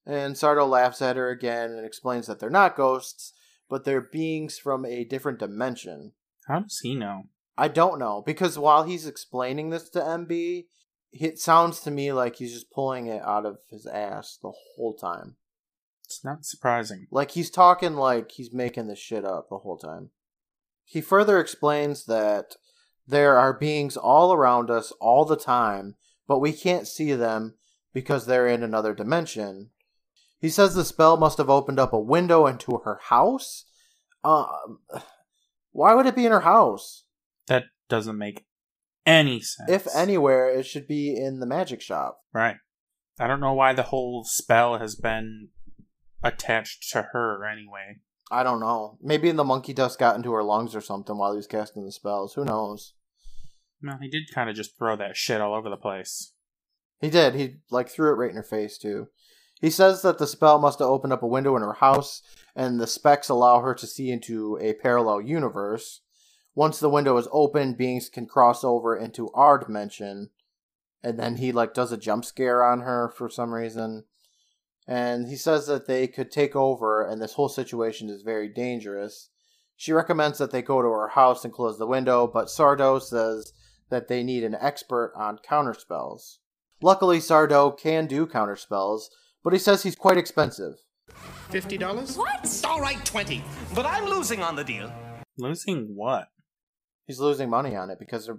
And 0.05 0.35
Sardo 0.35 0.67
laughs 0.67 1.01
at 1.01 1.17
her 1.17 1.29
again 1.29 1.71
and 1.71 1.85
explains 1.85 2.27
that 2.27 2.39
they're 2.39 2.49
not 2.49 2.77
ghosts, 2.77 3.33
but 3.69 3.83
they're 3.83 3.99
beings 3.99 4.57
from 4.57 4.85
a 4.85 5.03
different 5.03 5.39
dimension. 5.39 6.13
How 6.47 6.61
does 6.61 6.79
he 6.81 6.95
know? 6.95 7.23
I 7.57 7.67
don't 7.67 7.99
know 7.99 8.23
because 8.25 8.57
while 8.57 8.83
he's 8.83 9.05
explaining 9.05 9.71
this 9.71 9.89
to 9.89 9.99
MB, 9.99 10.67
it 11.11 11.37
sounds 11.37 11.81
to 11.81 11.91
me 11.91 12.13
like 12.13 12.37
he's 12.37 12.53
just 12.53 12.71
pulling 12.71 13.07
it 13.07 13.21
out 13.23 13.45
of 13.45 13.57
his 13.69 13.85
ass 13.85 14.39
the 14.41 14.53
whole 14.75 14.93
time. 14.93 15.35
It's 16.11 16.25
not 16.25 16.45
surprising. 16.45 17.07
Like 17.09 17.31
he's 17.31 17.49
talking 17.49 17.95
like 17.95 18.31
he's 18.31 18.53
making 18.53 18.87
this 18.87 18.99
shit 18.99 19.23
up 19.23 19.47
the 19.49 19.59
whole 19.59 19.77
time. 19.77 20.09
He 20.83 20.99
further 20.99 21.39
explains 21.39 22.05
that 22.05 22.55
there 23.07 23.37
are 23.37 23.57
beings 23.57 23.95
all 23.95 24.33
around 24.33 24.69
us 24.69 24.91
all 24.99 25.23
the 25.23 25.37
time, 25.37 25.95
but 26.27 26.39
we 26.39 26.51
can't 26.51 26.87
see 26.87 27.13
them 27.13 27.55
because 27.93 28.25
they're 28.25 28.47
in 28.47 28.61
another 28.61 28.93
dimension. 28.93 29.69
He 30.37 30.49
says 30.49 30.75
the 30.75 30.83
spell 30.83 31.15
must 31.15 31.37
have 31.37 31.49
opened 31.49 31.79
up 31.79 31.93
a 31.93 31.99
window 31.99 32.45
into 32.45 32.81
her 32.83 32.99
house. 33.03 33.65
Um, 34.23 34.79
why 35.71 35.93
would 35.93 36.07
it 36.07 36.15
be 36.15 36.25
in 36.25 36.31
her 36.31 36.41
house? 36.41 37.05
That 37.47 37.65
doesn't 37.87 38.17
make 38.17 38.45
any 39.05 39.39
sense. 39.39 39.69
If 39.69 39.87
anywhere, 39.95 40.49
it 40.49 40.65
should 40.65 40.87
be 40.87 41.15
in 41.15 41.39
the 41.39 41.45
magic 41.45 41.81
shop. 41.81 42.19
Right. 42.33 42.57
I 43.19 43.27
don't 43.27 43.39
know 43.39 43.53
why 43.53 43.73
the 43.73 43.83
whole 43.83 44.23
spell 44.25 44.79
has 44.79 44.95
been 44.95 45.49
attached 46.23 46.89
to 46.91 47.09
her 47.13 47.45
anyway. 47.45 47.99
I 48.31 48.43
don't 48.43 48.59
know. 48.59 48.97
Maybe 49.01 49.31
the 49.31 49.43
monkey 49.43 49.73
dust 49.73 49.99
got 49.99 50.15
into 50.15 50.31
her 50.31 50.43
lungs 50.43 50.75
or 50.75 50.81
something 50.81 51.17
while 51.17 51.31
he 51.31 51.37
was 51.37 51.47
casting 51.47 51.85
the 51.85 51.91
spells. 51.91 52.33
Who 52.35 52.45
knows? 52.45 52.93
No, 53.81 53.97
he 53.99 54.09
did 54.09 54.33
kind 54.33 54.49
of 54.49 54.55
just 54.55 54.77
throw 54.77 54.95
that 54.95 55.17
shit 55.17 55.41
all 55.41 55.53
over 55.53 55.69
the 55.69 55.75
place. 55.75 56.33
He 57.01 57.09
did. 57.09 57.35
He 57.35 57.57
like 57.69 57.89
threw 57.89 58.11
it 58.11 58.15
right 58.15 58.29
in 58.29 58.35
her 58.35 58.43
face 58.43 58.77
too. 58.77 59.07
He 59.59 59.69
says 59.69 60.01
that 60.01 60.17
the 60.17 60.27
spell 60.27 60.59
must 60.59 60.79
have 60.79 60.87
opened 60.87 61.13
up 61.13 61.23
a 61.23 61.27
window 61.27 61.55
in 61.55 61.61
her 61.61 61.73
house, 61.73 62.23
and 62.55 62.79
the 62.79 62.87
specs 62.87 63.29
allow 63.29 63.61
her 63.61 63.75
to 63.75 63.87
see 63.87 64.09
into 64.09 64.57
a 64.61 64.73
parallel 64.73 65.21
universe. 65.21 66.01
Once 66.55 66.79
the 66.79 66.89
window 66.89 67.17
is 67.17 67.27
open, 67.31 67.73
beings 67.73 68.09
can 68.09 68.25
cross 68.25 68.63
over 68.63 68.95
into 68.95 69.29
our 69.31 69.57
dimension. 69.57 70.29
And 71.03 71.17
then 71.19 71.37
he 71.37 71.51
like 71.51 71.73
does 71.73 71.91
a 71.91 71.97
jump 71.97 72.25
scare 72.25 72.63
on 72.63 72.81
her 72.81 73.09
for 73.15 73.29
some 73.29 73.53
reason. 73.53 74.05
And 74.87 75.27
he 75.27 75.35
says 75.35 75.67
that 75.67 75.87
they 75.87 76.07
could 76.07 76.31
take 76.31 76.55
over 76.55 77.05
and 77.05 77.21
this 77.21 77.33
whole 77.33 77.49
situation 77.49 78.09
is 78.09 78.23
very 78.23 78.49
dangerous. 78.49 79.29
She 79.75 79.93
recommends 79.93 80.37
that 80.37 80.51
they 80.51 80.61
go 80.61 80.81
to 80.81 80.87
her 80.87 81.09
house 81.09 81.43
and 81.43 81.53
close 81.53 81.77
the 81.77 81.87
window, 81.87 82.27
but 82.27 82.47
Sardo 82.47 83.01
says 83.01 83.53
that 83.89 84.07
they 84.07 84.23
need 84.23 84.43
an 84.43 84.55
expert 84.59 85.13
on 85.15 85.39
counterspells. 85.47 86.37
Luckily, 86.81 87.19
Sardo 87.19 87.77
can 87.77 88.07
do 88.07 88.25
counterspells, 88.25 89.03
but 89.43 89.53
he 89.53 89.59
says 89.59 89.83
he's 89.83 89.95
quite 89.95 90.17
expensive. 90.17 90.73
Fifty 91.49 91.77
dollars? 91.77 92.17
What? 92.17 92.61
All 92.65 92.79
right, 92.79 93.03
20. 93.03 93.43
But 93.75 93.85
I'm 93.85 94.05
losing 94.05 94.41
on 94.41 94.55
the 94.55 94.63
deal. 94.63 94.91
Losing 95.37 95.93
what? 95.95 96.29
He's 97.05 97.19
losing 97.19 97.49
money 97.49 97.75
on 97.75 97.89
it 97.89 97.99
because 97.99 98.29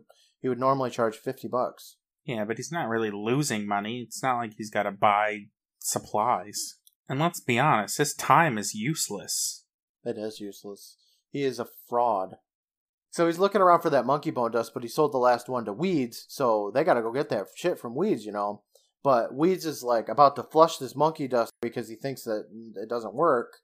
he 0.40 0.48
would 0.48 0.58
normally 0.58 0.90
charge 0.90 1.16
50 1.16 1.48
bucks. 1.48 1.96
Yeah, 2.24 2.44
but 2.44 2.56
he's 2.56 2.72
not 2.72 2.88
really 2.88 3.10
losing 3.10 3.66
money. 3.66 4.04
It's 4.06 4.22
not 4.22 4.38
like 4.38 4.54
he's 4.56 4.70
got 4.70 4.84
to 4.84 4.92
buy 4.92 5.46
supplies. 5.82 6.76
And 7.08 7.20
let's 7.20 7.40
be 7.40 7.58
honest, 7.58 7.98
his 7.98 8.14
time 8.14 8.58
is 8.58 8.74
useless. 8.74 9.64
It 10.04 10.16
is 10.18 10.40
useless. 10.40 10.96
He 11.30 11.44
is 11.44 11.58
a 11.58 11.66
fraud. 11.88 12.36
So 13.10 13.26
he's 13.26 13.38
looking 13.38 13.60
around 13.60 13.82
for 13.82 13.90
that 13.90 14.06
monkey 14.06 14.30
bone 14.30 14.52
dust, 14.52 14.72
but 14.72 14.82
he 14.82 14.88
sold 14.88 15.12
the 15.12 15.18
last 15.18 15.48
one 15.48 15.66
to 15.66 15.74
Weez, 15.74 16.24
so 16.28 16.70
they 16.74 16.84
gotta 16.84 17.02
go 17.02 17.12
get 17.12 17.28
that 17.28 17.48
shit 17.54 17.78
from 17.78 17.94
Weez, 17.94 18.22
you 18.22 18.32
know. 18.32 18.62
But 19.02 19.36
Weez 19.36 19.66
is 19.66 19.82
like 19.82 20.08
about 20.08 20.36
to 20.36 20.42
flush 20.42 20.78
this 20.78 20.96
monkey 20.96 21.28
dust 21.28 21.52
because 21.60 21.88
he 21.88 21.96
thinks 21.96 22.22
that 22.24 22.46
it 22.76 22.88
doesn't 22.88 23.14
work. 23.14 23.58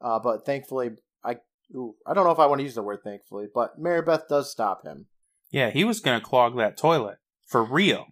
Uh, 0.00 0.18
but 0.18 0.44
thankfully, 0.44 0.90
I 1.24 1.36
ooh, 1.74 1.94
I 2.06 2.14
don't 2.14 2.24
know 2.24 2.32
if 2.32 2.38
I 2.38 2.46
want 2.46 2.60
to 2.60 2.64
use 2.64 2.74
the 2.74 2.82
word 2.82 3.00
thankfully, 3.04 3.46
but 3.52 3.78
Mary 3.78 4.02
Beth 4.02 4.28
does 4.28 4.50
stop 4.50 4.84
him. 4.84 5.06
Yeah, 5.50 5.70
he 5.70 5.84
was 5.84 6.00
going 6.00 6.18
to 6.18 6.26
clog 6.26 6.56
that 6.56 6.76
toilet. 6.76 7.18
For 7.46 7.64
real. 7.64 8.06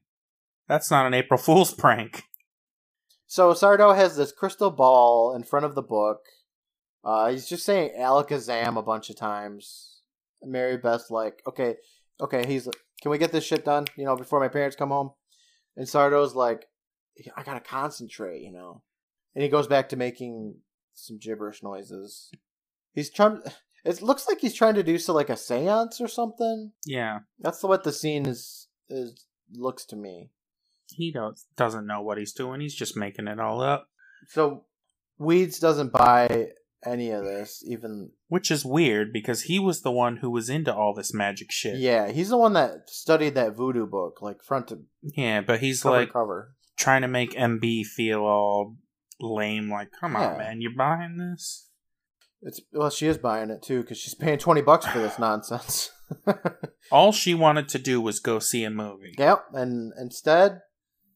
That's 0.69 0.91
not 0.91 1.07
an 1.07 1.15
April 1.15 1.39
Fool's 1.43 1.75
prank. 1.75 2.25
So 3.27 3.53
Sardo 3.53 3.95
has 3.95 4.17
this 4.17 4.33
crystal 4.33 4.71
ball 4.71 5.35
in 5.35 5.43
front 5.43 5.67
of 5.67 5.75
the 5.75 5.83
book. 5.83 6.21
Uh, 7.05 7.31
he's 7.31 7.49
just 7.49 7.65
saying 7.65 7.93
Alakazam 7.99 8.77
a 8.77 8.83
bunch 8.83 9.11
of 9.11 9.17
times. 9.17 10.01
Mary 10.43 10.77
Beth's 10.77 11.11
like, 11.11 11.43
okay, 11.47 11.77
okay, 12.21 12.47
he's 12.47 12.67
like, 12.67 12.77
can 13.01 13.11
we 13.11 13.19
get 13.19 13.33
this 13.33 13.45
shit 13.45 13.65
done, 13.65 13.87
you 13.97 14.05
know, 14.05 14.17
before 14.17 14.41
my 14.41 14.49
parents 14.49 14.77
come 14.77 14.91
home? 14.91 15.11
And 15.77 15.87
Sardo's 15.87 16.35
like, 16.35 16.67
I 17.37 17.43
gotta 17.43 17.61
concentrate, 17.61 18.43
you 18.43 18.53
know. 18.53 18.83
And 19.35 19.43
he 19.43 19.49
goes 19.49 19.67
back 19.67 19.89
to 19.91 19.97
making 19.97 20.57
some 20.95 21.19
gibberish 21.19 21.63
noises. 21.63 22.31
He's 22.93 23.11
trying. 23.11 23.43
It 23.85 24.03
looks 24.03 24.27
like 24.27 24.41
he's 24.41 24.55
trying 24.55 24.75
to 24.75 24.83
do 24.83 24.99
so 24.99 25.15
like 25.15 25.31
a 25.31 25.35
séance 25.35 26.01
or 26.01 26.09
something. 26.09 26.73
Yeah, 26.85 27.21
That's 27.39 27.63
what 27.63 27.85
the 27.85 27.93
scene 27.93 28.27
is 28.27 28.69
is 28.89 29.27
looks 29.53 29.85
to 29.87 29.97
me. 29.97 30.31
He 30.89 31.13
don't, 31.13 31.39
doesn't 31.57 31.87
know 31.87 32.01
what 32.03 32.19
he's 32.19 32.33
doing. 32.33 32.61
He's 32.61 32.75
just 32.75 32.97
making 32.97 33.29
it 33.29 33.41
all 33.41 33.61
up. 33.61 33.89
So 34.29 34.65
Weez 35.21 35.61
doesn't 35.61 35.93
buy 35.93 36.49
any 36.85 37.11
of 37.11 37.25
this, 37.25 37.63
even 37.67 38.11
Which 38.29 38.51
is 38.51 38.65
weird 38.65 39.13
because 39.13 39.43
he 39.43 39.59
was 39.59 39.83
the 39.83 39.91
one 39.91 40.19
who 40.19 40.31
was 40.31 40.49
into 40.49 40.75
all 40.75 40.95
this 40.95 41.13
magic 41.13 41.51
shit. 41.51 41.79
yeah. 41.79 42.11
He's 42.11 42.29
the 42.29 42.37
one 42.37 42.53
that 42.55 42.89
studied 42.89 43.35
that 43.35 43.57
voodoo 43.57 43.87
book, 43.87 44.23
like 44.23 44.43
front 44.43 44.69
to 44.69 44.81
Yeah, 45.03 45.41
but 45.41 45.61
he's 45.61 45.83
cover 45.83 45.97
like 45.97 46.13
cover. 46.13 46.55
trying 46.79 47.03
to 47.03 47.09
make 47.09 47.33
MB 47.33 47.85
feel 47.87 48.21
all 48.21 48.77
lame. 49.21 49.71
Like, 49.71 49.89
come 50.01 50.13
Yeah. 50.13 50.33
on, 50.33 50.39
man, 50.39 50.61
you're 50.61 50.77
buying 50.77 51.17
this? 51.17 51.69
It's 52.43 52.61
well, 52.73 52.91
she 52.91 53.07
is 53.09 53.19
buying 53.19 53.51
it 53.51 53.63
too 53.63 53.81
because 53.81 53.99
she's 53.99 54.15
paying 54.15 54.39
twenty 54.39 54.61
bucks 54.61 54.87
for 54.87 54.99
this 54.99 55.19
nonsense. 55.19 55.91
All 56.93 57.11
she 57.11 57.35
wanted 57.35 57.69
to 57.71 57.79
do 57.79 58.01
was 58.01 58.21
go 58.21 58.39
see 58.39 58.63
a 58.63 58.71
movie. 58.71 59.15
Yep, 59.19 59.47
and 59.55 59.93
instead, 59.99 60.61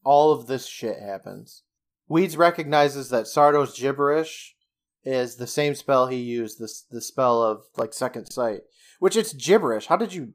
all 0.03 0.31
of 0.31 0.47
this 0.47 0.67
shit 0.67 0.99
happens. 0.99 1.63
Weez 2.09 2.37
recognizes 2.37 3.09
that 3.09 3.25
Sardo's 3.25 3.77
gibberish 3.77 4.55
is 5.03 5.35
the 5.35 5.47
same 5.47 5.75
spell 5.75 6.07
he 6.07 6.17
used, 6.17 6.59
this 6.59 6.81
the 6.81 7.01
spell 7.01 7.41
of 7.41 7.63
like 7.77 7.93
second 7.93 8.27
sight. 8.31 8.61
Which 8.99 9.15
it's 9.15 9.33
gibberish. 9.33 9.87
How 9.87 9.97
did 9.97 10.13
you 10.13 10.33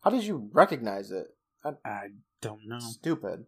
how 0.00 0.10
did 0.10 0.24
you 0.24 0.48
recognize 0.52 1.10
it? 1.10 1.28
I 1.84 2.08
don't 2.40 2.66
know. 2.66 2.78
Stupid. 2.78 3.46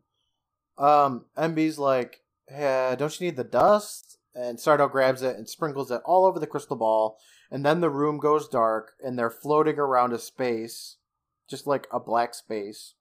Um, 0.76 1.26
MB's 1.36 1.78
like, 1.78 2.22
hey, 2.48 2.94
don't 2.98 3.20
you 3.20 3.26
need 3.26 3.36
the 3.36 3.44
dust? 3.44 4.18
And 4.34 4.58
Sardo 4.58 4.90
grabs 4.90 5.22
it 5.22 5.36
and 5.36 5.48
sprinkles 5.48 5.90
it 5.90 6.02
all 6.04 6.24
over 6.24 6.38
the 6.38 6.46
crystal 6.46 6.76
ball, 6.76 7.18
and 7.50 7.66
then 7.66 7.80
the 7.80 7.90
room 7.90 8.18
goes 8.18 8.48
dark, 8.48 8.92
and 9.02 9.18
they're 9.18 9.30
floating 9.30 9.78
around 9.78 10.12
a 10.12 10.18
space, 10.18 10.98
just 11.48 11.66
like 11.66 11.88
a 11.92 11.98
black 11.98 12.34
space. 12.34 12.94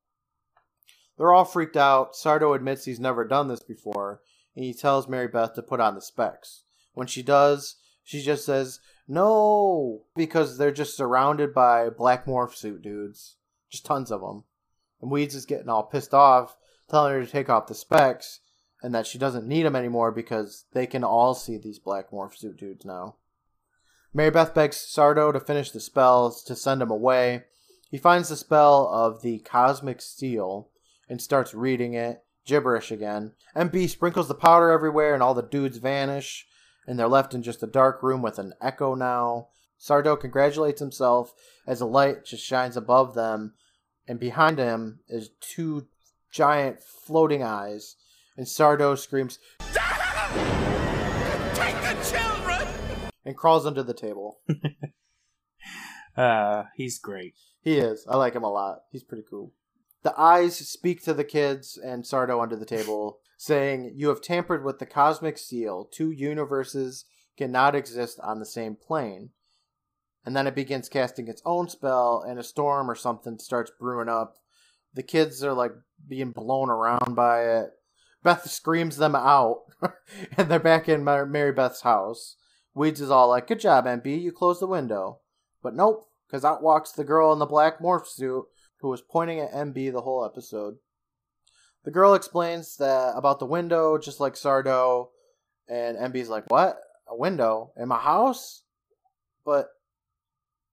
They're 1.20 1.34
all 1.34 1.44
freaked 1.44 1.76
out. 1.76 2.14
Sardo 2.14 2.56
admits 2.56 2.86
he's 2.86 3.00
never 3.00 3.28
done 3.28 3.50
this 3.50 3.62
before, 3.62 4.22
and 4.56 4.64
he 4.64 4.74
tells 4.74 5.10
Mary 5.10 5.28
Beth 5.28 5.54
to 5.56 5.62
put 5.62 5.82
on 5.82 5.94
the 5.94 6.02
specs. 6.02 6.64
When 6.94 7.08
she 7.08 7.22
does, 7.22 7.76
she 8.06 8.22
just 8.22 8.46
says, 8.46 8.80
No, 9.06 10.06
because 10.16 10.58
they're 10.58 10.72
just 10.72 10.96
surrounded 10.96 11.54
by 11.54 11.90
black 11.90 12.26
morph 12.26 12.56
suit 12.56 12.82
dudes. 12.82 13.36
Just 13.70 13.86
tons 13.86 14.12
of 14.12 14.22
them. 14.22 14.46
And 15.02 15.12
Weez 15.12 15.36
is 15.36 15.46
getting 15.46 15.68
all 15.68 15.84
pissed 15.84 16.14
off, 16.14 16.56
telling 16.90 17.12
her 17.12 17.26
to 17.26 17.30
take 17.30 17.50
off 17.50 17.68
the 17.68 17.76
specs, 17.76 18.40
and 18.82 18.96
that 18.96 19.06
she 19.06 19.18
doesn't 19.18 19.46
need 19.46 19.64
them 19.64 19.76
anymore 19.76 20.14
because 20.14 20.68
they 20.72 20.88
can 20.88 21.04
all 21.04 21.34
see 21.34 21.58
these 21.58 21.80
black 21.80 22.12
morph 22.12 22.38
suit 22.38 22.58
dudes 22.58 22.86
now. 22.86 23.18
Mary 24.14 24.32
Beth 24.32 24.56
begs 24.56 24.78
Sardo 24.78 25.34
to 25.34 25.40
finish 25.42 25.72
the 25.72 25.82
spells 25.82 26.46
to 26.46 26.56
send 26.56 26.82
him 26.82 26.90
away. 26.90 27.44
He 27.92 27.98
finds 27.98 28.30
the 28.30 28.38
spell 28.38 28.88
of 28.88 29.22
the 29.22 29.40
cosmic 29.40 30.02
seal 30.02 30.70
and 31.10 31.22
starts 31.22 31.54
reading 31.54 31.94
it, 31.94 32.24
gibberish 32.46 32.92
again. 32.92 33.34
MB 33.56 33.90
sprinkles 33.90 34.28
the 34.28 34.36
powder 34.36 34.72
everywhere 34.72 35.14
and 35.14 35.24
all 35.24 35.34
the 35.34 35.42
dudes 35.42 35.78
vanish, 35.78 36.46
and 36.88 36.98
they're 36.98 37.08
left 37.08 37.34
in 37.34 37.44
just 37.44 37.64
a 37.64 37.68
dark 37.68 38.02
room 38.04 38.22
with 38.22 38.40
an 38.40 38.54
echo 38.62 38.96
now. 38.96 39.48
Sardo 39.80 40.20
congratulates 40.20 40.80
himself 40.80 41.34
as 41.66 41.82
a 41.82 41.86
light 41.86 42.26
just 42.26 42.46
shines 42.46 42.78
above 42.78 43.16
them, 43.16 43.54
and 44.08 44.20
behind 44.20 44.60
him 44.60 45.00
is 45.08 45.32
two 45.40 45.88
giant 46.32 46.80
floating 46.80 47.44
eyes, 47.44 47.96
and 48.38 48.46
Sardo 48.46 48.98
screams, 48.98 49.40
Take 49.60 49.74
the 51.82 51.98
children! 52.04 52.68
and 53.26 53.36
crawls 53.36 53.66
under 53.66 53.84
the 53.84 53.94
table. 53.94 54.40
Uh, 56.18 56.66
he's 56.76 57.00
great. 57.00 57.36
He 57.62 57.78
is. 57.78 58.06
I 58.10 58.18
like 58.18 58.34
him 58.36 58.44
a 58.44 58.52
lot. 58.52 58.80
He's 58.92 59.04
pretty 59.04 59.24
cool. 59.30 59.54
The 60.04 60.18
eyes 60.20 60.58
speak 60.58 61.04
to 61.04 61.14
the 61.14 61.24
kids 61.24 61.78
and 61.78 62.04
Sardo 62.04 62.42
under 62.42 62.56
the 62.56 62.66
table, 62.66 63.20
saying, 63.38 63.94
You 63.96 64.10
have 64.10 64.22
tampered 64.22 64.64
with 64.64 64.80
the 64.80 64.86
cosmic 64.86 65.38
seal. 65.38 65.90
Two 65.92 66.12
universes 66.12 67.06
cannot 67.38 67.76
exist 67.76 68.20
on 68.24 68.40
the 68.40 68.46
same 68.46 68.76
plane. 68.76 69.32
And 70.26 70.36
then 70.36 70.48
it 70.48 70.56
begins 70.56 70.90
casting 70.90 71.28
its 71.28 71.42
own 71.46 71.70
spell, 71.70 72.24
and 72.28 72.40
a 72.40 72.44
storm 72.44 72.90
or 72.90 72.96
something 72.96 73.40
starts 73.40 73.72
brewing 73.80 74.10
up. 74.10 74.38
The 74.94 75.04
kids 75.04 75.44
are 75.44 75.54
like 75.54 75.74
being 76.08 76.32
blown 76.32 76.70
around 76.70 77.16
by 77.16 77.44
it. 77.44 77.72
Beth 78.24 78.50
screams 78.50 78.98
them 78.98 79.16
out, 79.16 79.62
and 80.38 80.50
they're 80.50 80.60
back 80.60 80.90
in 80.90 81.04
Mary 81.04 81.52
Beth's 81.52 81.82
house. 81.82 82.36
Weez 82.76 83.00
is 83.00 83.10
all 83.10 83.30
like, 83.30 83.48
Good 83.48 83.60
job, 83.60 83.86
MB, 83.86 84.22
you 84.22 84.32
closed 84.32 84.62
the 84.62 84.68
window. 84.68 85.20
But 85.62 85.76
nope, 85.76 86.10
because 86.28 86.46
out 86.46 86.64
walks 86.64 86.92
the 86.92 87.04
girl 87.04 87.34
in 87.34 87.40
the 87.40 87.46
black 87.46 87.80
morph 87.80 88.08
suit 88.08 88.46
who 88.82 88.90
was 88.90 89.02
pointing 89.02 89.40
at 89.40 89.52
MB 89.52 89.92
the 89.92 90.02
whole 90.02 90.26
episode. 90.26 90.78
The 91.84 91.92
girl 91.92 92.14
explains 92.14 92.78
that 92.78 93.14
about 93.16 93.40
the 93.40 93.46
window, 93.46 93.98
just 93.98 94.20
like 94.20 94.34
Sardo, 94.34 95.10
and 95.68 95.98
MB's 95.98 96.30
like, 96.30 96.50
What? 96.50 96.78
A 97.08 97.16
window? 97.16 97.72
In 97.78 97.88
my 97.88 97.98
house? 97.98 98.64
But 99.46 99.70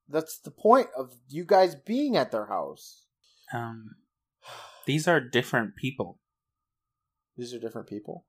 that's 0.09 0.39
the 0.39 0.51
point 0.51 0.89
of 0.97 1.15
you 1.29 1.45
guys 1.45 1.75
being 1.75 2.17
at 2.17 2.31
their 2.31 2.47
house. 2.47 3.05
Um, 3.53 3.97
these 4.85 5.09
are 5.09 5.21
different 5.21 5.77
people. 5.77 6.19
These 7.37 7.55
are 7.55 7.59
different 7.59 7.89
people. 7.89 8.25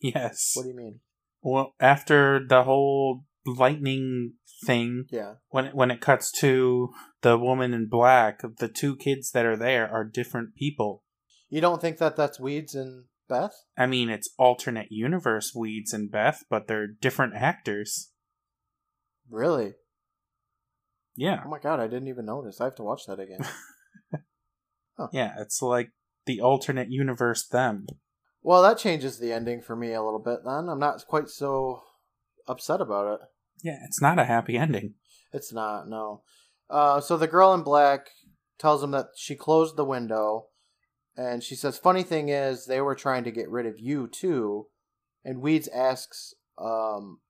Yes. 0.00 0.52
What 0.54 0.64
do 0.64 0.68
you 0.68 0.76
mean? 0.76 1.00
Well, 1.42 1.74
after 1.80 2.40
the 2.46 2.62
whole 2.62 3.24
lightning 3.46 4.34
thing, 4.64 5.04
Yeah. 5.10 5.34
when 5.48 5.66
it, 5.66 5.74
when 5.74 5.90
it 5.90 6.00
cuts 6.00 6.30
to 6.40 6.90
the 7.22 7.36
woman 7.38 7.74
in 7.74 7.88
black, 7.88 8.40
the 8.58 8.68
two 8.68 8.96
kids 8.96 9.30
that 9.32 9.44
are 9.46 9.56
there 9.56 9.88
are 9.88 10.04
different 10.04 10.54
people. 10.54 11.02
You 11.48 11.60
don't 11.60 11.80
think 11.80 11.98
that 11.98 12.16
that's 12.16 12.38
Weez 12.40 12.74
and 12.74 13.04
Beth? 13.28 13.54
I 13.76 13.86
mean, 13.86 14.08
it's 14.10 14.32
alternate 14.38 14.88
universe 14.90 15.52
Weez 15.54 15.92
and 15.92 16.10
Beth, 16.10 16.42
but 16.48 16.66
they're 16.66 16.86
different 16.86 17.34
actors. 17.34 18.10
Really? 19.30 19.74
Yeah. 21.16 21.42
Oh 21.44 21.48
my 21.48 21.58
god, 21.58 21.80
I 21.80 21.86
didn't 21.86 22.08
even 22.08 22.26
notice. 22.26 22.60
I 22.60 22.64
have 22.64 22.74
to 22.76 22.82
watch 22.82 23.02
that 23.06 23.20
again. 23.20 23.40
Yeah, 25.12 25.32
it's 25.40 25.60
like 25.60 25.90
the 26.24 26.40
alternate 26.40 26.88
universe 26.88 27.44
them. 27.48 27.86
well, 28.42 28.62
that 28.62 28.78
changes 28.78 29.18
the 29.18 29.32
ending 29.32 29.60
for 29.60 29.74
me 29.74 29.92
a 29.92 30.00
little 30.02 30.20
bit 30.24 30.44
then. 30.44 30.68
I'm 30.68 30.78
not 30.78 31.04
quite 31.08 31.28
so 31.28 31.82
upset 32.46 32.80
about 32.80 33.14
it. 33.14 33.20
Yeah, 33.64 33.78
it's 33.86 34.02
not 34.02 34.18
a 34.18 34.24
happy 34.24 34.58
ending. 34.58 34.92
It's 35.32 35.52
not, 35.52 35.88
no. 35.88 36.22
Uh, 36.68 37.00
so 37.00 37.16
the 37.16 37.26
girl 37.26 37.54
in 37.54 37.62
black 37.62 38.10
tells 38.58 38.82
him 38.82 38.90
that 38.90 39.06
she 39.16 39.34
closed 39.34 39.76
the 39.76 39.86
window, 39.86 40.48
and 41.16 41.42
she 41.42 41.54
says, 41.54 41.78
"Funny 41.78 42.02
thing 42.02 42.28
is, 42.28 42.66
they 42.66 42.82
were 42.82 42.94
trying 42.94 43.24
to 43.24 43.30
get 43.30 43.48
rid 43.48 43.64
of 43.64 43.80
you 43.80 44.06
too." 44.06 44.66
And 45.24 45.42
Weez 45.42 45.66
asks 45.74 46.34
um, 46.58 47.20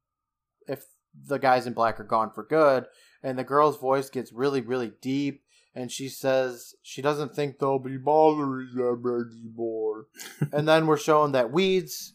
if 0.67 0.85
the 1.15 1.39
guys 1.39 1.69
in 1.69 1.73
black 1.73 2.01
are 2.01 2.05
gone 2.05 2.33
for 2.35 2.43
good, 2.43 2.87
and 3.23 3.39
the 3.39 3.45
girl's 3.45 3.79
voice 3.79 4.11
gets 4.11 4.33
really, 4.33 4.61
really 4.61 4.91
deep, 5.01 5.45
and 5.73 5.93
she 5.93 6.09
says 6.09 6.75
she 6.83 7.01
doesn't 7.01 7.37
think 7.37 7.59
they'll 7.59 7.79
be 7.79 7.97
bothering 7.97 8.75
them 8.75 9.05
anymore. 9.07 10.07
and 10.53 10.67
then 10.67 10.89
we're 10.89 10.99
shown 10.99 11.31
that 11.31 11.53
Weez, 11.53 12.11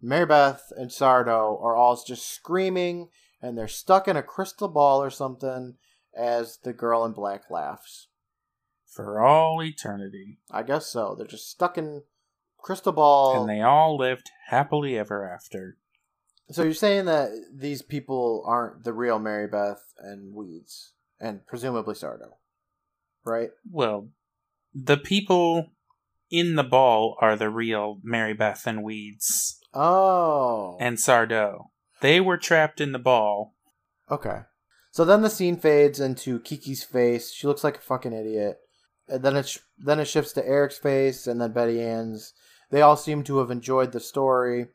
Mary 0.00 0.26
Beth, 0.26 0.72
and 0.76 0.90
Sardo 0.90 1.60
are 1.60 1.74
all 1.74 2.00
just 2.06 2.32
screaming 2.32 3.08
and 3.42 3.56
they're 3.56 3.68
stuck 3.68 4.08
in 4.08 4.16
a 4.16 4.22
crystal 4.22 4.68
ball 4.68 5.02
or 5.02 5.10
something 5.10 5.74
as 6.16 6.58
the 6.62 6.72
girl 6.72 7.04
in 7.04 7.12
black 7.12 7.50
laughs. 7.50 8.08
For 8.86 9.20
all 9.22 9.62
eternity. 9.62 10.38
I 10.50 10.62
guess 10.62 10.86
so. 10.86 11.14
They're 11.16 11.26
just 11.26 11.50
stuck 11.50 11.76
in 11.76 12.02
crystal 12.58 12.92
ball. 12.92 13.40
And 13.40 13.48
they 13.50 13.60
all 13.62 13.96
lived 13.96 14.30
happily 14.48 14.98
ever 14.98 15.28
after. 15.30 15.76
so 16.50 16.62
you're 16.62 16.72
saying 16.72 17.04
that 17.04 17.30
these 17.54 17.82
people 17.82 18.42
aren't 18.46 18.84
the 18.84 18.92
real 18.94 19.18
Mary 19.18 19.46
Beth 19.48 19.82
and 19.98 20.34
Weez, 20.34 20.90
and 21.20 21.46
presumably 21.46 21.94
Sardo, 21.94 22.36
right? 23.24 23.50
Well, 23.70 24.08
the 24.74 24.96
people 24.96 25.66
in 26.30 26.54
the 26.54 26.64
ball 26.64 27.16
are 27.20 27.36
the 27.36 27.50
real 27.50 27.98
Mary 28.02 28.32
Beth 28.34 28.66
and 28.66 28.78
Weez 28.84 29.56
Oh, 29.74 30.76
and 30.80 30.96
Sardo. 30.96 31.66
They 32.00 32.20
were 32.20 32.36
trapped 32.36 32.80
in 32.80 32.92
the 32.92 32.98
ball. 32.98 33.54
okay. 34.10 34.40
So 34.92 35.04
then 35.04 35.20
the 35.20 35.28
scene 35.28 35.58
fades 35.58 36.00
into 36.00 36.40
Kiki's 36.40 36.82
face. 36.82 37.30
She 37.30 37.46
looks 37.46 37.62
like 37.62 37.76
a 37.76 37.80
fucking 37.82 38.14
idiot. 38.14 38.58
And 39.08 39.22
then 39.22 39.36
it 39.36 39.46
sh- 39.46 39.58
then 39.78 40.00
it 40.00 40.06
shifts 40.06 40.32
to 40.32 40.46
Eric's 40.46 40.78
face, 40.78 41.26
and 41.26 41.38
then 41.40 41.52
Betty 41.52 41.82
Ann's. 41.82 42.32
They 42.70 42.80
all 42.80 42.96
seem 42.96 43.22
to 43.24 43.38
have 43.38 43.50
enjoyed 43.50 43.92
the 43.92 44.00
story. 44.00 44.68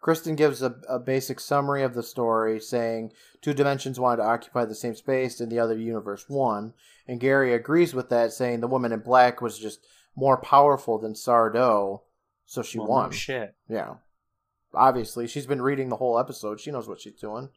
Kristen 0.00 0.34
gives 0.34 0.62
a, 0.62 0.76
a 0.88 0.98
basic 0.98 1.40
summary 1.40 1.82
of 1.82 1.92
the 1.94 2.02
story, 2.02 2.58
saying 2.58 3.12
two 3.42 3.52
dimensions 3.52 4.00
wanted 4.00 4.22
to 4.22 4.28
occupy 4.28 4.64
the 4.64 4.74
same 4.74 4.94
space, 4.94 5.40
and 5.40 5.52
the 5.52 5.58
other 5.58 5.76
universe 5.78 6.24
won. 6.28 6.72
And 7.06 7.20
Gary 7.20 7.52
agrees 7.52 7.92
with 7.92 8.08
that, 8.08 8.32
saying 8.32 8.60
the 8.60 8.66
woman 8.68 8.92
in 8.92 9.00
black 9.00 9.42
was 9.42 9.58
just 9.58 9.80
more 10.16 10.38
powerful 10.38 10.98
than 10.98 11.12
Sardo, 11.12 12.00
so 12.46 12.62
she 12.62 12.78
Well, 12.78 12.88
won. 12.88 13.04
no 13.06 13.10
shit. 13.10 13.54
Yeah. 13.68 13.96
Obviously, 14.74 15.26
she's 15.26 15.46
been 15.46 15.62
reading 15.62 15.88
the 15.88 15.96
whole 15.96 16.18
episode. 16.18 16.60
She 16.60 16.70
knows 16.70 16.88
what 16.88 17.00
she's 17.00 17.20
doing. 17.20 17.50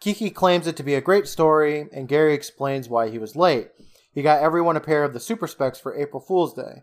Kiki 0.00 0.30
claims 0.30 0.66
it 0.66 0.76
to 0.76 0.82
be 0.82 0.94
a 0.94 1.00
great 1.00 1.26
story, 1.26 1.88
and 1.92 2.08
Gary 2.08 2.34
explains 2.34 2.88
why 2.88 3.08
he 3.08 3.18
was 3.18 3.36
late. 3.36 3.70
He 4.12 4.22
got 4.22 4.42
everyone 4.42 4.76
a 4.76 4.80
pair 4.80 5.02
of 5.04 5.12
the 5.12 5.20
super 5.20 5.46
specs 5.46 5.78
for 5.78 5.96
April 5.96 6.20
Fool's 6.20 6.54
Day. 6.54 6.82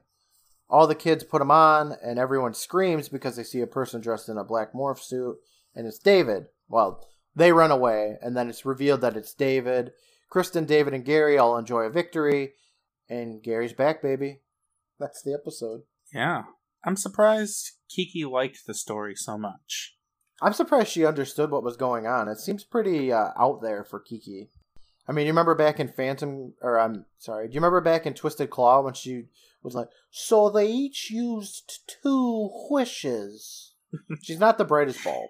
All 0.70 0.88
the 0.88 0.96
kids 0.96 1.24
put 1.24 1.40
them 1.40 1.52
on, 1.52 1.96
and 2.04 2.18
everyone 2.18 2.54
screams 2.54 3.10
because 3.10 3.36
they 3.36 3.44
see 3.44 3.62
a 3.62 3.68
person 3.68 4.02
dressed 4.02 4.30
in 4.30 4.38
a 4.38 4.44
black 4.44 4.74
morph 4.74 5.00
suit, 5.00 5.38
and 5.76 5.86
it's 5.86 6.00
David. 6.00 6.48
Well, 6.68 7.06
they 7.36 7.52
run 7.52 7.72
away, 7.72 8.18
and 8.22 8.36
then 8.36 8.50
it's 8.50 8.66
revealed 8.66 9.02
that 9.02 9.18
it's 9.18 9.34
David. 9.34 9.92
Kristen, 10.30 10.66
David, 10.66 10.94
and 10.94 11.06
Gary 11.06 11.38
all 11.38 11.58
enjoy 11.58 11.82
a 11.82 11.90
victory, 11.90 12.54
and 13.10 13.44
Gary's 13.44 13.74
back, 13.74 14.02
baby. 14.02 14.40
That's 15.00 15.22
the 15.22 15.34
episode. 15.34 15.82
Yeah. 16.14 16.44
I'm 16.84 16.96
surprised 16.96 17.72
Kiki 17.90 18.26
liked 18.26 18.66
the 18.66 18.74
story 18.74 19.16
so 19.16 19.38
much. 19.38 19.96
I'm 20.42 20.54
surprised 20.54 20.90
she 20.90 21.06
understood 21.06 21.52
what 21.52 21.64
was 21.64 21.78
going 21.78 22.08
on. 22.08 22.28
It 22.28 22.40
seems 22.40 22.64
pretty 22.64 23.14
uh, 23.14 23.30
out 23.38 23.62
there 23.62 23.84
for 23.84 24.00
Kiki. 24.00 24.50
I 25.08 25.12
mean, 25.12 25.26
you 25.26 25.32
remember 25.32 25.56
back 25.56 25.80
in 25.80 25.88
Phantom, 25.88 26.54
or 26.62 26.80
I'm 26.80 27.06
sorry, 27.18 27.48
do 27.48 27.54
you 27.54 27.60
remember 27.60 27.82
back 27.82 28.06
in 28.06 28.14
Twisted 28.14 28.50
Claw 28.50 28.82
when 28.82 28.94
she 28.94 29.26
was 29.62 29.76
like, 29.76 29.90
"So 30.10 30.50
they 30.50 30.68
each 30.68 31.12
used 31.12 31.82
two 32.02 32.50
wishes." 32.70 33.76
She's 34.24 34.40
not 34.40 34.58
the 34.58 34.66
brightest 34.66 35.04
bulb. 35.04 35.30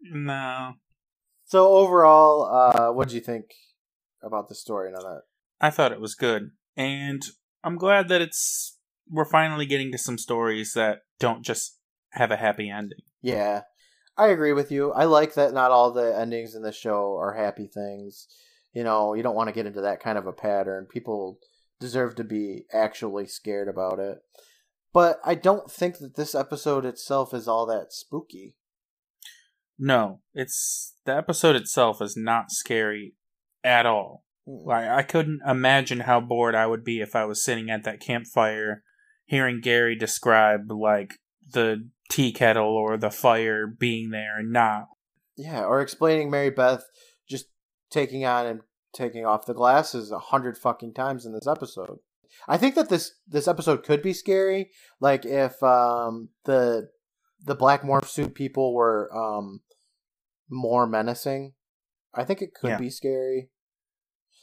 No. 0.00 0.74
So 1.44 1.68
overall, 1.68 2.44
uh, 2.44 2.92
what 2.92 3.08
did 3.08 3.14
you 3.14 3.20
think 3.20 3.46
about 4.22 4.48
the 4.48 4.54
story 4.54 4.88
and 4.88 4.96
all 4.96 5.04
that? 5.04 5.22
I 5.60 5.70
thought 5.70 5.92
it 5.92 6.00
was 6.00 6.14
good. 6.14 6.50
And 6.76 7.22
I'm 7.62 7.76
glad 7.76 8.08
that 8.08 8.20
it's 8.20 8.73
we're 9.14 9.24
finally 9.24 9.64
getting 9.64 9.92
to 9.92 9.98
some 9.98 10.18
stories 10.18 10.72
that 10.74 11.00
don't 11.18 11.44
just 11.44 11.78
have 12.10 12.30
a 12.30 12.36
happy 12.36 12.68
ending. 12.68 12.98
Yeah, 13.22 13.62
I 14.16 14.28
agree 14.28 14.52
with 14.52 14.70
you. 14.70 14.92
I 14.92 15.04
like 15.04 15.34
that 15.34 15.54
not 15.54 15.70
all 15.70 15.92
the 15.92 16.16
endings 16.18 16.54
in 16.54 16.62
the 16.62 16.72
show 16.72 17.16
are 17.16 17.34
happy 17.34 17.68
things. 17.72 18.26
You 18.72 18.82
know, 18.82 19.14
you 19.14 19.22
don't 19.22 19.36
want 19.36 19.48
to 19.48 19.54
get 19.54 19.66
into 19.66 19.80
that 19.82 20.00
kind 20.00 20.18
of 20.18 20.26
a 20.26 20.32
pattern. 20.32 20.86
People 20.90 21.38
deserve 21.80 22.16
to 22.16 22.24
be 22.24 22.64
actually 22.72 23.26
scared 23.26 23.68
about 23.68 23.98
it. 23.98 24.18
But 24.92 25.20
I 25.24 25.34
don't 25.34 25.70
think 25.70 25.98
that 25.98 26.16
this 26.16 26.34
episode 26.34 26.84
itself 26.84 27.32
is 27.32 27.48
all 27.48 27.66
that 27.66 27.92
spooky. 27.92 28.56
No, 29.78 30.20
it's 30.32 30.94
the 31.04 31.16
episode 31.16 31.56
itself 31.56 32.00
is 32.00 32.16
not 32.16 32.50
scary 32.50 33.14
at 33.62 33.86
all. 33.86 34.24
Like 34.46 34.88
I 34.88 35.02
couldn't 35.02 35.40
imagine 35.46 36.00
how 36.00 36.20
bored 36.20 36.54
I 36.54 36.66
would 36.66 36.84
be 36.84 37.00
if 37.00 37.16
I 37.16 37.24
was 37.24 37.44
sitting 37.44 37.70
at 37.70 37.84
that 37.84 38.00
campfire 38.00 38.82
hearing 39.26 39.60
Gary 39.60 39.96
describe 39.96 40.70
like 40.70 41.14
the 41.52 41.88
tea 42.10 42.32
kettle 42.32 42.76
or 42.76 42.96
the 42.96 43.10
fire 43.10 43.66
being 43.66 44.10
there 44.10 44.38
and 44.38 44.52
not. 44.52 44.88
Yeah, 45.36 45.64
or 45.64 45.80
explaining 45.80 46.30
Mary 46.30 46.50
Beth 46.50 46.84
just 47.28 47.46
taking 47.90 48.24
on 48.24 48.46
and 48.46 48.60
taking 48.94 49.24
off 49.26 49.46
the 49.46 49.54
glasses 49.54 50.10
a 50.12 50.18
hundred 50.18 50.56
fucking 50.56 50.94
times 50.94 51.26
in 51.26 51.32
this 51.32 51.46
episode. 51.46 51.98
I 52.48 52.56
think 52.56 52.74
that 52.74 52.88
this 52.88 53.14
this 53.26 53.48
episode 53.48 53.82
could 53.84 54.02
be 54.02 54.12
scary, 54.12 54.70
like 55.00 55.24
if 55.24 55.60
um 55.62 56.30
the 56.44 56.88
the 57.44 57.54
black 57.54 57.82
morph 57.82 58.06
suit 58.08 58.34
people 58.34 58.74
were 58.74 59.10
um 59.16 59.60
more 60.50 60.86
menacing. 60.86 61.54
I 62.14 62.24
think 62.24 62.42
it 62.42 62.54
could 62.54 62.70
Yeah. 62.70 62.78
be 62.78 62.90
scary. 62.90 63.50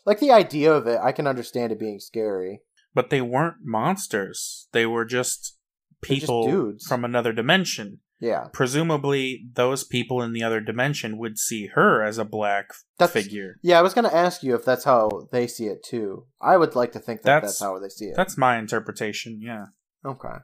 Like 0.06 0.20
the 0.20 0.32
idea 0.32 0.74
of 0.74 0.88
it, 0.88 1.00
I 1.02 1.12
can 1.12 1.28
understand 1.28 1.72
it 1.72 1.80
being 1.80 2.00
scary. 2.00 2.62
But 2.94 3.10
they 3.10 3.22
weren't 3.22 3.58
monsters. 3.64 4.68
They 4.72 4.86
were 4.86 5.06
just 5.06 5.58
They're 6.02 6.16
just 6.18 6.22
people 6.28 6.48
dudes. 6.48 6.86
from 6.88 7.06
another 7.06 7.32
dimension. 7.34 8.00
Yeah, 8.20 8.50
Presumably, 8.54 9.48
those 9.54 9.84
people 9.84 10.22
in 10.22 10.32
the 10.34 10.44
other 10.44 10.60
dimension 10.62 11.18
would 11.18 11.40
see 11.40 11.68
her 11.74 12.04
as 12.04 12.20
a 12.20 12.24
black 12.26 12.66
That's- 13.00 13.12
figure. 13.14 13.56
yeah. 13.64 13.80
I 13.80 13.82
was 13.82 13.96
gonna 13.96 14.14
ask 14.14 14.44
you 14.44 14.54
if 14.54 14.64
that's 14.64 14.84
how 14.84 15.28
they 15.32 15.48
see 15.48 15.66
it 15.66 15.84
too. 15.84 16.28
I 16.40 16.56
would 16.58 16.76
like 16.76 16.92
to 16.92 17.00
think 17.00 17.24
that 17.24 17.42
that's, 17.42 17.58
That's- 17.58 17.60
how 17.60 17.80
they 17.80 17.90
see 17.90 18.06
it. 18.10 18.16
That's 18.16 18.38
my 18.38 18.60
interpretation, 18.60 19.40
yeah. 19.42 19.66
Okay. 20.06 20.38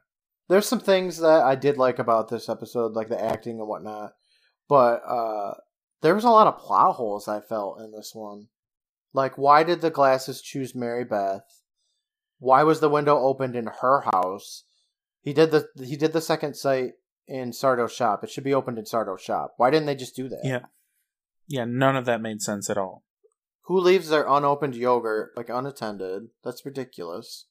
There's 0.48 0.66
some 0.68 0.80
things 0.80 1.18
that 1.20 1.44
I 1.44 1.54
did 1.54 1.78
like 1.78 2.00
about 2.00 2.30
this 2.30 2.50
episode, 2.50 2.94
like 2.94 3.10
the 3.10 3.24
acting 3.24 3.60
and 3.60 3.68
whatnot, 3.68 4.14
but 4.68 5.04
uh, 5.08 5.54
there 6.02 6.16
was 6.16 6.24
a 6.24 6.30
lot 6.32 6.48
of 6.48 6.58
plot 6.58 6.96
holes 6.96 7.28
I 7.28 7.42
felt 7.42 7.80
in 7.80 7.92
this 7.92 8.12
one. 8.16 8.48
Like, 9.14 9.38
why 9.38 9.64
did 9.64 9.82
the 9.82 9.92
glasses 9.92 10.42
choose 10.42 10.74
Mary 10.74 11.04
Beth? 11.06 11.44
Why 12.40 12.64
was 12.64 12.80
the 12.80 12.90
window 12.90 13.18
opened 13.18 13.56
in 13.56 13.68
her 13.82 14.02
house? 14.02 14.64
He 15.22 15.34
did 15.34 15.52
the 15.52 15.68
he 15.84 15.96
did 15.96 16.14
the 16.14 16.22
second 16.22 16.56
sight 16.56 16.94
in 17.28 17.52
Sardo's 17.52 17.94
shop. 17.94 18.24
It 18.24 18.30
should 18.30 18.44
be 18.44 18.54
opened 18.54 18.78
in 18.78 18.86
Sardo's 18.86 19.22
shop. 19.22 19.54
Why 19.58 19.70
didn't 19.70 19.88
they 19.88 19.96
just 19.96 20.16
do 20.16 20.30
that? 20.30 20.42
Yeah. 20.44 20.66
Yeah, 21.48 21.66
none 21.66 21.96
of 21.96 22.06
that 22.06 22.22
made 22.22 22.42
sense 22.42 22.70
at 22.70 22.78
all. 22.78 23.04
Who 23.64 23.80
leaves 23.80 24.10
their 24.10 24.26
unopened 24.28 24.76
yogurt 24.76 25.32
like 25.36 25.50
unattended? 25.50 26.30
That's 26.44 26.66
ridiculous. 26.66 27.48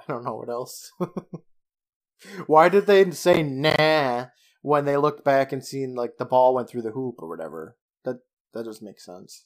I 0.00 0.12
don't 0.12 0.24
know 0.24 0.34
what 0.34 0.48
else. 0.48 0.90
Why 2.46 2.68
did 2.68 2.86
they 2.86 3.08
say 3.10 3.42
nah 3.42 4.26
when 4.62 4.84
they 4.84 4.96
looked 4.96 5.24
back 5.24 5.52
and 5.52 5.64
seen 5.64 5.94
like 5.94 6.16
the 6.18 6.24
ball 6.24 6.54
went 6.54 6.68
through 6.68 6.82
the 6.82 6.92
hoop 6.92 7.16
or 7.18 7.28
whatever? 7.28 7.76
That 8.04 8.20
that 8.52 8.64
doesn't 8.64 8.84
make 8.84 9.00
sense. 9.00 9.44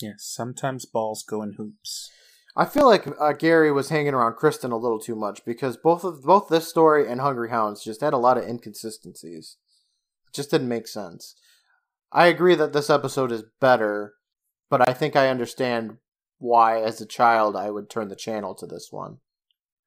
Yes, 0.00 0.22
sometimes 0.22 0.86
balls 0.86 1.24
go 1.28 1.42
in 1.42 1.54
hoops. 1.56 2.10
I 2.56 2.64
feel 2.64 2.86
like 2.86 3.06
uh, 3.20 3.32
Gary 3.32 3.70
was 3.70 3.90
hanging 3.90 4.12
around 4.14 4.34
Kristen 4.34 4.72
a 4.72 4.76
little 4.76 4.98
too 4.98 5.14
much 5.14 5.44
because 5.44 5.76
both 5.76 6.02
of 6.04 6.22
both 6.22 6.48
this 6.48 6.68
story 6.68 7.08
and 7.10 7.20
Hungry 7.20 7.50
Hounds 7.50 7.84
just 7.84 8.00
had 8.00 8.12
a 8.12 8.18
lot 8.18 8.36
of 8.38 8.44
inconsistencies. 8.44 9.56
It 10.28 10.34
just 10.34 10.50
didn't 10.50 10.68
make 10.68 10.88
sense. 10.88 11.34
I 12.12 12.26
agree 12.26 12.56
that 12.56 12.72
this 12.72 12.90
episode 12.90 13.30
is 13.30 13.44
better, 13.60 14.14
but 14.68 14.86
I 14.88 14.92
think 14.92 15.14
I 15.14 15.28
understand 15.28 15.98
why, 16.38 16.80
as 16.82 17.00
a 17.00 17.06
child, 17.06 17.54
I 17.54 17.70
would 17.70 17.88
turn 17.88 18.08
the 18.08 18.16
channel 18.16 18.54
to 18.56 18.66
this 18.66 18.88
one. 18.90 19.18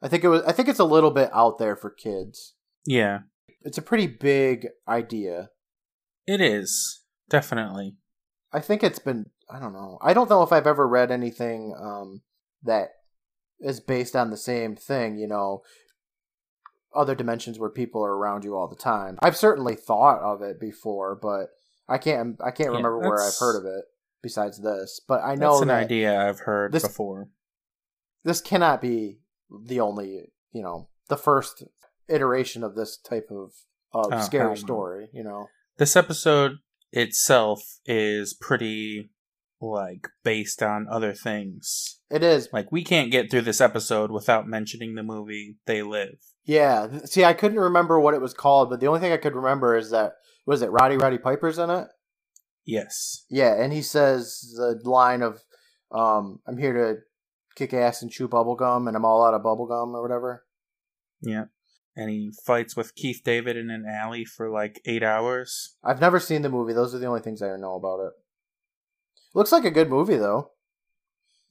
I 0.01 0.07
think 0.07 0.23
it 0.23 0.29
was. 0.29 0.41
I 0.43 0.51
think 0.53 0.69
it's 0.69 0.79
a 0.79 0.85
little 0.85 1.11
bit 1.11 1.29
out 1.33 1.57
there 1.57 1.75
for 1.75 1.89
kids. 1.89 2.53
Yeah, 2.85 3.19
It's 3.61 3.77
a 3.77 3.81
pretty 3.81 4.07
big 4.07 4.67
idea. 4.87 5.49
it 6.27 6.39
is 6.41 7.01
definitely. 7.29 7.97
I 8.53 8.59
think 8.61 8.83
it's 8.83 8.99
been. 8.99 9.25
I 9.49 9.59
don't 9.59 9.73
know. 9.73 9.97
I 10.01 10.13
don't 10.13 10.29
know 10.29 10.43
if 10.43 10.51
I've 10.53 10.67
ever 10.67 10.87
read 10.87 11.11
anything 11.11 11.75
um, 11.77 12.21
that 12.63 12.89
is 13.59 13.79
based 13.79 14.15
on 14.15 14.29
the 14.29 14.37
same 14.37 14.75
thing. 14.75 15.17
You 15.17 15.27
know, 15.27 15.61
other 16.95 17.15
dimensions 17.15 17.59
where 17.59 17.69
people 17.69 18.03
are 18.03 18.15
around 18.15 18.43
you 18.43 18.55
all 18.55 18.67
the 18.67 18.75
time. 18.75 19.17
I've 19.21 19.37
certainly 19.37 19.75
thought 19.75 20.19
of 20.21 20.41
it 20.41 20.59
before, 20.59 21.15
but 21.19 21.47
I 21.87 21.97
can't. 21.97 22.37
I 22.43 22.51
can't 22.51 22.71
Yeah, 22.71 22.77
remember 22.77 22.99
where 22.99 23.21
I've 23.21 23.37
heard 23.39 23.57
of 23.59 23.65
it 23.65 23.85
besides 24.21 24.61
this. 24.61 24.99
But 25.07 25.21
I 25.23 25.35
know 25.35 25.51
That's 25.53 25.61
an 25.63 25.67
that 25.69 25.83
idea 25.85 26.27
I've 26.27 26.41
heard 26.41 26.71
this- 26.71 26.83
before. 26.83 27.29
this 28.23 28.41
cannot 28.41 28.81
be 28.81 29.19
the 29.65 29.79
only. 29.79 30.31
You 30.51 30.61
know, 30.61 30.89
the 31.09 31.17
first 31.17 31.63
iteration 32.07 32.63
of 32.63 32.75
this 32.75 32.97
type 32.97 33.29
of 33.31 33.53
of 33.91 34.07
Oh, 34.11 34.21
scary 34.21 34.55
story. 34.57 35.09
You 35.13 35.23
know. 35.23 35.47
This 35.77 35.95
episode 35.95 36.57
itself 36.91 37.79
is 37.85 38.35
pretty 38.35 39.09
like 39.71 40.07
based 40.23 40.61
on 40.61 40.87
other 40.89 41.13
things. 41.13 41.99
It 42.09 42.23
is 42.23 42.49
Like 42.51 42.71
we 42.71 42.83
can't 42.83 43.11
get 43.11 43.31
through 43.31 43.41
this 43.41 43.61
episode 43.61 44.11
without 44.11 44.47
mentioning 44.47 44.95
the 44.95 45.03
movie 45.03 45.57
They 45.65 45.81
Live. 45.81 46.19
Yeah. 46.43 46.99
See, 47.05 47.23
I 47.23 47.33
couldn't 47.33 47.59
remember 47.59 47.99
what 47.99 48.13
it 48.13 48.21
was 48.21 48.33
called, 48.33 48.69
but 48.69 48.79
the 48.79 48.87
only 48.87 48.99
thing 48.99 49.11
I 49.11 49.17
could 49.17 49.35
remember 49.35 49.77
is 49.77 49.91
that 49.91 50.13
was 50.45 50.61
it 50.61 50.71
Roddy 50.71 50.97
Roddy 50.97 51.17
Piper's 51.17 51.57
in 51.57 51.69
it? 51.69 51.87
Yes. 52.65 53.25
Yeah, 53.29 53.61
and 53.61 53.73
he 53.73 53.81
says 53.81 54.53
the 54.55 54.79
line 54.83 55.21
of 55.21 55.43
um 55.91 56.39
I'm 56.47 56.57
here 56.57 56.73
to 56.73 57.01
kick 57.55 57.73
ass 57.73 58.01
and 58.01 58.11
chew 58.11 58.27
bubblegum 58.27 58.87
and 58.87 58.95
I'm 58.97 59.05
all 59.05 59.25
out 59.25 59.33
of 59.33 59.41
bubblegum 59.41 59.93
or 59.93 60.01
whatever. 60.01 60.43
Yeah. 61.21 61.45
And 61.95 62.09
he 62.09 62.33
fights 62.45 62.75
with 62.75 62.95
Keith 62.95 63.21
David 63.23 63.55
in 63.55 63.69
an 63.69 63.85
alley 63.87 64.25
for 64.25 64.49
like 64.49 64.81
eight 64.85 65.03
hours. 65.03 65.75
I've 65.83 66.01
never 66.01 66.19
seen 66.19 66.41
the 66.41 66.49
movie. 66.49 66.73
Those 66.73 66.95
are 66.95 66.97
the 66.97 67.05
only 67.05 67.21
things 67.21 67.41
I 67.41 67.55
know 67.55 67.75
about 67.75 67.99
it. 67.99 68.13
Looks 69.33 69.51
like 69.51 69.65
a 69.65 69.71
good 69.71 69.89
movie 69.89 70.17
though. 70.17 70.51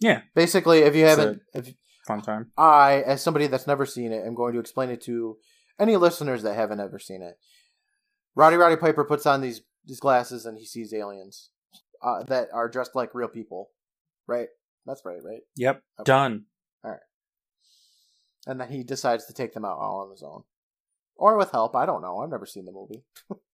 Yeah. 0.01 0.23
Basically, 0.35 0.81
if 0.81 0.95
you 0.97 1.05
haven't 1.05 1.43
if 1.55 1.75
Fun 2.07 2.21
time. 2.21 2.51
I, 2.57 3.03
as 3.07 3.23
somebody 3.23 3.47
that's 3.47 3.67
never 3.67 3.87
seen 3.87 4.13
it, 4.13 4.27
am 4.27 4.35
going 4.35 4.55
to 4.55 4.59
explain 4.59 4.91
it 4.91 5.01
to 5.03 5.37
any 5.79 5.97
listeners 5.97 6.43
that 6.43 6.55
haven't 6.55 6.81
ever 6.81 6.99
seen 6.99 7.23
it. 7.23 7.39
Roddy 8.35 8.57
Roddy 8.57 8.77
Piper 8.77 9.05
puts 9.05 9.27
on 9.27 9.41
these 9.41 9.63
these 9.85 10.01
glasses 10.01 10.47
and 10.47 10.59
he 10.59 10.65
sees 10.65 10.93
aliens 10.93 11.51
uh, 12.03 12.25
that 12.25 12.49
are 12.53 12.69
dressed 12.69 12.97
like 12.97 13.15
real 13.15 13.29
people. 13.29 13.71
Right? 14.27 14.49
That's 14.85 15.03
right, 15.05 15.23
right? 15.23 15.43
Yep. 15.57 15.83
Okay. 16.01 16.05
Done. 16.05 16.45
All 16.85 16.91
right. 16.91 17.01
And 18.47 18.61
then 18.61 18.71
he 18.71 18.83
decides 18.83 19.27
to 19.27 19.33
take 19.33 19.55
them 19.55 19.65
out 19.65 19.79
all 19.79 20.01
on 20.01 20.11
his 20.11 20.23
own. 20.23 20.43
Or 21.15 21.37
with 21.37 21.53
help. 21.53 21.77
I 21.77 21.87
don't 21.87 22.03
know. 22.03 22.19
I've 22.19 22.31
never 22.31 22.47
seen 22.47 22.65
the 22.65 22.73
movie. 22.73 23.05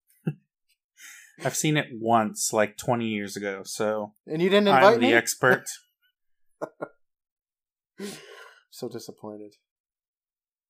I've 1.44 1.56
seen 1.56 1.76
it 1.76 1.86
once, 1.92 2.52
like 2.52 2.76
20 2.76 3.06
years 3.06 3.36
ago, 3.36 3.62
so 3.64 4.12
And 4.26 4.42
you 4.42 4.48
didn't 4.48 4.68
invite 4.68 4.94
I'm 4.94 5.00
the 5.00 5.08
me? 5.08 5.14
expert. 5.14 5.64
so 8.70 8.88
disappointed. 8.88 9.54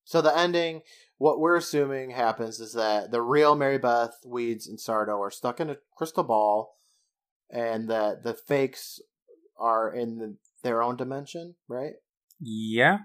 So 0.03 0.21
the 0.21 0.35
ending, 0.35 0.81
what 1.17 1.39
we're 1.39 1.55
assuming 1.55 2.11
happens 2.11 2.59
is 2.59 2.73
that 2.73 3.11
the 3.11 3.21
real 3.21 3.55
Mary 3.55 3.77
Beth, 3.77 4.13
Weez, 4.25 4.67
and 4.67 4.79
Sardo 4.79 5.19
are 5.19 5.29
stuck 5.31 5.59
in 5.59 5.69
a 5.69 5.77
crystal 5.95 6.23
ball, 6.23 6.75
and 7.49 7.89
that 7.89 8.23
the 8.23 8.33
fakes 8.33 8.99
are 9.59 9.93
in 9.93 10.17
the, 10.17 10.37
their 10.63 10.81
own 10.81 10.95
dimension, 10.97 11.55
right? 11.67 11.93
yeah. 12.39 12.99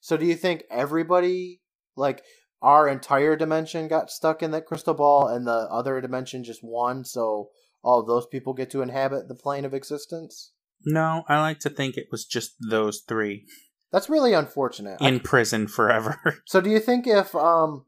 So 0.00 0.16
do 0.16 0.24
you 0.24 0.34
think 0.34 0.64
everybody, 0.70 1.60
like 1.94 2.22
our 2.62 2.88
entire 2.88 3.36
dimension, 3.36 3.88
got 3.88 4.10
stuck 4.10 4.42
in 4.42 4.50
that 4.50 4.66
crystal 4.66 4.94
ball, 4.94 5.28
and 5.28 5.46
the 5.46 5.68
other 5.70 6.00
dimension 6.00 6.44
just 6.44 6.60
won? 6.62 7.04
So 7.04 7.48
all 7.82 8.00
of 8.00 8.06
those 8.06 8.26
people 8.26 8.52
get 8.52 8.70
to 8.70 8.82
inhabit 8.82 9.28
the 9.28 9.34
plane 9.34 9.64
of 9.64 9.72
existence. 9.74 10.52
No, 10.84 11.24
I 11.28 11.40
like 11.40 11.60
to 11.60 11.70
think 11.70 11.96
it 11.96 12.08
was 12.10 12.24
just 12.24 12.52
those 12.70 13.00
three 13.06 13.44
That's 13.92 14.08
really 14.10 14.32
unfortunate. 14.34 14.98
I- 15.00 15.08
in 15.08 15.20
prison 15.20 15.66
forever. 15.66 16.18
So 16.46 16.60
do 16.60 16.70
you 16.70 16.80
think 16.80 17.06
if 17.06 17.34
um 17.34 17.84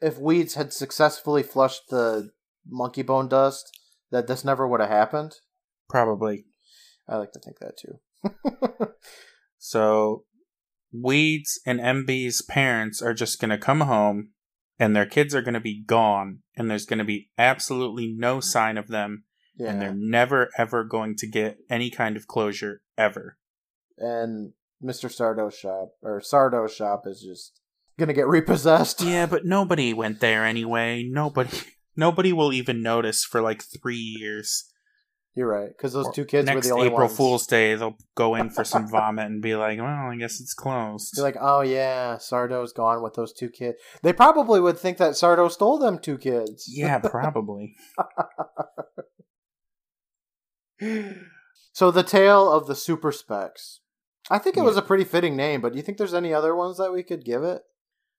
if 0.00 0.16
Weez 0.18 0.54
had 0.54 0.72
successfully 0.72 1.42
flushed 1.42 1.88
the 1.90 2.30
monkey 2.66 3.02
bone 3.02 3.28
dust 3.28 3.70
that 4.10 4.26
this 4.26 4.44
never 4.44 4.66
would 4.68 4.80
have 4.80 4.90
happened? 4.90 5.34
Probably. 5.88 6.44
I 7.08 7.16
like 7.16 7.32
to 7.32 7.40
think 7.40 7.58
that 7.60 7.76
too. 7.78 8.88
So, 9.60 10.24
Weez 10.94 11.58
and 11.66 11.80
MB's 11.80 12.42
parents 12.42 13.02
are 13.02 13.14
just 13.14 13.40
going 13.40 13.50
to 13.50 13.58
come 13.58 13.82
home 13.82 14.30
and 14.78 14.94
their 14.94 15.06
kids 15.06 15.34
are 15.34 15.42
going 15.42 15.54
to 15.54 15.60
be 15.60 15.82
gone 15.82 16.40
and 16.56 16.70
there's 16.70 16.86
going 16.86 16.98
to 16.98 17.04
be 17.04 17.30
absolutely 17.36 18.14
no 18.16 18.40
sign 18.40 18.78
of 18.78 18.88
them 18.88 19.24
yeah. 19.58 19.70
and 19.70 19.82
they're 19.82 19.94
never 19.94 20.48
ever 20.56 20.84
going 20.84 21.16
to 21.16 21.26
get 21.26 21.58
any 21.68 21.90
kind 21.90 22.16
of 22.16 22.26
closure 22.26 22.82
ever. 22.96 23.36
And 23.98 24.52
Mr. 24.82 25.12
Sardo's 25.12 25.54
shop 25.54 25.90
or 26.02 26.20
Sardo's 26.20 26.74
shop 26.74 27.02
is 27.06 27.20
just 27.20 27.60
gonna 27.98 28.12
get 28.12 28.28
repossessed. 28.28 29.02
Yeah, 29.02 29.26
but 29.26 29.44
nobody 29.44 29.92
went 29.92 30.20
there 30.20 30.44
anyway. 30.44 31.02
Nobody 31.02 31.58
nobody 31.96 32.32
will 32.32 32.52
even 32.52 32.82
notice 32.82 33.24
for 33.24 33.40
like 33.40 33.62
3 33.62 33.96
years. 33.96 34.70
You're 35.38 35.46
right, 35.46 35.68
because 35.68 35.92
those 35.92 36.10
two 36.12 36.24
kids 36.24 36.48
were 36.48 36.54
Next 36.56 36.66
the 36.66 36.74
only 36.74 36.88
April 36.88 37.06
ones. 37.06 37.16
Fool's 37.16 37.46
Day, 37.46 37.76
they'll 37.76 37.96
go 38.16 38.34
in 38.34 38.50
for 38.50 38.64
some 38.64 38.88
vomit 38.88 39.26
and 39.26 39.40
be 39.40 39.54
like, 39.54 39.78
"Well, 39.78 39.86
I 39.86 40.16
guess 40.16 40.40
it's 40.40 40.52
closed." 40.52 41.16
You're 41.16 41.24
like, 41.24 41.36
oh 41.40 41.60
yeah, 41.60 42.16
Sardo's 42.16 42.72
gone 42.72 43.04
with 43.04 43.14
those 43.14 43.32
two 43.32 43.48
kids. 43.48 43.76
They 44.02 44.12
probably 44.12 44.58
would 44.58 44.80
think 44.80 44.98
that 44.98 45.12
Sardo 45.12 45.48
stole 45.48 45.78
them 45.78 46.00
two 46.00 46.18
kids. 46.18 46.64
yeah, 46.68 46.98
probably. 47.04 47.76
so 51.72 51.92
the 51.92 52.02
tale 52.02 52.50
of 52.50 52.66
the 52.66 52.74
super 52.74 53.12
specs. 53.12 53.78
I 54.28 54.38
think 54.38 54.56
it 54.56 54.64
was 54.64 54.76
a 54.76 54.82
pretty 54.82 55.04
fitting 55.04 55.36
name, 55.36 55.60
but 55.60 55.70
do 55.70 55.76
you 55.76 55.84
think 55.84 55.98
there's 55.98 56.14
any 56.14 56.34
other 56.34 56.56
ones 56.56 56.78
that 56.78 56.92
we 56.92 57.04
could 57.04 57.24
give 57.24 57.44
it? 57.44 57.62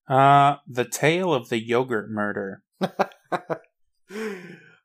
Uh, 0.08 0.56
the 0.66 0.86
tale 0.86 1.34
of 1.34 1.50
the 1.50 1.62
yogurt 1.62 2.10
murder. 2.10 2.64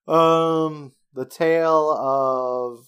um, 0.08 0.90
the 1.14 1.24
tale 1.24 1.92
of 1.92 2.86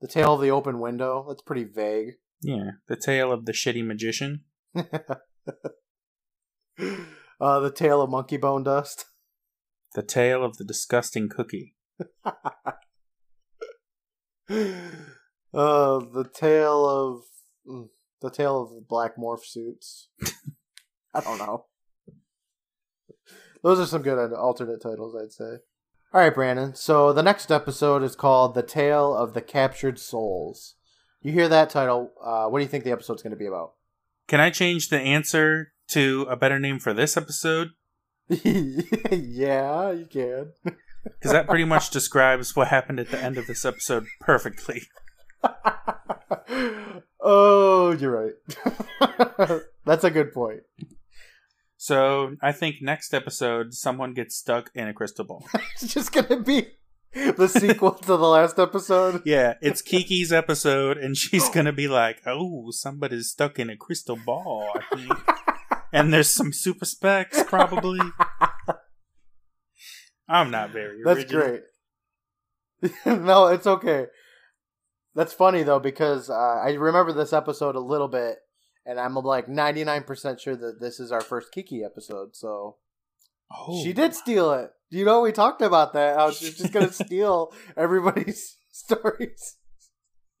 the 0.00 0.08
tale 0.08 0.34
of 0.34 0.40
the 0.40 0.50
open 0.50 0.80
window. 0.80 1.24
That's 1.28 1.42
pretty 1.42 1.64
vague. 1.64 2.14
Yeah, 2.42 2.72
the 2.88 2.96
tale 2.96 3.32
of 3.32 3.46
the 3.46 3.52
shitty 3.52 3.84
magician. 3.84 4.44
uh, 4.74 4.84
the 6.78 7.72
tale 7.74 8.02
of 8.02 8.10
monkey 8.10 8.36
bone 8.36 8.64
dust. 8.64 9.06
The 9.94 10.02
tale 10.02 10.44
of 10.44 10.58
the 10.58 10.64
disgusting 10.64 11.30
cookie. 11.30 11.74
uh, 12.22 12.32
the 14.50 16.28
tale 16.32 16.86
of 16.86 17.22
mm, 17.66 17.88
the 18.20 18.30
tale 18.30 18.62
of 18.62 18.68
the 18.74 18.84
black 18.86 19.16
morph 19.16 19.44
suits. 19.44 20.10
I 21.14 21.20
don't 21.20 21.38
know. 21.38 21.64
Those 23.62 23.80
are 23.80 23.86
some 23.86 24.02
good 24.02 24.34
alternate 24.34 24.82
titles, 24.82 25.16
I'd 25.16 25.32
say. 25.32 25.62
All 26.12 26.22
right, 26.22 26.34
Brandon. 26.34 26.74
So 26.74 27.12
the 27.12 27.22
next 27.22 27.52
episode 27.52 28.02
is 28.02 28.16
called 28.16 28.54
"The 28.54 28.62
Tale 28.62 29.14
of 29.14 29.34
the 29.34 29.42
Captured 29.42 29.98
Souls." 29.98 30.74
You 31.20 31.32
hear 31.32 31.48
that 31.48 31.68
title? 31.68 32.12
Uh, 32.22 32.46
what 32.46 32.60
do 32.60 32.62
you 32.62 32.68
think 32.68 32.84
the 32.84 32.92
episode's 32.92 33.22
going 33.22 33.32
to 33.32 33.36
be 33.36 33.46
about? 33.46 33.74
Can 34.26 34.40
I 34.40 34.48
change 34.50 34.88
the 34.88 34.98
answer 34.98 35.72
to 35.88 36.26
a 36.30 36.36
better 36.36 36.58
name 36.58 36.78
for 36.78 36.94
this 36.94 37.16
episode? 37.16 37.70
yeah, 38.28 39.90
you 39.90 40.06
can. 40.10 40.52
Because 41.04 41.32
that 41.32 41.48
pretty 41.48 41.64
much 41.64 41.88
describes 41.88 42.54
what 42.54 42.68
happened 42.68 43.00
at 43.00 43.10
the 43.10 43.22
end 43.22 43.38
of 43.38 43.46
this 43.46 43.64
episode 43.64 44.04
perfectly. 44.20 44.82
oh, 47.20 47.96
you're 47.98 48.34
right. 49.00 49.62
That's 49.86 50.04
a 50.04 50.10
good 50.10 50.34
point. 50.34 50.64
So 51.78 52.34
I 52.42 52.50
think 52.50 52.82
next 52.82 53.14
episode, 53.14 53.72
someone 53.72 54.12
gets 54.12 54.34
stuck 54.34 54.70
in 54.74 54.88
a 54.88 54.92
crystal 54.92 55.24
ball. 55.24 55.46
It's 55.80 55.94
just 55.94 56.10
gonna 56.10 56.40
be 56.40 56.66
the 57.14 57.46
sequel 57.46 57.92
to 57.92 58.06
the 58.06 58.18
last 58.18 58.58
episode. 58.58 59.22
Yeah, 59.24 59.54
it's 59.62 59.80
Kiki's 59.80 60.32
episode, 60.32 60.98
and 60.98 61.16
she's 61.16 61.48
gonna 61.48 61.72
be 61.72 61.86
like, 61.86 62.20
"Oh, 62.26 62.72
somebody's 62.72 63.30
stuck 63.30 63.60
in 63.60 63.70
a 63.70 63.76
crystal 63.76 64.16
ball." 64.16 64.68
I 64.74 64.96
think, 64.96 65.12
and 65.92 66.12
there's 66.12 66.34
some 66.34 66.52
super 66.52 66.84
specs 66.84 67.44
probably. 67.44 68.00
I'm 70.28 70.50
not 70.50 70.72
very. 70.72 71.02
That's 71.04 71.20
original. 71.20 71.60
great. 72.82 73.06
no, 73.06 73.46
it's 73.46 73.68
okay. 73.68 74.06
That's 75.14 75.32
funny 75.32 75.62
though 75.62 75.80
because 75.80 76.28
uh, 76.28 76.34
I 76.34 76.72
remember 76.72 77.12
this 77.12 77.32
episode 77.32 77.76
a 77.76 77.80
little 77.80 78.08
bit, 78.08 78.38
and 78.86 78.98
I'm 79.00 79.14
like 79.14 79.46
99% 79.46 80.40
sure 80.40 80.56
that 80.56 80.80
this 80.80 80.98
is 81.00 81.12
our 81.12 81.20
first 81.20 81.52
Kiki 81.52 81.82
episode. 81.84 82.34
So 82.36 82.76
Oh, 83.50 83.82
she 83.82 83.92
did 83.94 84.14
steal 84.14 84.52
it. 84.52 84.70
You 84.90 85.04
know, 85.06 85.22
we 85.22 85.32
talked 85.32 85.62
about 85.62 85.92
that. 85.94 86.16
How 86.16 86.30
she's 86.30 86.56
just 86.58 86.72
gonna 86.72 86.92
steal 87.04 87.52
everybody's 87.76 88.56
stories. 88.70 89.56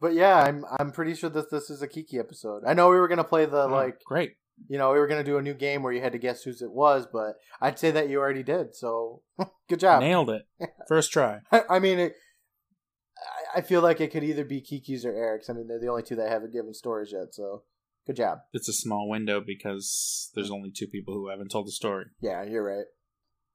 but 0.00 0.12
yeah, 0.14 0.36
I'm 0.42 0.64
I'm 0.78 0.90
pretty 0.92 1.14
sure 1.14 1.30
that 1.30 1.50
this 1.50 1.70
is 1.70 1.82
a 1.82 1.88
Kiki 1.88 2.18
episode. 2.18 2.62
I 2.66 2.74
know 2.74 2.90
we 2.90 2.96
were 2.96 3.08
gonna 3.08 3.24
play 3.24 3.44
the 3.46 3.62
Oh, 3.64 3.68
like 3.68 4.00
great. 4.04 4.32
you 4.68 4.78
know 4.78 4.92
we 4.92 4.98
were 4.98 5.06
gonna 5.06 5.24
do 5.24 5.38
a 5.38 5.42
new 5.42 5.54
game 5.54 5.82
where 5.82 5.92
you 5.92 6.00
had 6.00 6.12
to 6.12 6.18
guess 6.18 6.42
whose 6.42 6.62
it 6.62 6.72
was, 6.72 7.06
but 7.12 7.34
I'd 7.60 7.78
say 7.78 7.90
that 7.92 8.08
you 8.08 8.18
already 8.18 8.42
did. 8.42 8.74
So 8.74 9.22
good 9.68 9.80
job. 9.80 10.00
Nailed 10.02 10.30
it. 10.30 10.42
First 10.88 11.12
try. 11.12 11.40
I, 11.50 11.62
I 11.70 11.78
mean, 11.78 11.98
it, 11.98 12.14
I, 13.54 13.60
feel 13.60 13.80
like 13.80 14.00
it 14.00 14.10
could 14.10 14.24
either 14.24 14.44
be 14.44 14.60
Kiki's 14.60 15.04
or 15.04 15.12
Eric's. 15.12 15.50
I 15.50 15.52
mean, 15.52 15.68
they're 15.68 15.80
the 15.80 15.88
only 15.88 16.02
two 16.02 16.16
that 16.16 16.30
haven't 16.30 16.52
given 16.52 16.74
stories 16.74 17.12
yet. 17.12 17.34
So 17.34 17.62
good 18.06 18.16
job. 18.16 18.40
It's 18.52 18.68
a 18.68 18.72
small 18.72 19.08
window 19.08 19.40
because 19.40 20.30
there's 20.34 20.50
only 20.50 20.70
two 20.70 20.86
people 20.86 21.14
who 21.14 21.28
haven't 21.28 21.50
told 21.50 21.66
the 21.66 21.72
story. 21.72 22.06
Yeah, 22.20 22.42
you're 22.42 22.64
right. 22.64 22.86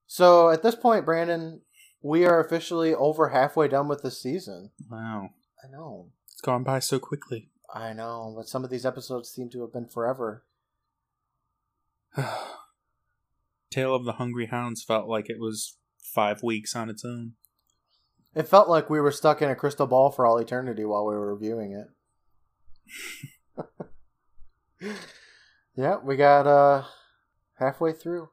So 0.05 0.49
at 0.49 0.63
this 0.63 0.75
point, 0.75 1.05
Brandon, 1.05 1.61
we 2.01 2.25
are 2.25 2.39
officially 2.39 2.93
over 2.93 3.29
halfway 3.29 3.67
done 3.67 3.87
with 3.87 4.01
the 4.01 4.11
season. 4.11 4.71
Wow. 4.89 5.29
I 5.63 5.67
know. 5.69 6.11
It's 6.31 6.41
gone 6.41 6.63
by 6.63 6.79
so 6.79 6.99
quickly. 6.99 7.49
I 7.73 7.93
know, 7.93 8.33
but 8.35 8.47
some 8.47 8.63
of 8.63 8.69
these 8.69 8.85
episodes 8.85 9.29
seem 9.29 9.49
to 9.49 9.61
have 9.61 9.73
been 9.73 9.87
forever. 9.87 10.45
Tale 13.69 13.93
of 13.93 14.05
the 14.05 14.13
Hungry 14.13 14.45
Hounds 14.45 14.83
felt 14.83 15.09
like 15.09 15.29
it 15.29 15.39
was 15.39 15.77
five 15.99 16.41
weeks 16.41 16.75
on 16.75 16.89
its 16.89 17.03
own. 17.03 17.33
It 18.37 18.47
felt 18.47 18.69
like 18.69 18.87
we 18.87 18.99
were 18.99 19.11
stuck 19.11 19.41
in 19.41 19.49
a 19.49 19.55
crystal 19.55 19.87
ball 19.87 20.11
for 20.11 20.23
all 20.23 20.37
eternity 20.37 20.85
while 20.85 21.07
we 21.07 21.15
were 21.15 21.33
reviewing 21.33 21.73
it. 21.73 21.87
yeah, 25.75 25.97
we 26.03 26.15
got 26.15 26.45
uh 26.45 26.83
halfway 27.55 27.93
through. 27.93 28.29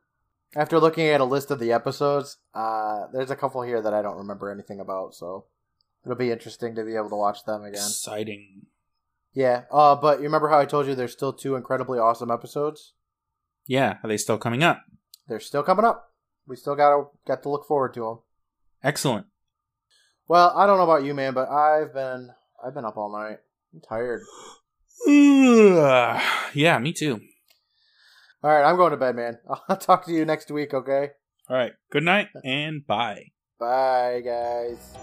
After 0.54 0.78
looking 0.78 1.06
at 1.06 1.22
a 1.22 1.24
list 1.24 1.50
of 1.50 1.58
the 1.58 1.72
episodes, 1.72 2.36
uh 2.52 3.06
there's 3.14 3.30
a 3.30 3.36
couple 3.36 3.62
here 3.62 3.80
that 3.80 3.94
I 3.94 4.02
don't 4.02 4.18
remember 4.18 4.52
anything 4.52 4.78
about, 4.78 5.14
so 5.14 5.46
it'll 6.04 6.18
be 6.18 6.30
interesting 6.30 6.74
to 6.74 6.84
be 6.84 6.96
able 6.96 7.08
to 7.08 7.16
watch 7.16 7.46
them 7.46 7.62
again. 7.64 7.80
Exciting. 7.80 8.66
Yeah, 9.32 9.62
uh 9.72 9.96
but 9.96 10.18
you 10.18 10.24
remember 10.24 10.50
how 10.50 10.58
I 10.58 10.66
told 10.66 10.86
you 10.86 10.94
there's 10.94 11.12
still 11.12 11.32
two 11.32 11.56
incredibly 11.56 11.98
awesome 11.98 12.30
episodes? 12.30 12.92
Yeah, 13.66 13.96
are 14.02 14.08
they 14.08 14.18
still 14.18 14.36
coming 14.36 14.62
up? 14.62 14.82
They're 15.28 15.40
still 15.40 15.62
coming 15.62 15.86
up. 15.86 16.12
We 16.46 16.56
still 16.56 16.76
got 16.76 16.90
to 16.90 17.04
got 17.26 17.42
to 17.44 17.48
look 17.48 17.66
forward 17.66 17.94
to 17.94 18.00
them. 18.00 18.18
Excellent. 18.82 19.28
Well, 20.28 20.52
I 20.56 20.66
don't 20.66 20.78
know 20.78 20.84
about 20.84 21.04
you, 21.04 21.14
man, 21.14 21.34
but 21.34 21.48
I've 21.48 21.92
been 21.92 22.30
I've 22.64 22.74
been 22.74 22.84
up 22.84 22.96
all 22.96 23.12
night. 23.12 23.38
I'm 23.72 23.80
tired. 23.80 24.22
yeah, 25.06 26.78
me 26.78 26.92
too. 26.92 27.20
All 28.42 28.50
right, 28.50 28.68
I'm 28.68 28.76
going 28.76 28.90
to 28.90 28.96
bed, 28.96 29.16
man. 29.16 29.38
I'll 29.68 29.76
talk 29.76 30.04
to 30.06 30.12
you 30.12 30.24
next 30.24 30.50
week, 30.50 30.74
okay? 30.74 31.10
All 31.48 31.56
right. 31.56 31.72
Good 31.90 32.04
night 32.04 32.28
and 32.44 32.86
bye. 32.86 33.32
Bye, 33.58 34.22
guys. 34.24 34.94